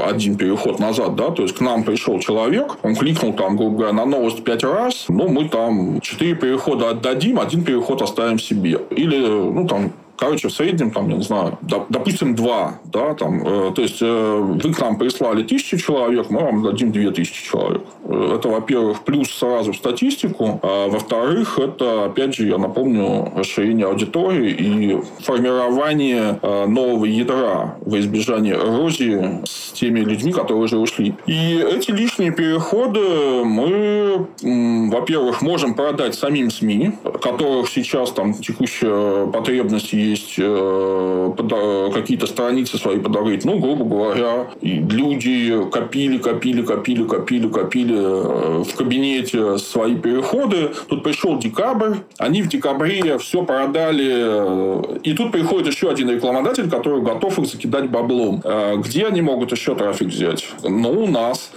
один 0.05 0.37
переход 0.37 0.79
назад. 0.79 1.15
Да? 1.15 1.24
Да, 1.25 1.31
то 1.31 1.43
есть 1.43 1.55
к 1.55 1.61
нам 1.61 1.83
пришел 1.83 2.19
человек, 2.19 2.77
он 2.83 2.95
кликнул 2.95 3.33
там, 3.33 3.57
грубо 3.57 3.77
говоря, 3.77 3.93
на 3.93 4.05
новость 4.05 4.43
пять 4.43 4.63
раз, 4.63 5.05
ну, 5.07 5.27
мы 5.27 5.49
там 5.49 6.01
четыре 6.01 6.35
перехода 6.35 6.89
отдадим, 6.89 7.39
один 7.39 7.63
переход 7.63 8.01
оставим 8.01 8.39
себе. 8.39 8.79
Или, 8.91 9.19
ну, 9.19 9.67
там, 9.67 9.91
Короче, 10.17 10.47
в 10.47 10.53
среднем, 10.53 10.91
там, 10.91 11.09
я 11.09 11.17
не 11.17 11.23
знаю, 11.23 11.57
допустим, 11.61 12.35
два, 12.35 12.79
да, 12.85 13.13
там, 13.15 13.41
э, 13.45 13.71
то 13.75 13.81
есть 13.81 14.01
э, 14.01 14.39
вы 14.63 14.73
к 14.73 14.79
нам 14.79 14.97
прислали 14.97 15.43
тысячу 15.43 15.77
человек, 15.77 16.29
мы 16.29 16.41
вам 16.41 16.63
дадим 16.63 16.91
две 16.91 17.11
тысячи 17.11 17.43
человек. 17.43 17.81
Э, 18.05 18.35
это, 18.37 18.47
во-первых, 18.47 19.01
плюс 19.03 19.29
сразу 19.29 19.73
в 19.73 19.75
статистику, 19.75 20.59
а 20.63 20.87
во-вторых, 20.87 21.59
это, 21.59 22.05
опять 22.05 22.35
же, 22.35 22.47
я 22.47 22.57
напомню, 22.57 23.31
расширение 23.35 23.87
аудитории 23.87 24.51
и 24.51 25.01
формирование 25.21 26.39
э, 26.41 26.65
нового 26.65 27.05
ядра 27.05 27.75
во 27.81 27.99
избежание 27.99 28.53
эрозии 28.53 29.41
с 29.45 29.73
теми 29.73 29.99
людьми, 29.99 30.31
которые 30.31 30.63
уже 30.63 30.77
ушли. 30.77 31.15
И 31.25 31.57
эти 31.57 31.91
лишние 31.91 32.31
переходы 32.31 33.43
мы, 33.43 34.27
во-первых, 34.41 35.41
можем 35.41 35.73
продать 35.73 36.15
самим 36.15 36.49
СМИ, 36.49 36.93
которых 37.21 37.69
сейчас 37.69 38.11
там 38.11 38.33
текущая 38.33 39.27
потребность 39.27 39.93
есть 40.11 40.35
э, 40.37 41.91
какие-то 41.93 42.27
страницы 42.27 42.77
свои 42.77 42.99
подарить. 42.99 43.45
Ну, 43.45 43.59
грубо 43.59 43.85
говоря, 43.85 44.47
люди 44.61 45.63
копили, 45.71 46.17
копили, 46.17 46.61
копили, 46.61 47.03
копили, 47.03 47.47
копили 47.47 47.95
э, 47.97 48.63
в 48.63 48.75
кабинете 48.75 49.57
свои 49.57 49.95
переходы. 49.95 50.71
Тут 50.87 51.03
пришел 51.03 51.37
декабрь, 51.37 51.95
они 52.17 52.41
в 52.41 52.47
декабре 52.47 53.17
все 53.17 53.43
продали. 53.43 54.13
Э, 54.15 54.97
и 55.03 55.13
тут 55.13 55.31
приходит 55.31 55.67
еще 55.67 55.89
один 55.89 56.09
рекламодатель, 56.09 56.69
который 56.69 57.01
готов 57.01 57.39
их 57.39 57.47
закидать 57.47 57.89
баблом. 57.89 58.41
Где 58.77 59.05
они 59.05 59.21
могут 59.21 59.51
еще 59.51 59.75
трафик 59.75 60.07
взять? 60.07 60.47
Ну, 60.63 61.03
у 61.03 61.07
нас. 61.07 61.51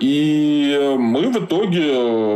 И 0.00 0.96
мы 0.98 1.30
в 1.30 1.44
итоге 1.44 1.94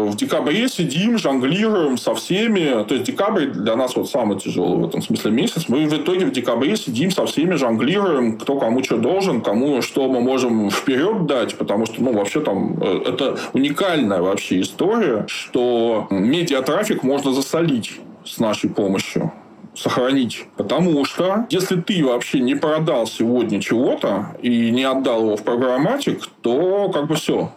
в 0.09 0.17
декабре 0.17 0.69
сидим, 0.69 1.19
жонглируем 1.19 1.99
со 1.99 2.15
всеми. 2.15 2.85
То 2.85 2.95
есть, 2.95 3.07
декабрь 3.07 3.47
для 3.47 3.77
нас 3.77 3.97
вот 3.97 4.09
самый 4.11 4.39
тяжелый 4.39 4.79
в 4.79 4.89
этом 4.89 5.03
смысле 5.03 5.31
месяц 5.31 5.52
месяц. 5.57 5.69
Мы 5.69 5.87
в 5.87 5.95
итоге 5.95 6.27
в 6.27 6.33
декабре 6.33 6.77
сидим 6.77 7.11
со 7.11 7.27
всеми, 7.27 7.55
жонглируем, 7.55 8.39
кто 8.39 8.59
кому 8.59 8.83
что 8.83 8.99
должен, 8.99 9.41
кому 9.41 9.83
что 9.83 10.09
мы 10.09 10.21
можем 10.21 10.71
вперед 10.71 11.27
дать, 11.27 11.57
потому 11.57 11.87
что, 11.87 12.03
ну, 12.03 12.13
вообще 12.13 12.41
там 12.41 12.77
э, 12.81 13.03
это 13.07 13.39
уникальная 13.53 14.21
вообще 14.21 14.61
история, 14.61 15.25
что 15.29 16.07
медиатрафик 16.11 17.03
можно 17.03 17.33
засолить 17.33 18.01
с 18.25 18.39
нашей 18.39 18.71
помощью 18.71 19.33
сохранить. 19.75 20.47
Потому 20.57 21.05
что 21.05 21.47
если 21.51 21.77
ты 21.77 22.05
вообще 22.05 22.41
не 22.41 22.55
продал 22.55 23.07
сегодня 23.07 23.61
чего-то 23.61 24.37
и 24.43 24.71
не 24.71 24.85
отдал 24.85 25.23
его 25.23 25.37
в 25.37 25.43
программатик, 25.43 26.29
то 26.43 26.91
как 26.93 27.07
бы 27.07 27.15
все. 27.15 27.53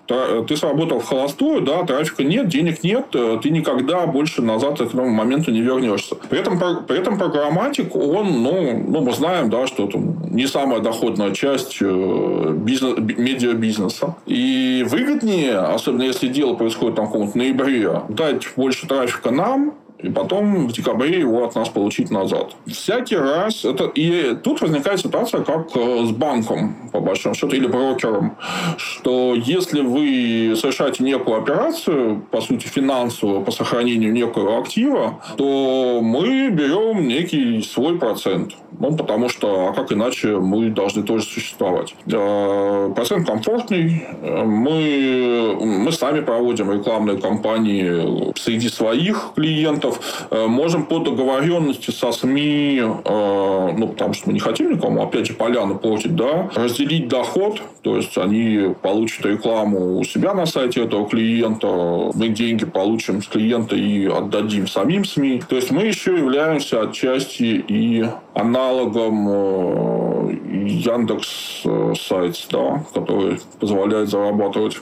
Ты 0.47 0.55
сработал 0.55 0.99
в 0.99 1.05
холостую, 1.05 1.61
да, 1.61 1.84
трафика 1.84 2.24
нет, 2.24 2.47
денег 2.47 2.84
нет, 2.84 3.07
э, 3.13 3.39
ты 3.41 3.49
никогда 3.49 4.05
больше 4.05 4.41
назад 4.41 4.78
к 4.78 4.82
этому 4.82 5.09
моменту 5.09 5.51
не 5.51 5.61
вернешься. 5.61 6.16
При 6.16 6.39
этом, 6.39 6.59
при 6.86 6.97
этом 6.97 7.18
программатик, 7.18 7.95
он, 7.95 8.43
ну, 8.43 8.84
ну, 8.88 9.01
мы 9.01 9.13
знаем, 9.13 9.49
да, 9.49 9.68
что 9.68 9.88
это 9.88 9.97
не 9.97 10.47
самая 10.47 10.80
доходная 10.80 11.32
часть 11.32 11.78
э, 11.82 12.53
бизнес, 12.55 12.97
медиабизнеса. 12.97 14.16
И 14.26 14.86
выгоднее, 14.88 15.57
особенно 15.57 16.03
если 16.03 16.28
дело 16.28 16.53
происходит 16.53 16.95
там 16.95 17.07
в 17.07 17.11
каком-то 17.11 17.38
ноябре, 17.38 18.01
дать 18.09 18.47
больше 18.55 18.88
трафика 18.88 19.32
нам, 19.32 19.74
и 19.99 20.09
потом 20.09 20.67
в 20.67 20.73
декабре 20.73 21.19
его 21.19 21.45
от 21.45 21.55
нас 21.55 21.69
получить 21.69 22.11
назад. 22.11 22.55
Всякий 22.67 23.15
раз 23.15 23.63
это... 23.63 23.85
И 23.95 24.35
тут 24.43 24.61
возникает 24.61 24.99
ситуация, 24.99 25.41
как 25.43 25.75
э, 25.75 26.05
с 26.05 26.11
банком, 26.11 26.89
по 26.91 26.99
большому 26.99 27.33
счету, 27.33 27.55
или 27.55 27.67
брокером, 27.67 28.37
что 28.77 29.33
если 29.35 29.81
вы 29.81 30.55
совершаете 30.57 31.03
некую 31.03 31.37
операцию, 31.37 32.21
по 32.29 32.41
сути, 32.41 32.67
финансовую, 32.67 33.41
по 33.41 33.51
сохранению 33.51 34.11
некого 34.11 34.59
актива, 34.59 35.21
то 35.37 36.01
мы 36.03 36.49
берем 36.49 37.07
некий 37.07 37.61
свой 37.61 37.97
процент. 37.97 38.53
Ну, 38.77 38.95
потому 38.97 39.29
что, 39.29 39.69
а 39.69 39.73
как 39.73 39.93
иначе 39.93 40.37
мы 40.39 40.69
должны 40.69 41.03
тоже 41.03 41.25
существовать. 41.25 41.95
Э, 42.11 42.91
процент 42.93 43.27
комфортный. 43.27 44.05
Мы, 44.21 45.57
мы 45.61 45.91
сами 45.93 46.19
проводим 46.19 46.71
рекламные 46.71 47.17
кампании 47.17 48.33
среди 48.37 48.67
своих 48.67 49.31
клиентов. 49.35 49.84
Э, 50.31 50.47
можем 50.47 50.86
по 50.86 50.99
договоренности 50.99 51.91
со 51.91 52.11
СМИ, 52.11 52.81
э, 52.81 53.73
ну, 53.77 53.88
потому 53.88 54.13
что 54.13 54.27
мы 54.27 54.33
не 54.33 54.39
хотим 54.39 54.71
никому, 54.71 55.01
опять 55.01 55.27
же, 55.27 55.33
поляну 55.33 55.75
портить, 55.75 56.15
да, 56.15 56.49
разделить 56.55 57.07
доход. 57.07 57.61
То 57.81 57.97
есть, 57.97 58.17
они 58.17 58.73
получат 58.81 59.25
рекламу 59.25 59.99
у 59.99 60.03
себя 60.03 60.33
на 60.33 60.45
сайте 60.45 60.83
этого 60.83 61.07
клиента, 61.07 61.67
мы 62.13 62.29
деньги 62.29 62.65
получим 62.65 63.21
с 63.21 63.27
клиента 63.27 63.75
и 63.75 64.07
отдадим 64.07 64.67
самим 64.67 65.05
СМИ. 65.05 65.43
То 65.47 65.55
есть, 65.55 65.71
мы 65.71 65.83
еще 65.83 66.17
являемся 66.17 66.81
отчасти 66.81 67.63
и 67.67 68.05
аналогом 68.33 69.27
э, 69.29 70.38
Яндекс 70.65 71.63
Сайтс, 71.99 72.47
да, 72.49 72.83
который 72.93 73.39
позволяет 73.59 74.09
зарабатывать 74.09 74.77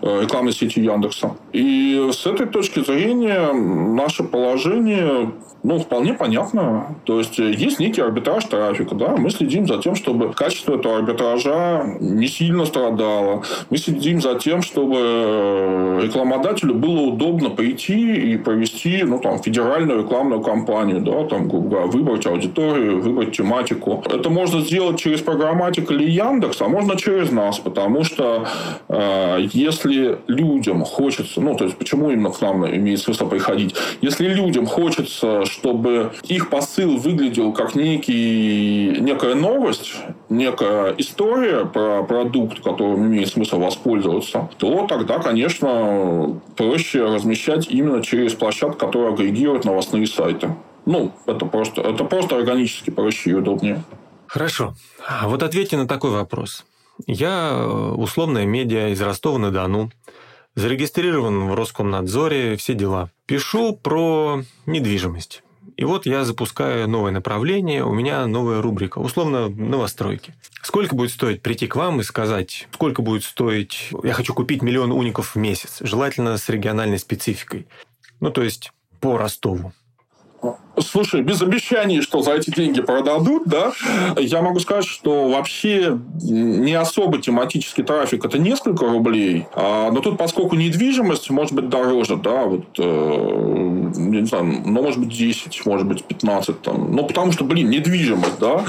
рекламной 0.00 0.52
сети 0.52 0.80
Яндекса. 0.80 1.36
И 1.52 2.10
с 2.12 2.26
этой 2.26 2.46
точки 2.46 2.80
зрения 2.84 3.52
наше 3.52 4.24
положение 4.24 5.32
ну, 5.62 5.78
вполне 5.78 6.14
понятно. 6.14 6.96
То 7.04 7.18
есть, 7.18 7.38
э, 7.38 7.52
есть 7.52 7.78
некий 7.78 8.00
арбитраж 8.00 8.44
трафика, 8.46 8.94
да, 8.94 9.16
мы 9.16 9.30
следим 9.30 9.66
за 9.66 9.78
тем, 9.78 9.94
чтобы 9.94 10.32
качество 10.32 10.76
этого 10.76 10.98
арбитража 10.98 11.84
не 12.00 12.26
сильно 12.26 12.64
страдало. 12.64 13.44
Мы 13.70 13.76
следим 13.76 14.20
за 14.20 14.34
тем, 14.34 14.62
чтобы 14.62 14.96
э, 14.98 16.00
рекламодателю 16.02 16.74
было 16.74 17.00
удобно 17.02 17.50
прийти 17.50 18.32
и 18.32 18.36
провести, 18.36 19.04
ну, 19.04 19.20
там, 19.20 19.40
федеральную 19.40 20.00
рекламную 20.00 20.40
кампанию, 20.40 21.00
да, 21.00 21.24
там, 21.28 21.48
грубо 21.48 21.68
говоря, 21.68 21.86
выбрать 21.86 22.26
аудиторию, 22.26 23.00
выбрать 23.00 23.36
тематику. 23.36 24.02
Это 24.10 24.30
можно 24.30 24.60
сделать 24.62 24.98
через 24.98 25.20
программатик 25.20 25.92
или 25.92 26.10
Яндекс, 26.10 26.60
а 26.60 26.68
можно 26.68 26.96
через 26.96 27.30
нас, 27.30 27.60
потому 27.60 28.02
что 28.02 28.46
э, 28.88 29.40
если 29.62 30.18
людям 30.26 30.84
хочется, 30.84 31.40
ну, 31.40 31.56
то 31.56 31.64
есть, 31.64 31.76
почему 31.76 32.10
именно 32.10 32.30
к 32.30 32.40
нам 32.40 32.66
имеет 32.66 33.00
смысл 33.00 33.28
приходить? 33.28 33.74
Если 34.00 34.28
людям 34.28 34.66
хочется, 34.66 35.44
чтобы 35.46 36.12
их 36.24 36.50
посыл 36.50 36.96
выглядел 36.96 37.52
как 37.52 37.74
некий, 37.74 38.96
некая 39.00 39.34
новость, 39.34 39.94
некая 40.28 40.94
история 40.98 41.64
про 41.64 42.02
продукт, 42.02 42.62
которым 42.62 43.06
имеет 43.06 43.28
смысл 43.28 43.58
воспользоваться, 43.58 44.48
то 44.58 44.86
тогда, 44.86 45.18
конечно, 45.18 46.40
проще 46.56 47.04
размещать 47.04 47.68
именно 47.68 48.02
через 48.02 48.34
площадку, 48.34 48.78
которая 48.78 49.12
агрегирует 49.12 49.64
новостные 49.64 50.06
сайты. 50.06 50.54
Ну, 50.84 51.12
это 51.26 51.46
просто, 51.46 51.82
это 51.82 52.04
просто 52.04 52.36
органически 52.36 52.90
проще 52.90 53.30
и 53.30 53.34
удобнее. 53.34 53.82
Хорошо. 54.26 54.74
А 55.06 55.28
вот 55.28 55.42
ответьте 55.42 55.76
на 55.76 55.86
такой 55.86 56.10
вопрос. 56.10 56.64
Я 57.06 57.50
э, 57.52 57.92
условная 57.96 58.44
медиа 58.44 58.88
из 58.88 59.00
Ростова-на-Дону, 59.00 59.90
зарегистрирован 60.54 61.48
в 61.48 61.54
Роскомнадзоре, 61.54 62.56
все 62.56 62.74
дела. 62.74 63.10
Пишу 63.26 63.74
про 63.74 64.42
недвижимость. 64.66 65.42
И 65.76 65.84
вот 65.84 66.06
я 66.06 66.24
запускаю 66.24 66.88
новое 66.88 67.12
направление, 67.12 67.84
у 67.84 67.92
меня 67.92 68.26
новая 68.26 68.60
рубрика, 68.60 68.98
условно, 68.98 69.48
новостройки. 69.48 70.34
Сколько 70.62 70.94
будет 70.94 71.10
стоить 71.10 71.40
прийти 71.40 71.66
к 71.66 71.76
вам 71.76 72.00
и 72.00 72.04
сказать, 72.04 72.68
сколько 72.72 73.00
будет 73.00 73.24
стоить, 73.24 73.90
я 74.02 74.12
хочу 74.12 74.34
купить 74.34 74.62
миллион 74.62 74.92
уников 74.92 75.34
в 75.34 75.38
месяц, 75.38 75.78
желательно 75.80 76.36
с 76.36 76.48
региональной 76.48 76.98
спецификой. 76.98 77.66
Ну, 78.20 78.30
то 78.30 78.42
есть 78.42 78.72
по 79.00 79.16
Ростову. 79.16 79.72
Слушай, 80.78 81.22
без 81.22 81.42
обещаний, 81.42 82.00
что 82.00 82.22
за 82.22 82.32
эти 82.32 82.50
деньги 82.50 82.80
продадут, 82.80 83.44
да, 83.46 83.72
я 84.18 84.40
могу 84.42 84.58
сказать, 84.60 84.86
что 84.86 85.28
вообще 85.28 85.98
не 86.20 86.74
особо 86.74 87.18
тематический 87.18 87.84
трафик 87.84 88.24
это 88.24 88.38
несколько 88.38 88.86
рублей, 88.86 89.46
а, 89.54 89.90
но 89.90 90.00
тут, 90.00 90.16
поскольку 90.16 90.56
недвижимость 90.56 91.30
может 91.30 91.52
быть 91.52 91.68
дороже, 91.68 92.16
да, 92.16 92.44
вот, 92.44 92.64
э, 92.78 93.92
не 93.96 94.26
знаю, 94.26 94.44
ну, 94.44 94.82
может 94.82 95.00
быть, 95.00 95.10
10, 95.10 95.66
может 95.66 95.86
быть, 95.86 96.04
15, 96.04 96.62
там, 96.62 96.94
ну, 96.94 97.06
потому 97.06 97.32
что, 97.32 97.44
блин, 97.44 97.68
недвижимость, 97.68 98.38
да, 98.40 98.64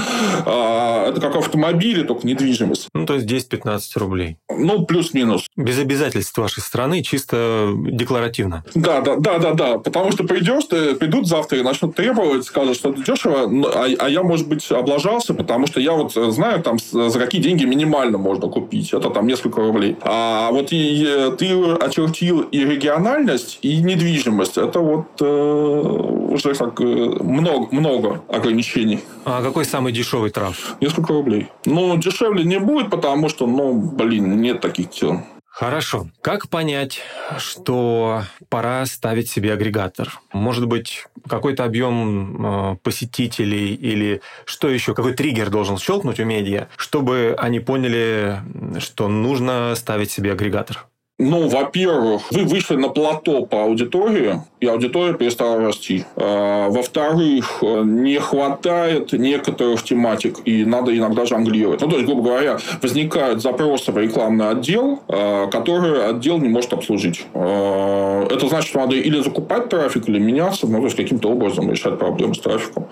а, 0.46 1.10
это 1.10 1.22
как 1.22 1.36
автомобили, 1.36 2.04
только 2.04 2.28
недвижимость. 2.28 2.90
Ну, 2.94 3.06
то 3.06 3.16
есть 3.16 3.26
10-15 3.26 3.98
рублей. 3.98 4.38
Ну, 4.50 4.86
плюс-минус. 4.86 5.48
Без 5.56 5.80
обязательств 5.80 6.38
вашей 6.38 6.62
страны, 6.62 7.02
чисто 7.02 7.72
декларативно. 7.76 8.64
Да, 8.76 9.02
да, 9.02 9.16
да, 9.18 9.40
да, 9.40 9.54
да, 9.54 9.78
потому 9.78 10.12
что 10.12 10.24
придешь, 10.24 10.66
ты, 10.66 10.96
придут 10.96 11.28
завтра 11.28 11.60
и 11.60 11.62
начнут 11.64 11.93
требовать, 11.96 12.46
скажут, 12.46 12.76
что 12.76 12.90
это 12.90 13.04
дешево, 13.04 13.50
а, 13.74 13.88
а 14.00 14.10
я, 14.10 14.24
может 14.24 14.48
быть, 14.48 14.70
облажался, 14.72 15.34
потому 15.34 15.68
что 15.68 15.80
я 15.80 15.94
вот 15.94 16.14
знаю, 16.14 16.62
там, 16.64 16.78
за 16.80 17.20
какие 17.20 17.42
деньги 17.42 17.66
минимально 17.66 18.18
можно 18.18 18.48
купить. 18.48 18.94
Это 18.94 19.10
там 19.10 19.28
несколько 19.28 19.62
рублей. 19.62 19.98
А 20.02 20.52
вот 20.52 20.68
и, 20.72 21.32
ты 21.38 21.54
очертил 21.76 22.42
и 22.42 22.60
региональность, 22.60 23.60
и 23.62 23.82
недвижимость. 23.82 24.58
Это 24.58 24.80
вот 24.80 25.06
э, 25.22 25.26
уже 25.26 26.54
так 26.54 26.80
э, 26.82 26.84
много, 26.84 27.68
много 27.72 28.22
ограничений. 28.28 29.00
А 29.26 29.42
какой 29.42 29.66
самый 29.66 29.92
дешевый 29.92 30.30
трав? 30.30 30.76
Несколько 30.82 31.14
рублей. 31.14 31.48
Ну, 31.66 31.98
дешевле 31.98 32.44
не 32.44 32.60
будет, 32.60 32.90
потому 32.90 33.30
что, 33.30 33.48
ну, 33.48 33.74
блин, 33.74 34.42
нет 34.42 34.62
таких 34.62 34.90
цен. 34.92 35.24
Хорошо. 35.54 36.08
Как 36.24 36.50
понять, 36.50 37.00
что 37.38 38.24
пора 38.50 38.84
ставить 38.88 39.30
себе 39.30 39.54
агрегатор? 39.54 40.20
Может 40.34 40.66
быть, 40.66 41.06
какой-то 41.30 41.64
объем 41.64 42.74
э, 42.74 42.78
посетителей 42.78 43.76
или 43.76 44.22
что 44.46 44.68
еще, 44.68 44.96
какой 44.96 45.14
триггер 45.14 45.52
должен 45.52 45.78
щелкнуть 45.78 46.20
у 46.20 46.26
медиа, 46.26 46.70
чтобы 46.76 47.36
они 47.38 47.60
поняли, 47.60 48.40
что 48.80 49.08
нужно 49.08 49.76
ставить 49.76 50.10
себе 50.10 50.32
агрегатор? 50.32 50.88
Ну, 51.24 51.48
во-первых, 51.48 52.24
вы 52.32 52.44
вышли 52.44 52.76
на 52.76 52.90
плато 52.90 53.46
по 53.46 53.64
аудитории, 53.64 54.42
и 54.60 54.68
аудитория 54.68 55.14
перестала 55.14 55.60
расти. 55.60 56.04
А, 56.18 56.70
во-вторых, 56.70 57.62
не 57.62 58.20
хватает 58.20 59.14
некоторых 59.14 59.84
тематик, 59.84 60.40
и 60.46 60.66
надо 60.66 60.96
иногда 60.98 61.26
жонглировать. 61.26 61.82
Ну, 61.82 61.88
то 61.88 61.96
есть, 61.96 62.06
грубо 62.06 62.24
говоря, 62.24 62.58
возникают 62.82 63.42
запросы 63.42 63.92
в 63.92 63.98
рекламный 63.98 64.50
отдел, 64.50 65.02
а, 65.08 65.48
которые 65.48 66.04
отдел 66.04 66.40
не 66.40 66.50
может 66.50 66.74
обслужить. 66.74 67.26
А, 67.34 68.28
это 68.30 68.48
значит, 68.48 68.70
что 68.70 68.80
надо 68.80 68.96
или 68.96 69.22
закупать 69.22 69.70
трафик, 69.70 70.10
или 70.10 70.20
меняться, 70.20 70.68
ну, 70.68 70.80
то 70.80 70.86
есть, 70.86 70.98
каким-то 70.98 71.30
образом 71.30 71.72
решать 71.72 71.98
проблемы 71.98 72.36
с 72.36 72.40
трафиком. 72.40 72.88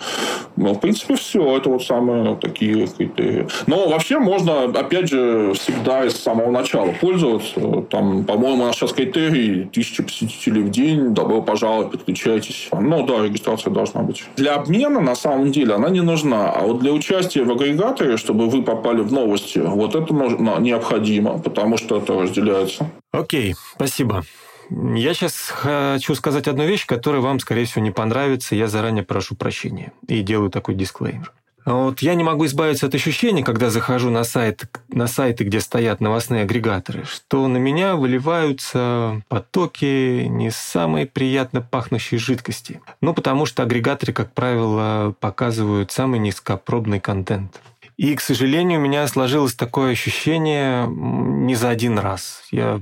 Ну, 0.55 0.73
в 0.73 0.79
принципе, 0.79 1.15
все. 1.15 1.57
Это 1.57 1.69
вот 1.69 1.83
самые 1.83 2.35
такие 2.37 2.87
критерии. 2.87 3.47
Но 3.67 3.89
вообще 3.89 4.19
можно, 4.19 4.63
опять 4.63 5.09
же, 5.09 5.53
всегда 5.53 6.09
с 6.09 6.15
самого 6.15 6.49
начала 6.51 6.93
пользоваться. 7.01 7.81
Там, 7.89 8.20
по-моему, 8.23 8.63
у 8.63 8.67
нас 8.67 8.75
сейчас 8.75 8.93
критерий 8.93 9.65
тысяча 9.65 10.03
посетителей 10.03 10.61
в 10.61 10.69
день. 10.69 11.13
Добро 11.13 11.41
пожаловать, 11.41 11.91
подключайтесь. 11.91 12.69
Ну, 12.71 13.05
да, 13.05 13.23
регистрация 13.23 13.71
должна 13.71 14.01
быть. 14.01 14.23
Для 14.37 14.55
обмена, 14.55 14.99
на 14.99 15.15
самом 15.15 15.51
деле, 15.51 15.73
она 15.75 15.89
не 15.89 16.01
нужна. 16.01 16.51
А 16.51 16.61
вот 16.61 16.79
для 16.79 16.91
участия 16.91 17.43
в 17.43 17.51
агрегаторе, 17.51 18.17
чтобы 18.17 18.49
вы 18.49 18.63
попали 18.63 19.01
в 19.01 19.11
новости, 19.11 19.59
вот 19.59 19.95
это 19.95 20.13
необходимо, 20.13 21.39
потому 21.39 21.77
что 21.77 21.97
это 21.97 22.13
разделяется. 22.21 22.89
Окей, 23.11 23.55
спасибо. 23.75 24.23
Я 24.69 25.13
сейчас 25.13 25.49
хочу 25.49 26.15
сказать 26.15 26.47
одну 26.47 26.65
вещь, 26.65 26.85
которая 26.85 27.21
вам, 27.21 27.39
скорее 27.39 27.65
всего, 27.65 27.83
не 27.83 27.91
понравится. 27.91 28.55
Я 28.55 28.67
заранее 28.67 29.03
прошу 29.03 29.35
прощения 29.35 29.91
и 30.07 30.21
делаю 30.21 30.49
такой 30.49 30.75
дисклеймер. 30.75 31.33
Вот 31.65 32.01
я 32.01 32.15
не 32.15 32.23
могу 32.23 32.45
избавиться 32.45 32.87
от 32.87 32.95
ощущения, 32.95 33.43
когда 33.43 33.69
захожу 33.69 34.09
на, 34.09 34.23
сайт, 34.23 34.65
на 34.89 35.07
сайты, 35.07 35.43
где 35.43 35.59
стоят 35.59 36.01
новостные 36.01 36.43
агрегаторы, 36.43 37.05
что 37.05 37.47
на 37.47 37.57
меня 37.57 37.95
выливаются 37.95 39.21
потоки 39.27 40.25
не 40.27 40.49
самой 40.49 41.05
приятно 41.05 41.61
пахнущей 41.61 42.17
жидкости. 42.17 42.81
Ну, 43.01 43.13
потому 43.13 43.45
что 43.45 43.63
агрегаторы, 43.63 44.13
как 44.13 44.33
правило, 44.33 45.15
показывают 45.19 45.91
самый 45.91 46.19
низкопробный 46.19 46.99
контент. 46.99 47.61
И, 47.97 48.15
к 48.15 48.21
сожалению, 48.21 48.79
у 48.79 48.81
меня 48.81 49.05
сложилось 49.07 49.53
такое 49.53 49.91
ощущение 49.91 50.87
не 50.87 51.53
за 51.53 51.69
один 51.69 51.99
раз. 51.99 52.41
Я 52.49 52.79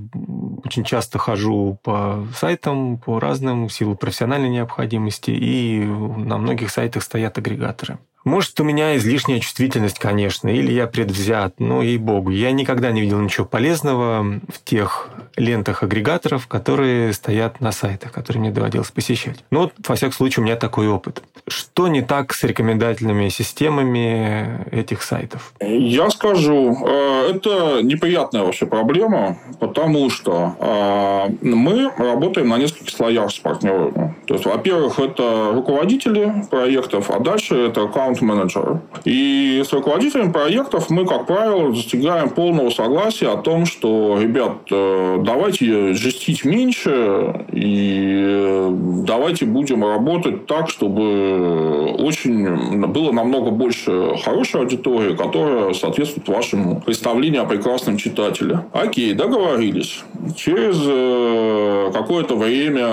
очень 0.63 0.85
часто 0.85 1.19
хожу 1.19 1.77
по 1.83 2.25
сайтам, 2.33 2.97
по 2.97 3.19
разным, 3.19 3.67
в 3.67 3.73
силу 3.73 3.95
профессиональной 3.95 4.49
необходимости, 4.49 5.31
и 5.31 5.79
на 5.83 6.37
многих 6.37 6.69
сайтах 6.71 7.03
стоят 7.03 7.37
агрегаторы. 7.37 7.99
Может, 8.25 8.59
у 8.59 8.63
меня 8.63 8.97
излишняя 8.97 9.39
чувствительность, 9.39 9.97
конечно, 9.97 10.49
или 10.49 10.71
я 10.71 10.87
предвзят, 10.87 11.55
но, 11.59 11.81
ей-богу, 11.81 12.31
я 12.31 12.51
никогда 12.51 12.91
не 12.91 13.01
видел 13.01 13.19
ничего 13.19 13.45
полезного 13.45 14.23
в 14.23 14.63
тех 14.63 15.09
лентах 15.37 15.83
агрегаторов, 15.83 16.47
которые 16.47 17.13
стоят 17.13 17.61
на 17.61 17.71
сайтах, 17.71 18.11
которые 18.11 18.41
мне 18.41 18.51
доводилось 18.51 18.91
посещать. 18.91 19.43
Но, 19.51 19.61
вот, 19.61 19.73
во 19.87 19.95
всяком 19.95 20.13
случае, 20.13 20.43
у 20.43 20.45
меня 20.45 20.57
такой 20.57 20.87
опыт. 20.87 21.23
Что 21.47 21.87
не 21.87 22.01
так 22.01 22.33
с 22.33 22.43
рекомендательными 22.43 23.29
системами 23.29 24.65
этих 24.71 25.01
сайтов? 25.01 25.53
Я 25.61 26.09
скажу, 26.09 26.77
э, 26.85 27.31
это 27.35 27.79
неприятная 27.81 28.43
вообще 28.43 28.65
проблема, 28.65 29.37
потому 29.59 30.09
что 30.09 30.55
э, 30.59 31.29
мы 31.41 31.91
работаем 31.97 32.49
на 32.49 32.57
нескольких 32.57 32.89
слоях 32.89 33.31
с 33.31 33.39
партнерами. 33.39 34.15
То 34.27 34.33
есть, 34.35 34.45
во-первых, 34.45 34.99
это 34.99 35.51
руководители 35.53 36.45
проектов, 36.51 37.09
а 37.09 37.19
дальше 37.19 37.55
это 37.55 37.87
аккаунт-менеджеры. 38.09 38.81
И 39.05 39.63
с 39.65 39.71
руководителями 39.73 40.31
проектов 40.31 40.89
мы, 40.89 41.05
как 41.05 41.27
правило, 41.27 41.71
достигаем 41.71 42.29
полного 42.29 42.69
согласия 42.69 43.29
о 43.29 43.37
том, 43.37 43.65
что, 43.65 44.17
ребят, 44.19 44.53
э, 44.71 45.17
давайте 45.23 45.93
жестить 45.93 46.45
меньше 46.45 47.45
и 47.51 48.67
давайте 49.05 49.45
будем 49.45 49.83
работать 49.83 50.45
так, 50.45 50.69
чтобы 50.69 51.95
очень 51.97 52.87
было 52.87 53.11
намного 53.11 53.51
больше 53.51 54.15
хорошей 54.23 54.61
аудитории, 54.61 55.15
которая 55.15 55.73
соответствует 55.73 56.27
вашему 56.27 56.81
представлению 56.81 57.43
о 57.43 57.45
прекрасном 57.45 57.97
читателе. 57.97 58.65
Окей, 58.73 59.13
договорились. 59.13 60.03
Через 60.35 60.77
э, 60.81 61.91
какое-то 61.93 62.35
время 62.35 62.87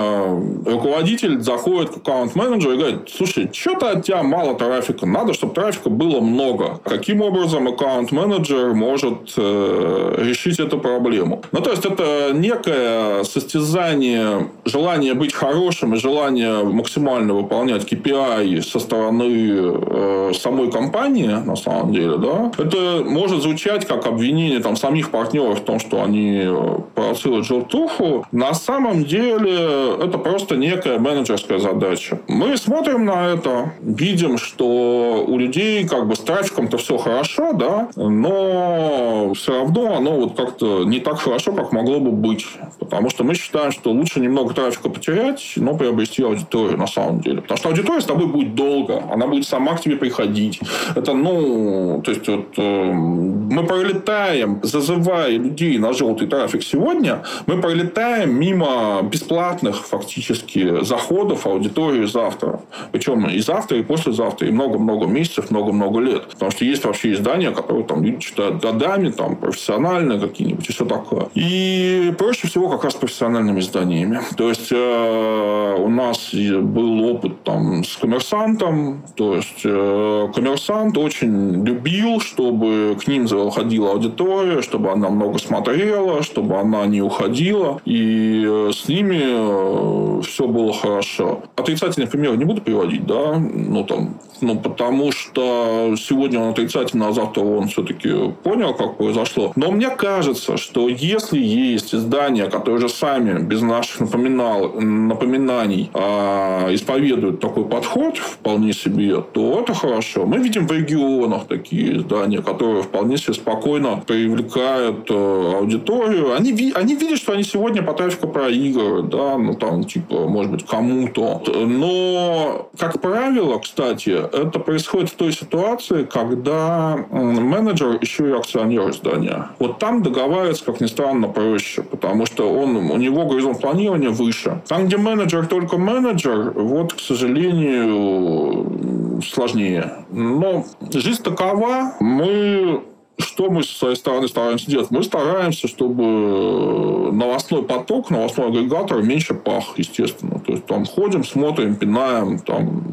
руководитель 0.65 1.41
заходит 1.41 1.89
к 1.89 1.97
аккаунт-менеджеру 1.97 2.73
и 2.73 2.77
говорит, 2.77 2.99
слушай, 3.09 3.49
что-то 3.51 3.91
от 3.91 4.05
тебя 4.05 4.23
мало 4.23 4.55
трафика 4.55 5.05
Надо, 5.07 5.33
чтобы 5.33 5.53
трафика 5.53 5.89
было 5.89 6.19
много. 6.19 6.79
Каким 6.83 7.21
образом 7.21 7.67
аккаунт-менеджер 7.67 8.73
может 8.73 9.33
э, 9.37 10.15
решить 10.17 10.59
эту 10.59 10.77
проблему? 10.79 11.41
Ну, 11.51 11.61
то 11.61 11.71
есть, 11.71 11.85
это 11.85 12.31
некое 12.33 13.23
состязание, 13.23 14.49
желание 14.65 15.13
быть 15.13 15.33
хорошим 15.33 15.95
и 15.95 15.97
желание 15.97 16.63
максимально 16.63 17.33
выполнять 17.33 17.91
KPI 17.91 18.61
со 18.61 18.79
стороны 18.79 19.23
э, 19.27 20.31
самой 20.33 20.71
компании, 20.71 21.27
на 21.27 21.55
самом 21.55 21.93
деле, 21.93 22.17
да, 22.17 22.51
это 22.57 23.03
может 23.05 23.41
звучать 23.41 23.85
как 23.85 24.05
обвинение 24.07 24.59
там, 24.59 24.75
самих 24.75 25.11
партнеров 25.11 25.59
в 25.59 25.63
том, 25.63 25.79
что 25.79 26.03
они 26.03 26.41
э, 26.43 26.77
провоцируют 26.95 27.45
желтуху. 27.45 28.25
На 28.31 28.53
самом 28.53 29.05
деле, 29.05 29.95
это 30.01 30.17
просто 30.17 30.57
некая 30.57 30.99
менеджерская 30.99 31.59
задача. 31.59 32.19
Мы 32.27 32.57
смотрим 32.57 33.05
на 33.05 33.27
это, 33.27 33.73
видим, 33.81 34.37
что 34.37 34.96
у 35.27 35.37
людей 35.37 35.87
как 35.87 36.07
бы 36.07 36.15
с 36.15 36.19
трафиком-то 36.19 36.77
все 36.77 36.97
хорошо, 36.97 37.53
да, 37.53 37.89
но 37.95 39.33
все 39.33 39.59
равно 39.59 39.95
оно 39.97 40.11
вот 40.11 40.35
как-то 40.35 40.83
не 40.83 40.99
так 40.99 41.19
хорошо, 41.19 41.53
как 41.53 41.71
могло 41.71 41.99
бы 41.99 42.11
быть. 42.11 42.45
Потому 42.79 43.09
что 43.09 43.23
мы 43.23 43.35
считаем, 43.35 43.71
что 43.71 43.91
лучше 43.91 44.19
немного 44.19 44.53
трафика 44.53 44.89
потерять, 44.89 45.53
но 45.55 45.75
приобрести 45.75 46.23
аудиторию 46.23 46.77
на 46.77 46.87
самом 46.87 47.21
деле. 47.21 47.41
Потому 47.41 47.57
что 47.57 47.69
аудитория 47.69 48.01
с 48.01 48.05
тобой 48.05 48.27
будет 48.27 48.55
долго, 48.55 49.03
она 49.11 49.27
будет 49.27 49.45
сама 49.45 49.75
к 49.75 49.81
тебе 49.81 49.97
приходить. 49.97 50.59
Это, 50.95 51.13
ну, 51.13 52.01
то 52.03 52.11
есть 52.11 52.27
вот 52.27 52.47
э, 52.57 52.91
мы 52.91 53.65
пролетаем, 53.65 54.59
зазывая 54.63 55.29
людей 55.29 55.77
на 55.77 55.93
желтый 55.93 56.27
трафик 56.27 56.63
сегодня, 56.63 57.23
мы 57.45 57.61
пролетаем 57.61 58.39
мимо 58.39 59.01
бесплатных 59.03 59.85
фактически 59.87 60.83
заходов 60.83 61.45
аудитории 61.45 62.05
завтра. 62.05 62.61
Причем 62.91 63.27
и 63.27 63.39
завтра, 63.39 63.77
и 63.77 63.83
послезавтра, 63.83 64.47
и 64.47 64.51
много-много 64.87 65.05
месяцев, 65.07 65.51
много-много 65.51 65.99
лет. 65.99 66.27
Потому 66.31 66.51
что 66.51 66.65
есть 66.65 66.85
вообще 66.85 67.13
издания, 67.13 67.51
которые 67.51 67.85
там 67.85 68.03
люди 68.03 68.19
читают 68.19 68.61
годами, 68.61 69.11
там 69.11 69.35
профессиональные 69.35 70.19
какие-нибудь 70.19 70.69
и 70.69 70.71
все 70.71 70.85
такое. 70.85 71.27
И 71.35 72.13
проще 72.17 72.47
всего 72.47 72.69
как 72.69 72.83
раз 72.83 72.95
профессиональными 72.95 73.59
изданиями. 73.59 74.19
То 74.35 74.49
есть 74.49 74.71
э, 74.71 75.75
у 75.77 75.89
нас 75.89 76.33
был 76.33 77.03
опыт 77.03 77.43
там 77.43 77.83
с 77.83 77.97
коммерсантом, 77.97 79.03
то 79.15 79.35
есть 79.35 79.61
э, 79.63 80.27
коммерсант 80.33 80.97
очень 80.97 81.65
любил, 81.65 82.19
чтобы 82.19 82.97
к 82.99 83.07
ним 83.07 83.27
заходила 83.27 83.91
аудитория, 83.91 84.61
чтобы 84.61 84.91
она 84.91 85.09
много 85.09 85.39
смотрела, 85.39 86.23
чтобы 86.23 86.57
она 86.59 86.85
не 86.85 87.01
уходила, 87.01 87.81
и 87.85 88.45
э, 88.47 88.71
с 88.73 88.87
ними 88.87 89.21
э, 89.21 90.21
все 90.21 90.47
было 90.47 90.73
хорошо. 90.73 91.43
Отрицательный 91.55 92.07
пример 92.07 92.37
не 92.37 92.45
буду 92.45 92.61
приводить, 92.61 93.05
да, 93.05 93.37
ну 93.37 93.83
там, 93.83 94.19
ну 94.41 94.55
потому 94.77 95.11
что 95.11 95.95
сегодня 95.97 96.39
он 96.39 96.51
отрицательный, 96.51 97.07
а 97.07 97.11
завтра 97.11 97.41
он 97.41 97.67
все-таки 97.67 98.09
понял, 98.43 98.75
как 98.75 98.97
произошло. 98.97 99.51
Но 99.55 99.71
мне 99.71 99.89
кажется, 99.89 100.57
что 100.57 100.87
если 100.87 101.39
есть 101.39 101.95
издания, 101.95 102.45
которые 102.45 102.79
же 102.79 102.89
сами 102.89 103.39
без 103.39 103.61
наших 103.61 104.01
напоминал, 104.01 104.73
напоминаний 104.79 105.89
а, 105.95 106.71
исповедуют 106.71 107.39
такой 107.39 107.65
подход 107.65 108.17
вполне 108.17 108.71
себе, 108.71 109.19
то 109.33 109.61
это 109.61 109.73
хорошо. 109.73 110.27
Мы 110.27 110.37
видим 110.37 110.67
в 110.67 110.71
регионах 110.71 111.47
такие 111.47 111.97
издания, 111.97 112.43
которые 112.43 112.83
вполне 112.83 113.17
себе 113.17 113.33
спокойно 113.33 114.03
привлекают 114.05 115.09
э, 115.09 115.53
аудиторию. 115.57 116.35
Они, 116.35 116.71
они 116.75 116.95
видят, 116.95 117.17
что 117.17 117.33
они 117.33 117.43
сегодня 117.43 117.81
по 117.81 117.93
трафику 117.93 118.27
проигрывают, 118.27 119.09
да, 119.09 119.37
ну 119.37 119.55
там 119.55 119.85
типа, 119.85 120.27
может 120.27 120.51
быть, 120.51 120.65
кому-то. 120.67 121.41
Но, 121.65 122.69
как 122.77 123.01
правило, 123.01 123.57
кстати, 123.57 124.09
это 124.09 124.66
происходит 124.67 125.09
в 125.09 125.15
той 125.15 125.31
ситуации, 125.31 126.03
когда 126.03 126.97
менеджер 127.09 127.97
еще 128.01 128.27
и 128.27 128.31
акционер 128.33 128.89
издания. 128.89 129.47
Вот 129.59 129.79
там 129.79 130.03
договариваться, 130.03 130.65
как 130.65 130.81
ни 130.81 130.87
странно, 130.87 131.29
проще, 131.29 131.83
потому 131.83 132.25
что 132.25 132.53
он, 132.53 132.75
у 132.75 132.97
него 132.97 133.27
горизонт 133.27 133.61
планирования 133.61 134.09
выше. 134.09 134.61
Там, 134.67 134.87
где 134.87 134.97
менеджер 134.97 135.47
только 135.47 135.77
менеджер, 135.77 136.51
вот, 136.51 136.95
к 136.95 136.99
сожалению, 136.99 139.21
сложнее. 139.25 140.05
Но 140.11 140.65
жизнь 140.93 141.23
такова. 141.23 141.93
Мы 142.01 142.83
что 143.19 143.49
мы 143.49 143.63
с 143.63 143.69
своей 143.69 143.95
стороны 143.95 144.27
стараемся 144.27 144.69
делать? 144.69 144.91
Мы 144.91 145.01
стараемся, 145.01 145.67
чтобы 145.67 147.09
новостной 147.11 147.63
поток, 147.63 148.11
новостной 148.11 148.49
агрегатор 148.49 149.01
меньше 149.01 149.33
пах, 149.33 149.73
естественно. 149.77 150.39
То 150.45 150.51
есть, 150.51 150.65
там 150.65 150.85
ходим, 150.85 151.23
смотрим, 151.23 151.75
пинаем, 151.75 152.37
там 152.37 152.83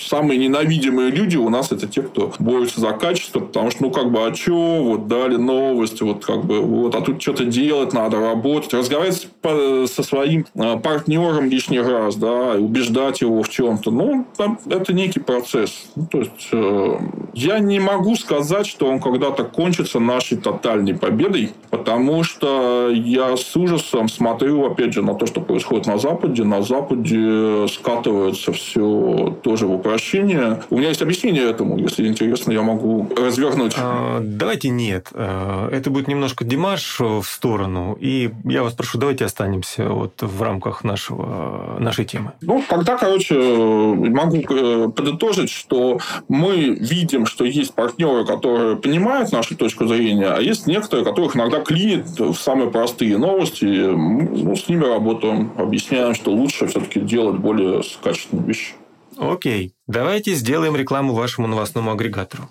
самые 0.00 0.38
ненавидимые 0.38 1.10
люди 1.10 1.36
у 1.36 1.48
нас 1.48 1.72
это 1.72 1.86
те, 1.86 2.02
кто 2.02 2.32
борются 2.38 2.80
за 2.80 2.92
качество, 2.92 3.40
потому 3.40 3.70
что, 3.70 3.84
ну, 3.84 3.90
как 3.90 4.10
бы, 4.10 4.26
а 4.26 4.34
что, 4.34 4.82
вот 4.82 5.06
дали 5.08 5.36
новости, 5.36 6.02
вот 6.02 6.24
как 6.24 6.44
бы, 6.44 6.60
вот, 6.60 6.94
а 6.94 7.00
тут 7.00 7.20
что-то 7.20 7.44
делать 7.44 7.92
надо, 7.92 8.20
работать, 8.20 8.72
разговаривать 8.74 9.28
со 9.42 10.02
своим 10.02 10.46
а, 10.56 10.76
партнером 10.76 11.48
лишний 11.48 11.80
раз, 11.80 12.16
да, 12.16 12.54
и 12.56 12.58
убеждать 12.58 13.20
его 13.20 13.42
в 13.42 13.48
чем-то. 13.48 13.90
Ну, 13.90 14.26
это 14.68 14.92
некий 14.92 15.20
процесс. 15.20 15.86
Ну, 15.96 16.06
то 16.06 16.18
есть, 16.18 16.48
э, 16.52 16.98
я 17.34 17.58
не 17.58 17.80
могу 17.80 18.16
сказать, 18.16 18.66
что 18.66 18.86
он 18.86 19.00
когда-то 19.00 19.44
кончится 19.44 19.98
нашей 19.98 20.38
тотальной 20.38 20.94
победой, 20.94 21.50
потому 21.70 22.22
что 22.24 22.90
я 22.90 23.36
с 23.36 23.56
ужасом 23.56 24.08
смотрю, 24.08 24.64
опять 24.66 24.92
же, 24.92 25.02
на 25.02 25.14
то, 25.14 25.26
что 25.26 25.40
происходит 25.40 25.86
на 25.86 25.98
Западе. 25.98 26.44
На 26.44 26.62
Западе 26.62 27.66
скатывается 27.68 28.52
все 28.52 29.36
тоже 29.42 29.66
в 29.66 29.74
упрощение. 29.82 30.62
У 30.70 30.78
меня 30.78 30.88
есть 30.88 31.02
объяснение 31.02 31.50
этому. 31.50 31.76
Если 31.76 32.06
интересно, 32.06 32.52
я 32.52 32.62
могу 32.62 33.08
развернуть. 33.16 33.74
А, 33.76 34.20
давайте 34.22 34.68
нет. 34.68 35.08
А, 35.12 35.68
это 35.70 35.90
будет 35.90 36.08
немножко 36.08 36.44
Димаш 36.44 37.00
в 37.00 37.24
сторону. 37.24 37.96
И 38.00 38.30
я 38.44 38.62
вас 38.62 38.74
прошу, 38.74 38.98
давайте 38.98 39.24
останемся 39.24 39.88
вот 39.88 40.14
в 40.20 40.42
рамках 40.42 40.84
нашего, 40.84 41.76
нашей 41.78 42.04
темы. 42.04 42.32
Ну, 42.40 42.62
тогда, 42.68 42.96
короче, 42.96 43.34
могу 43.34 44.36
э, 44.36 44.88
подытожить, 44.88 45.50
что 45.50 45.98
мы 46.28 46.56
видим, 46.56 47.26
что 47.26 47.44
есть 47.44 47.74
партнеры, 47.74 48.24
которые 48.24 48.76
понимают 48.76 49.32
нашу 49.32 49.56
точку 49.56 49.86
зрения, 49.86 50.28
а 50.28 50.40
есть 50.40 50.66
некоторые, 50.66 51.04
которых 51.04 51.36
иногда 51.36 51.60
клинит 51.60 52.06
в 52.18 52.34
самые 52.34 52.70
простые 52.70 53.18
новости. 53.18 53.64
Ну, 53.64 54.54
с 54.54 54.68
ними 54.68 54.84
работаем, 54.84 55.52
объясняем, 55.56 56.14
что 56.14 56.30
лучше 56.30 56.66
все-таки 56.68 57.00
делать 57.00 57.38
более 57.38 57.82
качественные 58.02 58.46
вещи. 58.46 58.74
Окей, 59.16 59.74
давайте 59.86 60.34
сделаем 60.34 60.76
рекламу 60.76 61.14
вашему 61.14 61.46
новостному 61.46 61.92
агрегатору. 61.92 62.48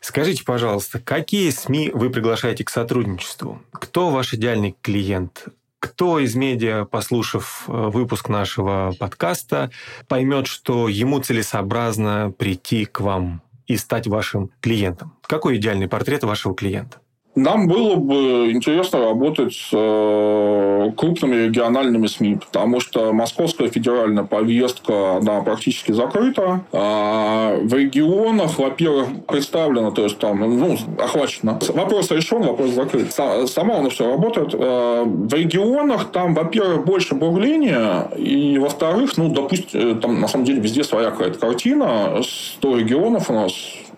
Скажите, 0.00 0.44
пожалуйста, 0.44 0.98
какие 0.98 1.50
СМИ 1.50 1.90
вы 1.92 2.10
приглашаете 2.10 2.64
к 2.64 2.70
сотрудничеству? 2.70 3.60
Кто 3.72 4.10
ваш 4.10 4.32
идеальный 4.34 4.74
клиент? 4.80 5.46
Кто 5.78 6.18
из 6.18 6.34
медиа, 6.34 6.84
послушав 6.84 7.64
э, 7.66 7.72
выпуск 7.72 8.28
нашего 8.28 8.94
подкаста, 8.98 9.70
поймет, 10.08 10.46
что 10.46 10.88
ему 10.88 11.20
целесообразно 11.20 12.32
прийти 12.36 12.84
к 12.84 13.00
вам 13.00 13.42
и 13.66 13.76
стать 13.76 14.06
вашим 14.06 14.50
клиентом? 14.60 15.16
Какой 15.22 15.56
идеальный 15.56 15.88
портрет 15.88 16.22
вашего 16.22 16.54
клиента? 16.54 16.98
Нам 17.36 17.68
было 17.68 17.94
бы 17.94 18.50
интересно 18.50 18.98
работать 19.00 19.52
с 19.52 19.70
э, 19.72 20.90
крупными 20.96 21.46
региональными 21.46 22.08
СМИ, 22.08 22.40
потому 22.44 22.80
что 22.80 23.12
московская 23.12 23.68
федеральная 23.68 24.24
повестка, 24.24 25.18
она 25.18 25.40
практически 25.40 25.92
закрыта. 25.92 26.64
А 26.72 27.56
в 27.62 27.72
регионах, 27.72 28.58
во-первых, 28.58 29.08
представлено, 29.28 29.92
то 29.92 30.02
есть 30.02 30.18
там, 30.18 30.40
ну, 30.40 30.76
охвачено. 30.98 31.60
Вопрос 31.68 32.10
решен, 32.10 32.42
вопрос 32.42 32.70
закрыт. 32.70 33.12
Сама 33.12 33.76
оно 33.76 33.90
все 33.90 34.10
работает. 34.10 34.52
А 34.54 35.04
в 35.04 35.32
регионах 35.32 36.10
там, 36.10 36.34
во-первых, 36.34 36.84
больше 36.84 37.14
бурления, 37.14 38.08
и, 38.16 38.58
во-вторых, 38.58 39.16
ну, 39.16 39.28
допустим, 39.28 39.98
э, 39.98 40.00
там, 40.00 40.20
на 40.20 40.26
самом 40.26 40.46
деле, 40.46 40.60
везде 40.60 40.82
своя 40.82 41.12
какая-то 41.12 41.38
картина. 41.38 42.22
100 42.22 42.78
регионов 42.78 43.30
у 43.30 43.34
нас 43.34 43.52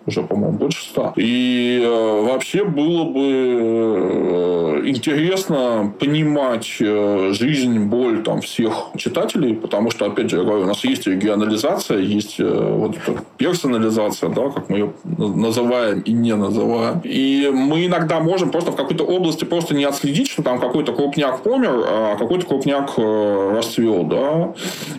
уже, 0.05 0.21
по-моему, 0.23 0.57
больше 0.57 0.83
ста. 0.85 1.13
И 1.15 1.81
э, 1.83 2.21
вообще 2.23 2.63
было 2.65 3.05
бы 3.05 3.21
э, 3.21 4.81
интересно 4.85 5.93
понимать 5.99 6.77
э, 6.79 7.31
жизнь, 7.33 7.79
боль 7.85 8.23
там 8.23 8.41
всех 8.41 8.89
читателей, 8.97 9.55
потому 9.55 9.91
что, 9.91 10.05
опять 10.05 10.29
же, 10.29 10.37
я 10.37 10.43
говорю, 10.43 10.63
у 10.63 10.67
нас 10.67 10.83
есть 10.83 11.07
регионализация, 11.07 11.99
есть 11.99 12.39
вот 12.39 12.97
персонализация, 13.37 14.29
да, 14.29 14.49
как 14.49 14.69
мы 14.69 14.77
ее 14.77 14.93
называем 15.03 15.99
и 16.01 16.11
не 16.11 16.35
называем. 16.35 17.01
И 17.03 17.49
мы 17.53 17.85
иногда 17.85 18.19
можем 18.19 18.51
просто 18.51 18.71
в 18.71 18.75
какой-то 18.75 19.05
области 19.05 19.45
просто 19.45 19.73
не 19.73 19.85
отследить, 19.85 20.29
что 20.29 20.43
там 20.43 20.59
какой-то 20.59 20.93
крупняк 20.93 21.43
помер, 21.43 21.71
а 21.87 22.15
какой-то 22.17 22.45
крупняк 22.45 22.97
расцвел, 22.97 24.03
да. 24.03 24.53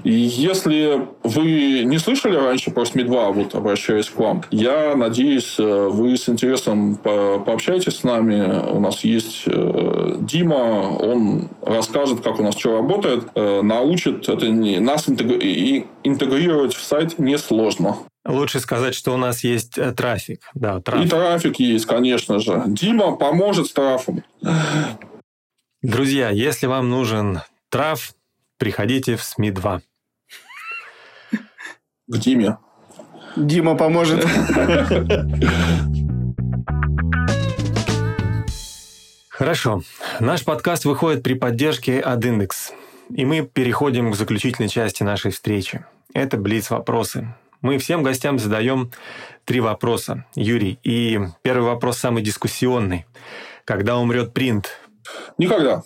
И 0.04 0.12
если 0.12 1.06
вы 1.22 1.82
не 1.84 1.98
слышали 1.98 2.36
раньше 2.36 2.70
про 2.70 2.84
СМИ-2, 2.84 3.32
вот 3.32 3.54
обращаясь 3.54 4.08
к 4.08 4.18
вам, 4.18 4.42
я 4.50 4.93
надеюсь, 4.96 5.56
э, 5.58 5.88
вы 5.90 6.16
с 6.16 6.28
интересом 6.28 6.96
пообщаетесь 6.96 7.96
с 7.98 8.04
нами. 8.04 8.70
У 8.70 8.80
нас 8.80 9.04
есть 9.04 9.44
э, 9.46 10.16
Дима, 10.20 10.54
он 10.54 11.48
расскажет, 11.62 12.22
как 12.22 12.40
у 12.40 12.42
нас 12.42 12.56
что 12.56 12.76
работает, 12.76 13.28
э, 13.34 13.62
научит. 13.62 14.28
Это 14.28 14.48
не, 14.48 14.78
нас 14.78 15.08
интегрировать 15.08 16.74
в 16.74 16.82
сайт 16.82 17.18
несложно. 17.18 17.96
Лучше 18.26 18.60
сказать, 18.60 18.94
что 18.94 19.12
у 19.12 19.16
нас 19.16 19.44
есть 19.44 19.78
трафик. 19.96 20.48
Да, 20.54 20.80
трафик. 20.80 21.06
И 21.06 21.08
трафик 21.10 21.60
есть, 21.60 21.86
конечно 21.86 22.38
же. 22.38 22.62
Дима 22.66 23.16
поможет 23.16 23.66
с 23.66 23.72
трафом. 23.72 24.24
Друзья, 25.82 26.30
если 26.30 26.66
вам 26.66 26.88
нужен 26.88 27.40
траф, 27.68 28.14
приходите 28.56 29.16
в 29.16 29.22
СМИ-2. 29.22 29.80
К 32.06 32.18
Диме. 32.18 32.58
Дима 33.36 33.76
поможет. 33.76 34.24
Хорошо. 39.28 39.82
Наш 40.20 40.44
подкаст 40.44 40.84
выходит 40.84 41.22
при 41.22 41.34
поддержке 41.34 42.00
Адиндекс. 42.00 42.72
И 43.10 43.24
мы 43.24 43.42
переходим 43.42 44.12
к 44.12 44.16
заключительной 44.16 44.68
части 44.68 45.02
нашей 45.02 45.32
встречи. 45.32 45.84
Это 46.14 46.36
Блиц-вопросы. 46.36 47.34
Мы 47.60 47.78
всем 47.78 48.02
гостям 48.02 48.38
задаем 48.38 48.92
три 49.44 49.60
вопроса. 49.60 50.24
Юрий, 50.36 50.78
и 50.84 51.18
первый 51.42 51.64
вопрос 51.64 51.98
самый 51.98 52.22
дискуссионный. 52.22 53.06
Когда 53.64 53.96
умрет 53.96 54.32
принт? 54.32 54.68
Никогда. 55.38 55.82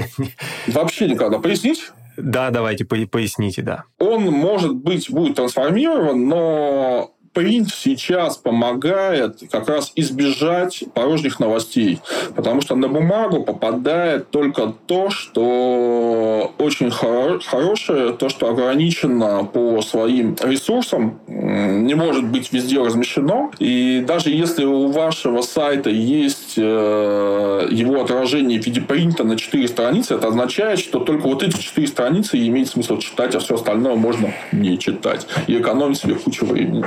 Вообще 0.66 1.08
никогда. 1.08 1.38
Пояснить? 1.38 1.90
Да, 2.16 2.50
давайте 2.50 2.84
поясните, 2.84 3.62
да. 3.62 3.84
Он, 3.98 4.22
может 4.24 4.74
быть, 4.74 5.10
будет 5.10 5.36
трансформирован, 5.36 6.28
но 6.28 7.13
принт 7.34 7.68
сейчас 7.74 8.36
помогает 8.36 9.40
как 9.50 9.68
раз 9.68 9.92
избежать 9.96 10.84
порожних 10.94 11.40
новостей, 11.40 12.00
потому 12.34 12.60
что 12.62 12.76
на 12.76 12.88
бумагу 12.88 13.42
попадает 13.42 14.30
только 14.30 14.72
то, 14.86 15.10
что 15.10 16.54
очень 16.58 16.86
хоро- 16.86 17.40
хорошее, 17.44 18.12
то, 18.12 18.28
что 18.28 18.48
ограничено 18.48 19.44
по 19.44 19.82
своим 19.82 20.36
ресурсам, 20.42 21.18
не 21.26 21.94
может 21.94 22.24
быть 22.24 22.52
везде 22.52 22.80
размещено. 22.80 23.50
И 23.58 24.04
даже 24.06 24.30
если 24.30 24.64
у 24.64 24.86
вашего 24.88 25.42
сайта 25.42 25.90
есть 25.90 26.54
э, 26.56 27.68
его 27.70 28.00
отражение 28.00 28.60
в 28.60 28.66
виде 28.66 28.80
принта 28.80 29.24
на 29.24 29.36
4 29.36 29.66
страницы, 29.68 30.14
это 30.14 30.28
означает, 30.28 30.78
что 30.78 31.00
только 31.00 31.26
вот 31.26 31.42
эти 31.42 31.60
4 31.60 31.86
страницы 31.88 32.38
имеет 32.38 32.68
смысл 32.68 32.98
читать, 32.98 33.34
а 33.34 33.40
все 33.40 33.56
остальное 33.56 33.96
можно 33.96 34.32
не 34.52 34.78
читать 34.78 35.26
и 35.48 35.58
экономить 35.58 35.98
себе 35.98 36.14
кучу 36.14 36.46
времени. 36.46 36.84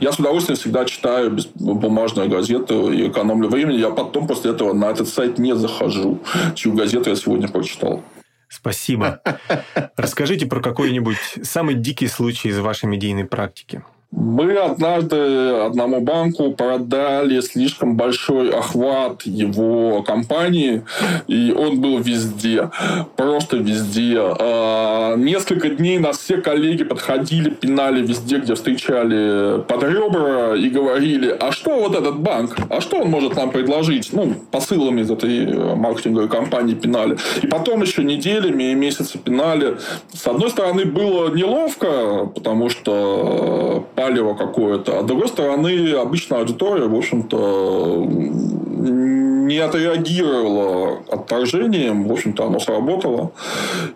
Я 0.00 0.12
с 0.12 0.18
удовольствием 0.18 0.56
всегда 0.56 0.84
читаю 0.84 1.36
бумажную 1.54 2.28
газету 2.28 2.92
и 2.92 3.08
экономлю 3.08 3.48
времени. 3.48 3.78
Я 3.78 3.90
потом 3.90 4.26
после 4.26 4.52
этого 4.52 4.72
на 4.72 4.90
этот 4.90 5.08
сайт 5.08 5.38
не 5.38 5.54
захожу, 5.54 6.20
чью 6.54 6.74
газету 6.74 7.10
я 7.10 7.16
сегодня 7.16 7.48
прочитал. 7.48 8.02
Спасибо. 8.48 9.20
Расскажите 9.96 10.46
про 10.46 10.60
какой-нибудь 10.60 11.16
самый 11.42 11.74
дикий 11.74 12.08
случай 12.08 12.48
из 12.48 12.58
вашей 12.58 12.86
медийной 12.86 13.24
практики. 13.24 13.84
Мы 14.12 14.56
однажды 14.56 15.16
одному 15.16 16.00
банку 16.00 16.50
продали 16.50 17.40
слишком 17.40 17.96
большой 17.96 18.50
охват 18.50 19.22
его 19.22 20.02
компании, 20.02 20.82
и 21.28 21.54
он 21.56 21.80
был 21.80 22.00
везде, 22.00 22.70
просто 23.14 23.58
везде. 23.58 24.18
А, 24.18 25.14
несколько 25.14 25.68
дней 25.68 26.00
нас 26.00 26.18
все 26.18 26.38
коллеги 26.38 26.82
подходили, 26.82 27.50
пинали 27.50 28.04
везде, 28.04 28.38
где 28.38 28.56
встречали 28.56 29.62
под 29.62 29.84
ребра 29.84 30.56
и 30.56 30.68
говорили, 30.70 31.30
а 31.38 31.52
что 31.52 31.78
вот 31.78 31.94
этот 31.94 32.18
банк, 32.18 32.56
а 32.68 32.80
что 32.80 33.02
он 33.02 33.10
может 33.10 33.36
нам 33.36 33.52
предложить? 33.52 34.12
Ну, 34.12 34.34
посылами 34.50 35.02
из 35.02 35.10
этой 35.12 35.76
маркетинговой 35.76 36.28
компании 36.28 36.74
пинали. 36.74 37.16
И 37.42 37.46
потом 37.46 37.82
еще 37.82 38.02
неделями 38.02 38.72
и 38.72 38.74
месяцы 38.74 39.18
пинали. 39.18 39.76
С 40.12 40.26
одной 40.26 40.50
стороны, 40.50 40.84
было 40.84 41.32
неловко, 41.32 42.26
потому 42.34 42.70
что 42.70 43.86
палево 44.00 44.34
какое-то. 44.34 44.98
А 44.98 45.02
с 45.02 45.04
другой 45.04 45.28
стороны, 45.28 45.92
обычная 45.92 46.38
аудитория, 46.38 46.86
в 46.86 46.94
общем-то, 46.94 48.06
не 48.06 49.58
отреагировала 49.58 51.02
отторжением. 51.10 52.08
В 52.08 52.12
общем-то, 52.12 52.46
оно 52.46 52.60
сработало. 52.60 53.32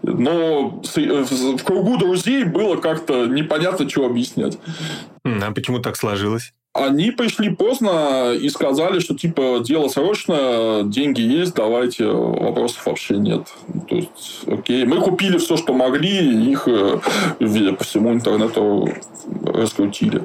Но 0.02 0.82
в 0.82 1.62
кругу 1.64 1.96
друзей 1.96 2.44
было 2.44 2.76
как-то 2.76 3.26
непонятно, 3.26 3.88
что 3.88 4.04
объяснять. 4.04 4.58
А 5.24 5.52
почему 5.52 5.78
так 5.78 5.96
сложилось? 5.96 6.52
Они 6.74 7.12
пришли 7.12 7.50
поздно 7.50 8.32
и 8.32 8.48
сказали, 8.48 8.98
что 8.98 9.14
типа 9.14 9.60
дело 9.64 9.86
срочно, 9.86 10.82
деньги 10.84 11.20
есть, 11.20 11.54
давайте, 11.54 12.04
вопросов 12.06 12.86
вообще 12.86 13.16
нет. 13.16 13.46
То 13.88 13.94
есть, 13.94 14.40
окей, 14.48 14.84
мы 14.84 15.00
купили 15.00 15.38
все, 15.38 15.56
что 15.56 15.72
могли, 15.72 16.50
их 16.50 16.66
э, 16.66 16.98
по 17.38 17.84
всему 17.84 18.12
интернету 18.12 18.88
раскрутили. 19.44 20.22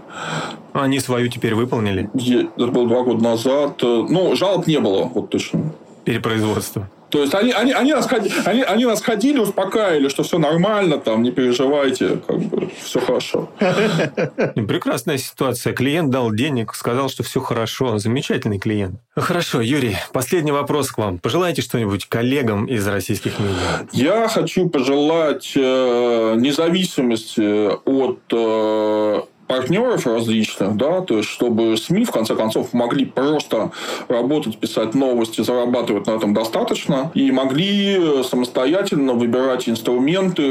Они 0.74 1.00
свою 1.00 1.30
теперь 1.30 1.54
выполнили? 1.54 2.10
Это 2.58 2.72
было 2.72 2.88
два 2.88 3.04
года 3.04 3.24
назад. 3.24 3.84
Ну, 3.84 4.36
жалоб 4.36 4.66
не 4.66 4.80
было, 4.80 5.04
вот 5.04 5.30
точно. 5.30 5.72
Перепроизводство. 6.04 6.90
То 7.10 7.22
есть 7.22 7.34
они, 7.34 7.52
они, 7.52 7.74
они, 7.74 7.94
нас, 7.94 8.08
они, 8.46 8.62
они 8.62 8.86
нас 8.86 9.02
ходили, 9.02 9.40
успокаивали, 9.40 10.10
что 10.10 10.24
все 10.24 10.38
нормально, 10.38 10.98
там, 11.00 11.24
не 11.24 11.32
переживайте, 11.32 12.20
как 12.28 12.40
бы 12.40 12.59
все 12.82 13.00
хорошо. 13.00 13.50
Прекрасная 13.60 15.18
ситуация. 15.18 15.74
Клиент 15.74 16.10
дал 16.10 16.32
денег, 16.32 16.74
сказал, 16.74 17.10
что 17.10 17.24
все 17.24 17.40
хорошо. 17.40 17.98
Замечательный 17.98 18.60
клиент. 18.60 19.00
Хорошо, 19.16 19.62
Юрий, 19.62 19.98
последний 20.14 20.52
вопрос 20.52 20.92
к 20.92 20.98
вам. 20.98 21.20
Пожелайте 21.20 21.62
что-нибудь 21.62 22.06
коллегам 22.08 22.66
из 22.66 22.88
российских 22.88 23.40
медиа. 23.40 23.88
Я 23.92 24.28
хочу 24.28 24.70
пожелать 24.70 25.54
э, 25.56 26.36
независимости 26.38 27.70
от 27.86 28.20
э, 28.32 29.22
партнеров 29.50 30.06
различных, 30.06 30.78
да, 30.78 31.02
то 31.02 31.18
есть 31.18 31.28
чтобы 31.28 31.76
СМИ 31.76 32.06
в 32.06 32.12
конце 32.12 32.36
концов 32.36 32.72
могли 32.72 33.04
просто 33.06 33.72
работать, 34.08 34.60
писать 34.60 34.94
новости, 34.94 35.42
зарабатывать 35.42 36.06
на 36.06 36.12
этом 36.12 36.36
достаточно, 36.36 37.10
и 37.16 37.32
могли 37.32 38.24
самостоятельно 38.24 39.14
выбирать 39.14 39.68
инструменты, 39.68 40.44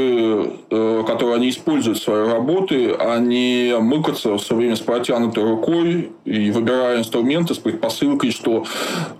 э, 0.69 1.03
которые 1.07 1.37
они 1.37 1.49
используют 1.49 1.99
в 1.99 2.03
своей 2.03 2.27
работе, 2.29 2.93
а 2.99 3.19
не 3.19 3.73
мыкаться 3.79 4.37
все 4.37 4.53
время 4.53 4.75
с 4.75 4.81
протянутой 4.81 5.45
рукой 5.45 6.11
и 6.25 6.51
выбирая 6.51 6.99
инструменты 6.99 7.53
с 7.53 7.57
предпосылкой, 7.57 8.31
что 8.31 8.65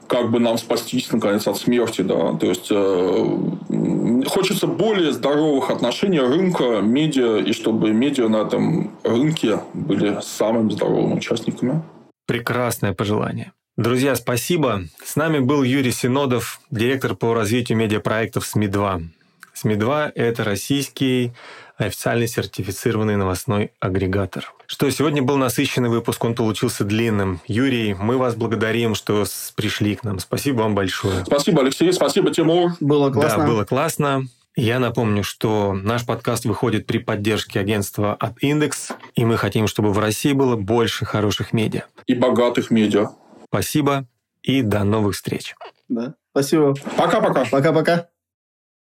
как 0.08 0.30
бы 0.30 0.42
нам 0.42 0.58
спастись 0.58 1.10
наконец 1.10 1.48
от 1.48 1.58
смерти, 1.58 2.02
да, 2.02 2.34
то 2.34 2.48
есть 2.48 2.68
э, 2.70 3.40
хочется 4.28 4.68
более 4.68 5.14
здоровых 5.14 5.70
отношений 5.70 6.20
рынка, 6.20 6.82
медиа, 6.82 7.38
и 7.38 7.54
чтобы 7.54 7.94
медиа 7.94 8.28
на 8.28 8.42
этом 8.42 8.92
рынке 9.04 9.60
были 9.74 10.20
самыми 10.22 10.72
здоровыми 10.72 11.16
участниками. 11.16 11.82
Прекрасное 12.26 12.94
пожелание. 12.94 13.54
Друзья, 13.78 14.16
спасибо. 14.16 14.84
С 15.04 15.16
нами 15.16 15.40
был 15.40 15.64
Юрий 15.64 15.92
Синодов, 15.92 16.60
директор 16.70 17.16
по 17.16 17.34
развитию 17.34 17.78
медиапроектов 17.78 18.46
СМИ-2. 18.46 19.08
СМИ-2– 19.54 20.12
это 20.16 20.44
российский 20.44 21.32
официальный 21.78 22.28
сертифицированный 22.28 23.16
новостной 23.16 23.72
агрегатор. 23.80 24.54
Что, 24.68 24.90
сегодня 24.92 25.24
был 25.24 25.38
насыщенный 25.38 25.90
выпуск, 25.90 26.24
он 26.26 26.36
получился 26.36 26.84
длинным. 26.84 27.40
Юрий, 27.48 27.94
мы 27.94 28.18
вас 28.18 28.36
благодарим, 28.36 28.96
что 28.96 29.26
пришли 29.56 29.96
к 29.96 30.04
нам. 30.04 30.20
Спасибо 30.20 30.58
вам 30.60 30.76
большое. 30.76 31.24
Спасибо, 31.26 31.62
Алексей, 31.62 31.92
спасибо, 31.94 32.32
Тимур. 32.32 32.74
Было 32.82 33.10
классно. 33.12 33.44
Да, 33.44 33.48
было 33.48 33.64
классно. 33.64 34.28
Я 34.56 34.80
напомню, 34.80 35.24
что 35.24 35.74
наш 35.74 36.06
подкаст 36.06 36.46
выходит 36.46 36.86
при 36.86 36.98
поддержке 36.98 37.60
агентства 37.60 38.14
от 38.14 38.42
Индекс, 38.44 38.90
и 39.16 39.24
мы 39.24 39.38
хотим, 39.38 39.68
чтобы 39.68 39.94
в 39.94 40.00
России 40.00 40.34
было 40.34 40.56
больше 40.56 41.06
хороших 41.06 41.54
медиа. 41.54 41.84
И 42.08 42.16
богатых 42.16 42.72
медиа. 42.72 43.10
Спасибо 43.46 44.08
и 44.44 44.62
до 44.62 44.84
новых 44.84 45.16
встреч. 45.16 45.56
Да, 45.88 46.16
спасибо. 46.32 46.76
Пока-пока. 46.98 47.46
Пока-пока. 47.46 48.10